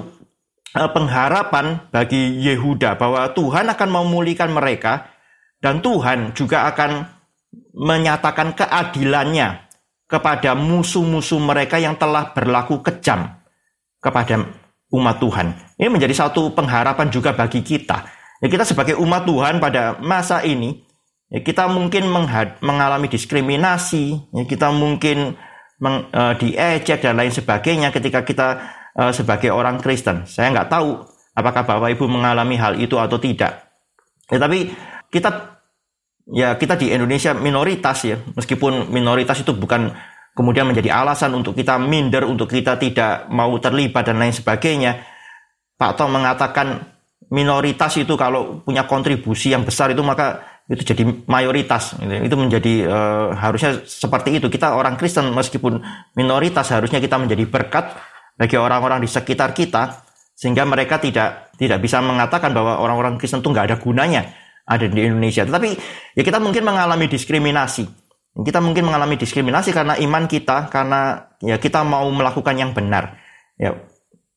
uh, 0.79 0.89
pengharapan 0.95 1.83
bagi 1.91 2.39
Yehuda 2.39 2.95
bahwa 2.95 3.27
Tuhan 3.35 3.67
akan 3.67 3.89
memulihkan 3.91 4.55
mereka 4.55 5.11
dan 5.59 5.83
Tuhan 5.83 6.31
juga 6.31 6.67
akan 6.71 7.03
menyatakan 7.75 8.55
keadilannya 8.55 9.67
kepada 10.07 10.53
musuh-musuh 10.53 11.41
mereka 11.41 11.81
yang 11.81 11.97
telah 11.97 12.31
berlaku 12.31 12.85
kejam 12.85 13.41
kepada 13.97 14.45
umat 14.93 15.17
Tuhan. 15.17 15.47
Ini 15.79 15.89
menjadi 15.89 16.13
satu 16.13 16.53
pengharapan 16.53 17.09
juga 17.09 17.33
bagi 17.33 17.65
kita. 17.65 18.05
Ya, 18.43 18.47
kita 18.51 18.67
sebagai 18.67 18.99
umat 18.99 19.25
Tuhan 19.25 19.57
pada 19.57 19.97
masa 20.03 20.43
ini, 20.43 20.83
ya, 21.31 21.39
kita 21.41 21.65
mungkin 21.71 22.11
mengalami 22.61 23.07
diskriminasi, 23.09 24.35
ya, 24.35 24.43
kita 24.45 24.69
mungkin 24.69 25.33
meng, 25.83 26.07
uh, 26.15 26.33
diejek 26.39 27.03
dan 27.03 27.19
lain 27.19 27.35
sebagainya 27.35 27.91
ketika 27.91 28.23
kita 28.23 28.47
uh, 28.95 29.11
sebagai 29.11 29.51
orang 29.51 29.83
Kristen. 29.83 30.23
Saya 30.23 30.55
nggak 30.55 30.71
tahu 30.71 31.03
apakah 31.35 31.67
Bapak 31.67 31.91
Ibu 31.99 32.07
mengalami 32.07 32.55
hal 32.55 32.79
itu 32.79 32.95
atau 32.95 33.19
tidak. 33.19 33.67
Ya, 34.31 34.39
tapi 34.39 34.71
kita 35.11 35.59
ya 36.31 36.55
kita 36.55 36.79
di 36.79 36.95
Indonesia 36.95 37.35
minoritas 37.35 38.07
ya, 38.07 38.15
meskipun 38.31 38.87
minoritas 38.87 39.43
itu 39.43 39.51
bukan 39.51 39.91
kemudian 40.31 40.63
menjadi 40.63 40.95
alasan 40.95 41.35
untuk 41.35 41.51
kita 41.53 41.75
minder, 41.75 42.23
untuk 42.23 42.47
kita 42.47 42.79
tidak 42.79 43.27
mau 43.27 43.51
terlibat 43.59 44.07
dan 44.07 44.23
lain 44.23 44.31
sebagainya. 44.31 45.03
Pak 45.75 45.99
Tong 45.99 46.15
mengatakan 46.15 46.95
minoritas 47.27 47.97
itu 47.99 48.15
kalau 48.15 48.63
punya 48.63 48.87
kontribusi 48.87 49.51
yang 49.51 49.67
besar 49.67 49.91
itu 49.91 49.99
maka 50.05 50.52
itu 50.63 50.95
jadi 50.95 51.03
mayoritas 51.27 51.99
itu 51.99 52.35
menjadi 52.39 52.87
uh, 52.87 53.35
harusnya 53.35 53.83
seperti 53.83 54.39
itu. 54.39 54.47
Kita 54.47 54.79
orang 54.79 54.95
Kristen 54.95 55.27
meskipun 55.35 55.83
minoritas 56.15 56.71
harusnya 56.71 57.03
kita 57.03 57.19
menjadi 57.19 57.43
berkat 57.43 57.91
bagi 58.39 58.55
orang-orang 58.55 59.03
di 59.03 59.09
sekitar 59.11 59.51
kita 59.51 60.07
sehingga 60.33 60.63
mereka 60.63 61.03
tidak 61.03 61.51
tidak 61.59 61.83
bisa 61.83 61.99
mengatakan 61.99 62.55
bahwa 62.55 62.79
orang-orang 62.79 63.19
Kristen 63.19 63.43
itu 63.43 63.51
nggak 63.51 63.67
ada 63.69 63.77
gunanya 63.77 64.23
ada 64.63 64.87
di 64.87 65.03
Indonesia. 65.03 65.43
Tetapi 65.43 65.69
ya 66.15 66.23
kita 66.23 66.39
mungkin 66.39 66.63
mengalami 66.63 67.11
diskriminasi. 67.11 67.83
Kita 68.33 68.63
mungkin 68.63 68.87
mengalami 68.87 69.19
diskriminasi 69.19 69.69
karena 69.75 69.93
iman 69.99 70.25
kita 70.25 70.71
karena 70.71 71.29
ya 71.43 71.59
kita 71.59 71.83
mau 71.83 72.07
melakukan 72.07 72.55
yang 72.55 72.71
benar. 72.71 73.19
Ya 73.59 73.77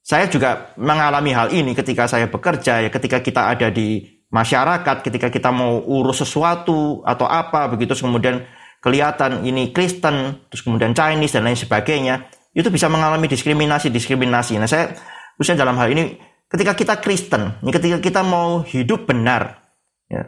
saya 0.06 0.30
juga 0.30 0.70
mengalami 0.78 1.34
hal 1.34 1.50
ini 1.50 1.74
ketika 1.74 2.06
saya 2.06 2.30
bekerja 2.30 2.82
ya 2.86 2.90
ketika 2.94 3.18
kita 3.22 3.50
ada 3.50 3.74
di 3.74 4.15
masyarakat 4.36 5.00
ketika 5.00 5.32
kita 5.32 5.48
mau 5.48 5.80
urus 5.80 6.20
sesuatu 6.20 7.00
atau 7.00 7.24
apa 7.24 7.72
begitu 7.72 7.96
kemudian 7.96 8.44
kelihatan 8.84 9.40
ini 9.48 9.72
Kristen 9.72 10.44
terus 10.52 10.60
kemudian 10.60 10.92
Chinese 10.92 11.40
dan 11.40 11.48
lain 11.48 11.56
sebagainya 11.56 12.28
itu 12.52 12.68
bisa 12.68 12.92
mengalami 12.92 13.28
diskriminasi 13.28 13.88
diskriminasi. 13.88 14.60
Nah 14.60 14.68
saya 14.68 14.92
khususnya 15.36 15.64
dalam 15.64 15.80
hal 15.80 15.88
ini 15.92 16.16
ketika 16.46 16.72
kita 16.72 16.94
Kristen 17.02 17.58
ketika 17.60 17.98
kita 17.98 18.22
mau 18.22 18.62
hidup 18.62 19.10
benar 19.10 19.66
ya, 20.06 20.22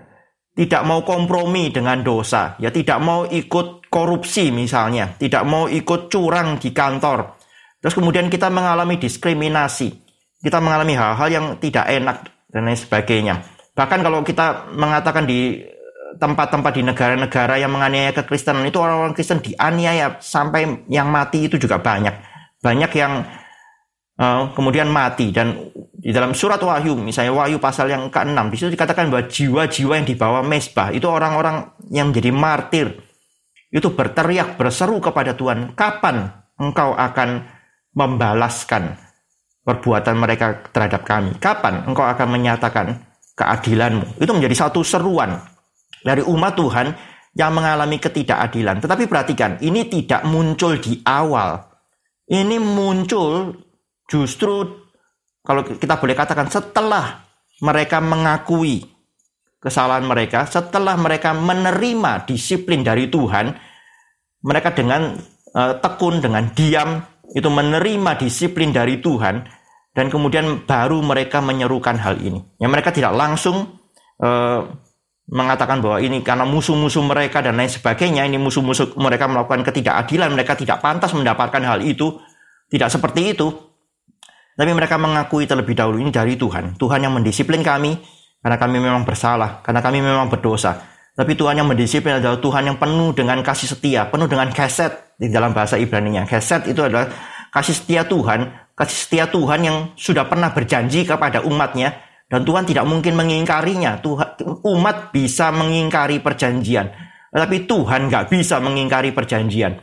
tidak 0.59 0.83
mau 0.85 1.07
kompromi 1.07 1.71
dengan 1.71 2.03
dosa 2.03 2.59
ya 2.59 2.69
tidak 2.75 2.99
mau 2.99 3.25
ikut 3.25 3.87
korupsi 3.89 4.51
misalnya 4.51 5.15
tidak 5.17 5.47
mau 5.47 5.71
ikut 5.71 6.11
curang 6.11 6.59
di 6.59 6.75
kantor 6.75 7.39
terus 7.79 7.95
kemudian 7.95 8.27
kita 8.27 8.51
mengalami 8.51 8.99
diskriminasi 8.99 9.89
kita 10.43 10.59
mengalami 10.59 10.99
hal-hal 10.99 11.29
yang 11.31 11.47
tidak 11.63 11.87
enak 11.87 12.27
dan 12.51 12.67
lain 12.67 12.79
sebagainya 12.79 13.35
Bahkan 13.79 14.03
kalau 14.03 14.27
kita 14.27 14.75
mengatakan 14.75 15.23
di 15.23 15.63
tempat-tempat 16.19 16.73
di 16.75 16.83
negara-negara 16.83 17.63
yang 17.63 17.71
menganiaya 17.71 18.11
kekristenan 18.11 18.67
itu 18.67 18.83
orang-orang 18.83 19.15
Kristen 19.15 19.39
dianiaya 19.39 20.19
sampai 20.19 20.83
yang 20.91 21.07
mati 21.07 21.47
itu 21.47 21.63
juga 21.63 21.79
banyak. 21.79 22.11
Banyak 22.59 22.91
yang 22.99 23.23
uh, 24.19 24.51
kemudian 24.51 24.91
mati 24.91 25.31
dan 25.31 25.71
di 25.95 26.11
dalam 26.11 26.35
surat 26.35 26.59
Wahyu 26.59 26.99
misalnya 26.99 27.31
Wahyu 27.31 27.63
pasal 27.63 27.87
yang 27.87 28.11
ke-6 28.11 28.39
di 28.51 28.57
situ 28.59 28.71
dikatakan 28.75 29.07
bahwa 29.15 29.31
jiwa-jiwa 29.31 29.93
yang 29.95 30.07
dibawa 30.11 30.41
mesbah 30.43 30.91
itu 30.91 31.07
orang-orang 31.07 31.71
yang 31.95 32.11
menjadi 32.11 32.35
martir 32.35 32.87
itu 33.71 33.95
berteriak 33.95 34.59
berseru 34.59 34.99
kepada 34.99 35.39
Tuhan, 35.39 35.79
"Kapan 35.79 36.35
engkau 36.59 36.99
akan 36.99 37.47
membalaskan 37.95 38.97
perbuatan 39.63 40.17
mereka 40.19 40.67
terhadap 40.75 41.07
kami? 41.07 41.37
Kapan 41.39 41.87
engkau 41.87 42.03
akan 42.09 42.27
menyatakan 42.27 43.08
keadilanmu. 43.39 44.19
Itu 44.19 44.35
menjadi 44.35 44.67
satu 44.67 44.83
seruan 44.83 45.39
dari 46.03 46.27
umat 46.27 46.59
Tuhan 46.59 46.87
yang 47.39 47.55
mengalami 47.55 48.03
ketidakadilan. 48.03 48.83
Tetapi 48.83 49.07
perhatikan, 49.07 49.63
ini 49.63 49.87
tidak 49.87 50.27
muncul 50.27 50.75
di 50.83 50.99
awal. 51.07 51.63
Ini 52.27 52.59
muncul 52.59 53.55
justru 54.11 54.67
kalau 55.47 55.63
kita 55.65 55.97
boleh 55.97 56.19
katakan 56.19 56.51
setelah 56.51 57.25
mereka 57.63 58.03
mengakui 58.03 58.85
kesalahan 59.63 60.05
mereka, 60.05 60.45
setelah 60.45 60.99
mereka 60.99 61.33
menerima 61.33 62.27
disiplin 62.27 62.83
dari 62.83 63.09
Tuhan, 63.09 63.55
mereka 64.45 64.75
dengan 64.75 65.17
uh, 65.55 65.75
tekun, 65.79 66.21
dengan 66.21 66.53
diam 66.53 67.01
itu 67.33 67.49
menerima 67.49 68.21
disiplin 68.21 68.71
dari 68.77 69.01
Tuhan, 69.01 69.58
dan 69.99 70.07
kemudian 70.15 70.63
baru 70.63 71.03
mereka 71.03 71.43
menyerukan 71.43 71.99
hal 71.99 72.23
ini. 72.23 72.39
Ya 72.63 72.71
mereka 72.71 72.95
tidak 72.95 73.19
langsung 73.19 73.83
uh, 74.23 74.63
mengatakan 75.27 75.83
bahwa 75.83 75.99
ini 75.99 76.23
karena 76.23 76.47
musuh-musuh 76.47 77.03
mereka 77.03 77.43
dan 77.43 77.59
lain 77.59 77.67
sebagainya, 77.67 78.23
ini 78.23 78.39
musuh-musuh 78.39 78.95
mereka 78.95 79.27
melakukan 79.27 79.67
ketidakadilan, 79.67 80.31
mereka 80.31 80.55
tidak 80.55 80.79
pantas 80.79 81.11
mendapatkan 81.19 81.59
hal 81.67 81.83
itu. 81.83 82.15
Tidak 82.71 82.87
seperti 82.87 83.35
itu. 83.35 83.51
Tapi 84.55 84.71
mereka 84.71 84.95
mengakui 85.03 85.51
terlebih 85.51 85.75
dahulu 85.75 85.99
ini 85.99 86.15
dari 86.15 86.39
Tuhan. 86.39 86.79
Tuhan 86.79 87.03
yang 87.03 87.19
mendisiplin 87.19 87.59
kami 87.67 87.99
karena 88.39 88.55
kami 88.55 88.79
memang 88.79 89.03
bersalah, 89.03 89.67
karena 89.67 89.83
kami 89.83 89.99
memang 89.99 90.31
berdosa. 90.31 90.79
Tapi 91.19 91.35
Tuhan 91.35 91.59
yang 91.59 91.67
mendisiplin 91.67 92.23
adalah 92.23 92.39
Tuhan 92.39 92.71
yang 92.71 92.79
penuh 92.79 93.11
dengan 93.19 93.43
kasih 93.43 93.75
setia, 93.75 94.07
penuh 94.07 94.31
dengan 94.31 94.47
keset 94.55 95.19
di 95.19 95.27
dalam 95.27 95.51
bahasa 95.51 95.75
Ibrani-nya. 95.75 96.23
Keset 96.23 96.71
itu 96.71 96.87
adalah 96.87 97.11
kasih 97.51 97.75
setia 97.75 98.07
Tuhan 98.07 98.68
kasih 98.79 98.99
setia 99.05 99.27
Tuhan 99.27 99.61
yang 99.67 99.77
sudah 99.99 100.31
pernah 100.31 100.55
berjanji 100.55 101.03
kepada 101.03 101.43
umatnya 101.43 101.99
dan 102.31 102.47
Tuhan 102.47 102.63
tidak 102.69 102.87
mungkin 102.87 103.19
mengingkarinya. 103.19 103.99
Tuhan, 103.99 104.39
umat 104.63 105.11
bisa 105.11 105.51
mengingkari 105.51 106.23
perjanjian, 106.23 106.87
tetapi 107.35 107.67
Tuhan 107.67 108.07
nggak 108.07 108.31
bisa 108.31 108.63
mengingkari 108.63 109.11
perjanjian. 109.11 109.81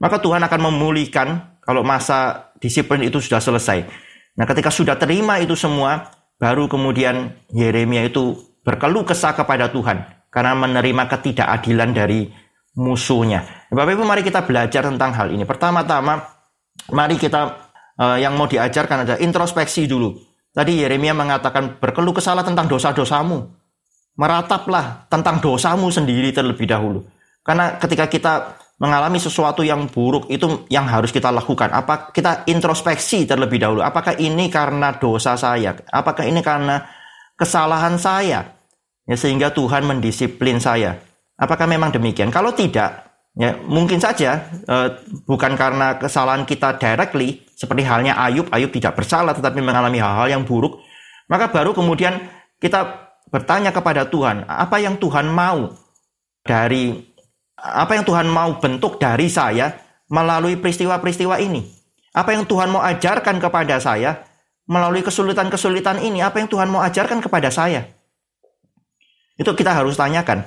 Maka 0.00 0.16
Tuhan 0.22 0.40
akan 0.40 0.60
memulihkan 0.72 1.60
kalau 1.60 1.84
masa 1.84 2.50
disiplin 2.56 3.04
itu 3.04 3.20
sudah 3.20 3.42
selesai. 3.42 3.84
Nah, 4.38 4.48
ketika 4.48 4.72
sudah 4.72 4.96
terima 4.96 5.36
itu 5.42 5.52
semua, 5.52 6.08
baru 6.40 6.70
kemudian 6.70 7.36
Yeremia 7.52 8.08
itu 8.08 8.56
berkeluh 8.64 9.04
kesah 9.04 9.36
kepada 9.36 9.68
Tuhan 9.68 10.00
karena 10.32 10.56
menerima 10.56 11.04
ketidakadilan 11.10 11.90
dari 11.92 12.32
musuhnya. 12.78 13.66
Bapak 13.68 13.98
Ibu, 13.98 14.06
mari 14.06 14.22
kita 14.24 14.46
belajar 14.46 14.86
tentang 14.86 15.10
hal 15.12 15.34
ini. 15.34 15.42
Pertama-tama, 15.42 16.22
mari 16.94 17.18
kita 17.18 17.69
uh, 18.00 18.16
yang 18.16 18.32
mau 18.34 18.48
diajarkan 18.48 19.04
adalah 19.04 19.20
introspeksi 19.20 19.84
dulu. 19.84 20.16
Tadi 20.50 20.82
Yeremia 20.82 21.12
mengatakan 21.12 21.78
berkeluh 21.78 22.16
kesalahan 22.16 22.56
tentang 22.56 22.66
dosa-dosamu. 22.66 23.46
Merataplah 24.18 25.06
tentang 25.06 25.38
dosamu 25.38 25.92
sendiri 25.92 26.34
terlebih 26.34 26.66
dahulu. 26.66 27.06
Karena 27.44 27.78
ketika 27.78 28.10
kita 28.10 28.32
mengalami 28.80 29.20
sesuatu 29.20 29.60
yang 29.60 29.86
buruk 29.92 30.26
itu 30.32 30.64
yang 30.72 30.88
harus 30.88 31.12
kita 31.12 31.28
lakukan. 31.28 31.68
Apa 31.68 32.10
kita 32.10 32.48
introspeksi 32.48 33.28
terlebih 33.28 33.60
dahulu. 33.60 33.84
Apakah 33.84 34.16
ini 34.16 34.48
karena 34.48 34.96
dosa 34.96 35.36
saya? 35.36 35.76
Apakah 35.92 36.24
ini 36.24 36.40
karena 36.40 36.80
kesalahan 37.36 38.00
saya? 38.00 38.56
Ya, 39.04 39.16
sehingga 39.20 39.52
Tuhan 39.52 39.84
mendisiplin 39.84 40.56
saya. 40.56 40.96
Apakah 41.36 41.68
memang 41.68 41.92
demikian? 41.92 42.32
Kalau 42.32 42.56
tidak, 42.56 43.20
ya 43.36 43.52
mungkin 43.68 44.00
saja 44.00 44.48
eh, 44.48 44.88
bukan 45.28 45.56
karena 45.60 46.00
kesalahan 46.00 46.48
kita 46.48 46.80
directly, 46.80 47.44
seperti 47.60 47.84
halnya 47.84 48.16
Ayub, 48.16 48.48
Ayub 48.48 48.72
tidak 48.72 48.96
bersalah 48.96 49.36
tetapi 49.36 49.60
mengalami 49.60 50.00
hal-hal 50.00 50.32
yang 50.32 50.48
buruk, 50.48 50.80
maka 51.28 51.52
baru 51.52 51.76
kemudian 51.76 52.16
kita 52.56 53.12
bertanya 53.28 53.68
kepada 53.68 54.08
Tuhan, 54.08 54.48
apa 54.48 54.80
yang 54.80 54.96
Tuhan 54.96 55.28
mau 55.28 55.68
dari 56.40 56.96
apa 57.60 57.92
yang 57.92 58.08
Tuhan 58.08 58.24
mau 58.32 58.56
bentuk 58.56 58.96
dari 58.96 59.28
saya 59.28 59.76
melalui 60.08 60.56
peristiwa-peristiwa 60.56 61.36
ini? 61.36 61.60
Apa 62.16 62.32
yang 62.32 62.48
Tuhan 62.48 62.72
mau 62.72 62.80
ajarkan 62.80 63.36
kepada 63.36 63.76
saya 63.76 64.24
melalui 64.64 65.04
kesulitan-kesulitan 65.04 66.00
ini? 66.00 66.24
Apa 66.24 66.40
yang 66.40 66.48
Tuhan 66.48 66.72
mau 66.72 66.80
ajarkan 66.80 67.20
kepada 67.20 67.52
saya? 67.52 67.84
Itu 69.36 69.52
kita 69.52 69.76
harus 69.76 70.00
tanyakan. 70.00 70.42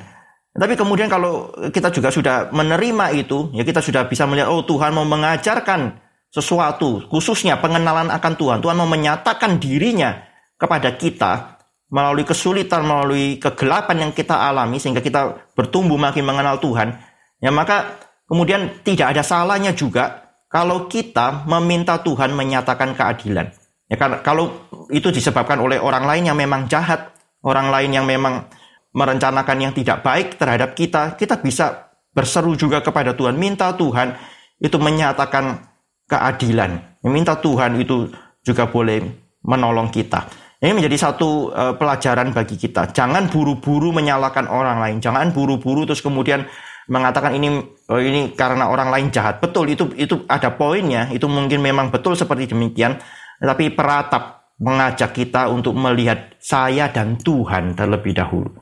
Tapi 0.53 0.74
kemudian 0.74 1.09
kalau 1.09 1.53
kita 1.70 1.93
juga 1.93 2.09
sudah 2.09 2.49
menerima 2.49 3.14
itu, 3.14 3.53
ya 3.53 3.61
kita 3.61 3.82
sudah 3.82 4.05
bisa 4.09 4.26
melihat, 4.26 4.49
oh 4.49 4.66
Tuhan 4.66 4.93
mau 4.93 5.05
mengajarkan 5.05 6.03
sesuatu, 6.34 7.06
khususnya 7.14 7.62
pengenalan 7.62 8.10
akan 8.10 8.34
Tuhan. 8.34 8.58
Tuhan 8.66 8.74
mau 8.74 8.90
menyatakan 8.90 9.62
dirinya 9.62 10.18
kepada 10.58 10.98
kita 10.98 11.62
melalui 11.94 12.26
kesulitan, 12.26 12.82
melalui 12.82 13.38
kegelapan 13.38 14.10
yang 14.10 14.12
kita 14.18 14.34
alami 14.34 14.82
sehingga 14.82 15.06
kita 15.06 15.54
bertumbuh 15.54 16.02
makin 16.02 16.26
mengenal 16.26 16.58
Tuhan. 16.58 16.98
Ya 17.38 17.54
maka 17.54 18.02
kemudian 18.26 18.82
tidak 18.82 19.14
ada 19.14 19.22
salahnya 19.22 19.78
juga 19.78 20.34
kalau 20.50 20.90
kita 20.90 21.46
meminta 21.46 22.02
Tuhan 22.02 22.34
menyatakan 22.34 22.98
keadilan. 22.98 23.54
Ya 23.86 24.02
karena 24.02 24.26
kalau 24.26 24.66
itu 24.90 25.14
disebabkan 25.14 25.62
oleh 25.62 25.78
orang 25.78 26.10
lain 26.10 26.34
yang 26.34 26.38
memang 26.40 26.66
jahat, 26.66 27.14
orang 27.46 27.70
lain 27.70 27.94
yang 27.94 28.10
memang 28.10 28.50
merencanakan 28.90 29.58
yang 29.70 29.74
tidak 29.78 30.02
baik 30.02 30.42
terhadap 30.42 30.74
kita, 30.74 31.14
kita 31.14 31.38
bisa 31.46 31.94
berseru 32.10 32.58
juga 32.58 32.82
kepada 32.82 33.14
Tuhan, 33.14 33.38
minta 33.38 33.70
Tuhan 33.74 34.18
itu 34.58 34.78
menyatakan 34.82 35.73
keadilan. 36.14 37.01
Meminta 37.01 37.34
Tuhan 37.41 37.82
itu 37.82 38.14
juga 38.45 38.70
boleh 38.70 39.01
menolong 39.41 39.89
kita. 39.89 40.30
Ini 40.64 40.72
menjadi 40.72 41.09
satu 41.09 41.51
uh, 41.51 41.74
pelajaran 41.76 42.32
bagi 42.32 42.55
kita. 42.55 42.95
Jangan 42.95 43.28
buru-buru 43.28 43.91
menyalahkan 43.91 44.47
orang 44.47 44.80
lain. 44.80 44.97
Jangan 45.03 45.36
buru-buru 45.36 45.84
terus 45.84 45.99
kemudian 45.99 46.47
mengatakan 46.88 47.36
ini 47.36 47.59
oh, 47.91 47.99
ini 47.99 48.32
karena 48.32 48.72
orang 48.72 48.88
lain 48.88 49.11
jahat. 49.11 49.43
Betul 49.43 49.76
itu 49.76 49.91
itu 49.99 50.24
ada 50.32 50.55
poinnya. 50.55 51.11
Itu 51.11 51.28
mungkin 51.28 51.59
memang 51.59 51.91
betul 51.91 52.16
seperti 52.16 52.55
demikian. 52.55 52.95
Tapi 53.43 53.76
peratap 53.76 54.55
mengajak 54.55 55.11
kita 55.11 55.51
untuk 55.51 55.76
melihat 55.76 56.32
saya 56.39 56.88
dan 56.88 57.20
Tuhan 57.20 57.76
terlebih 57.76 58.16
dahulu. 58.16 58.55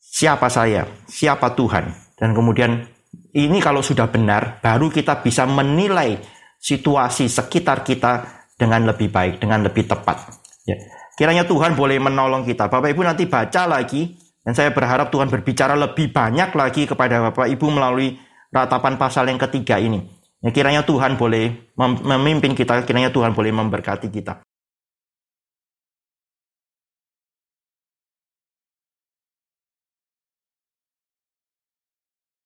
Siapa 0.00 0.48
saya? 0.48 0.88
Siapa 1.04 1.52
Tuhan? 1.52 1.92
Dan 2.16 2.32
kemudian 2.32 2.80
ini 3.36 3.60
kalau 3.60 3.84
sudah 3.84 4.08
benar, 4.08 4.64
baru 4.64 4.88
kita 4.88 5.20
bisa 5.20 5.44
menilai 5.44 6.16
situasi 6.56 7.28
sekitar 7.28 7.84
kita 7.84 8.24
dengan 8.56 8.88
lebih 8.88 9.12
baik, 9.12 9.44
dengan 9.44 9.60
lebih 9.60 9.84
tepat. 9.84 10.32
Ya. 10.64 10.80
Kiranya 11.16 11.44
Tuhan 11.44 11.76
boleh 11.76 12.00
menolong 12.00 12.48
kita. 12.48 12.72
Bapak 12.72 12.96
Ibu 12.96 13.04
nanti 13.04 13.28
baca 13.28 13.68
lagi, 13.68 14.16
dan 14.40 14.56
saya 14.56 14.72
berharap 14.72 15.12
Tuhan 15.12 15.28
berbicara 15.28 15.76
lebih 15.76 16.16
banyak 16.16 16.50
lagi 16.56 16.88
kepada 16.88 17.28
Bapak 17.28 17.52
Ibu 17.52 17.66
melalui 17.68 18.16
ratapan 18.48 18.96
pasal 18.96 19.28
yang 19.28 19.36
ketiga 19.36 19.76
ini. 19.76 20.00
Ya, 20.40 20.52
kiranya 20.52 20.84
Tuhan 20.88 21.20
boleh 21.20 21.76
memimpin 22.04 22.56
kita, 22.56 22.88
kiranya 22.88 23.12
Tuhan 23.12 23.36
boleh 23.36 23.52
memberkati 23.52 24.08
kita. 24.08 24.40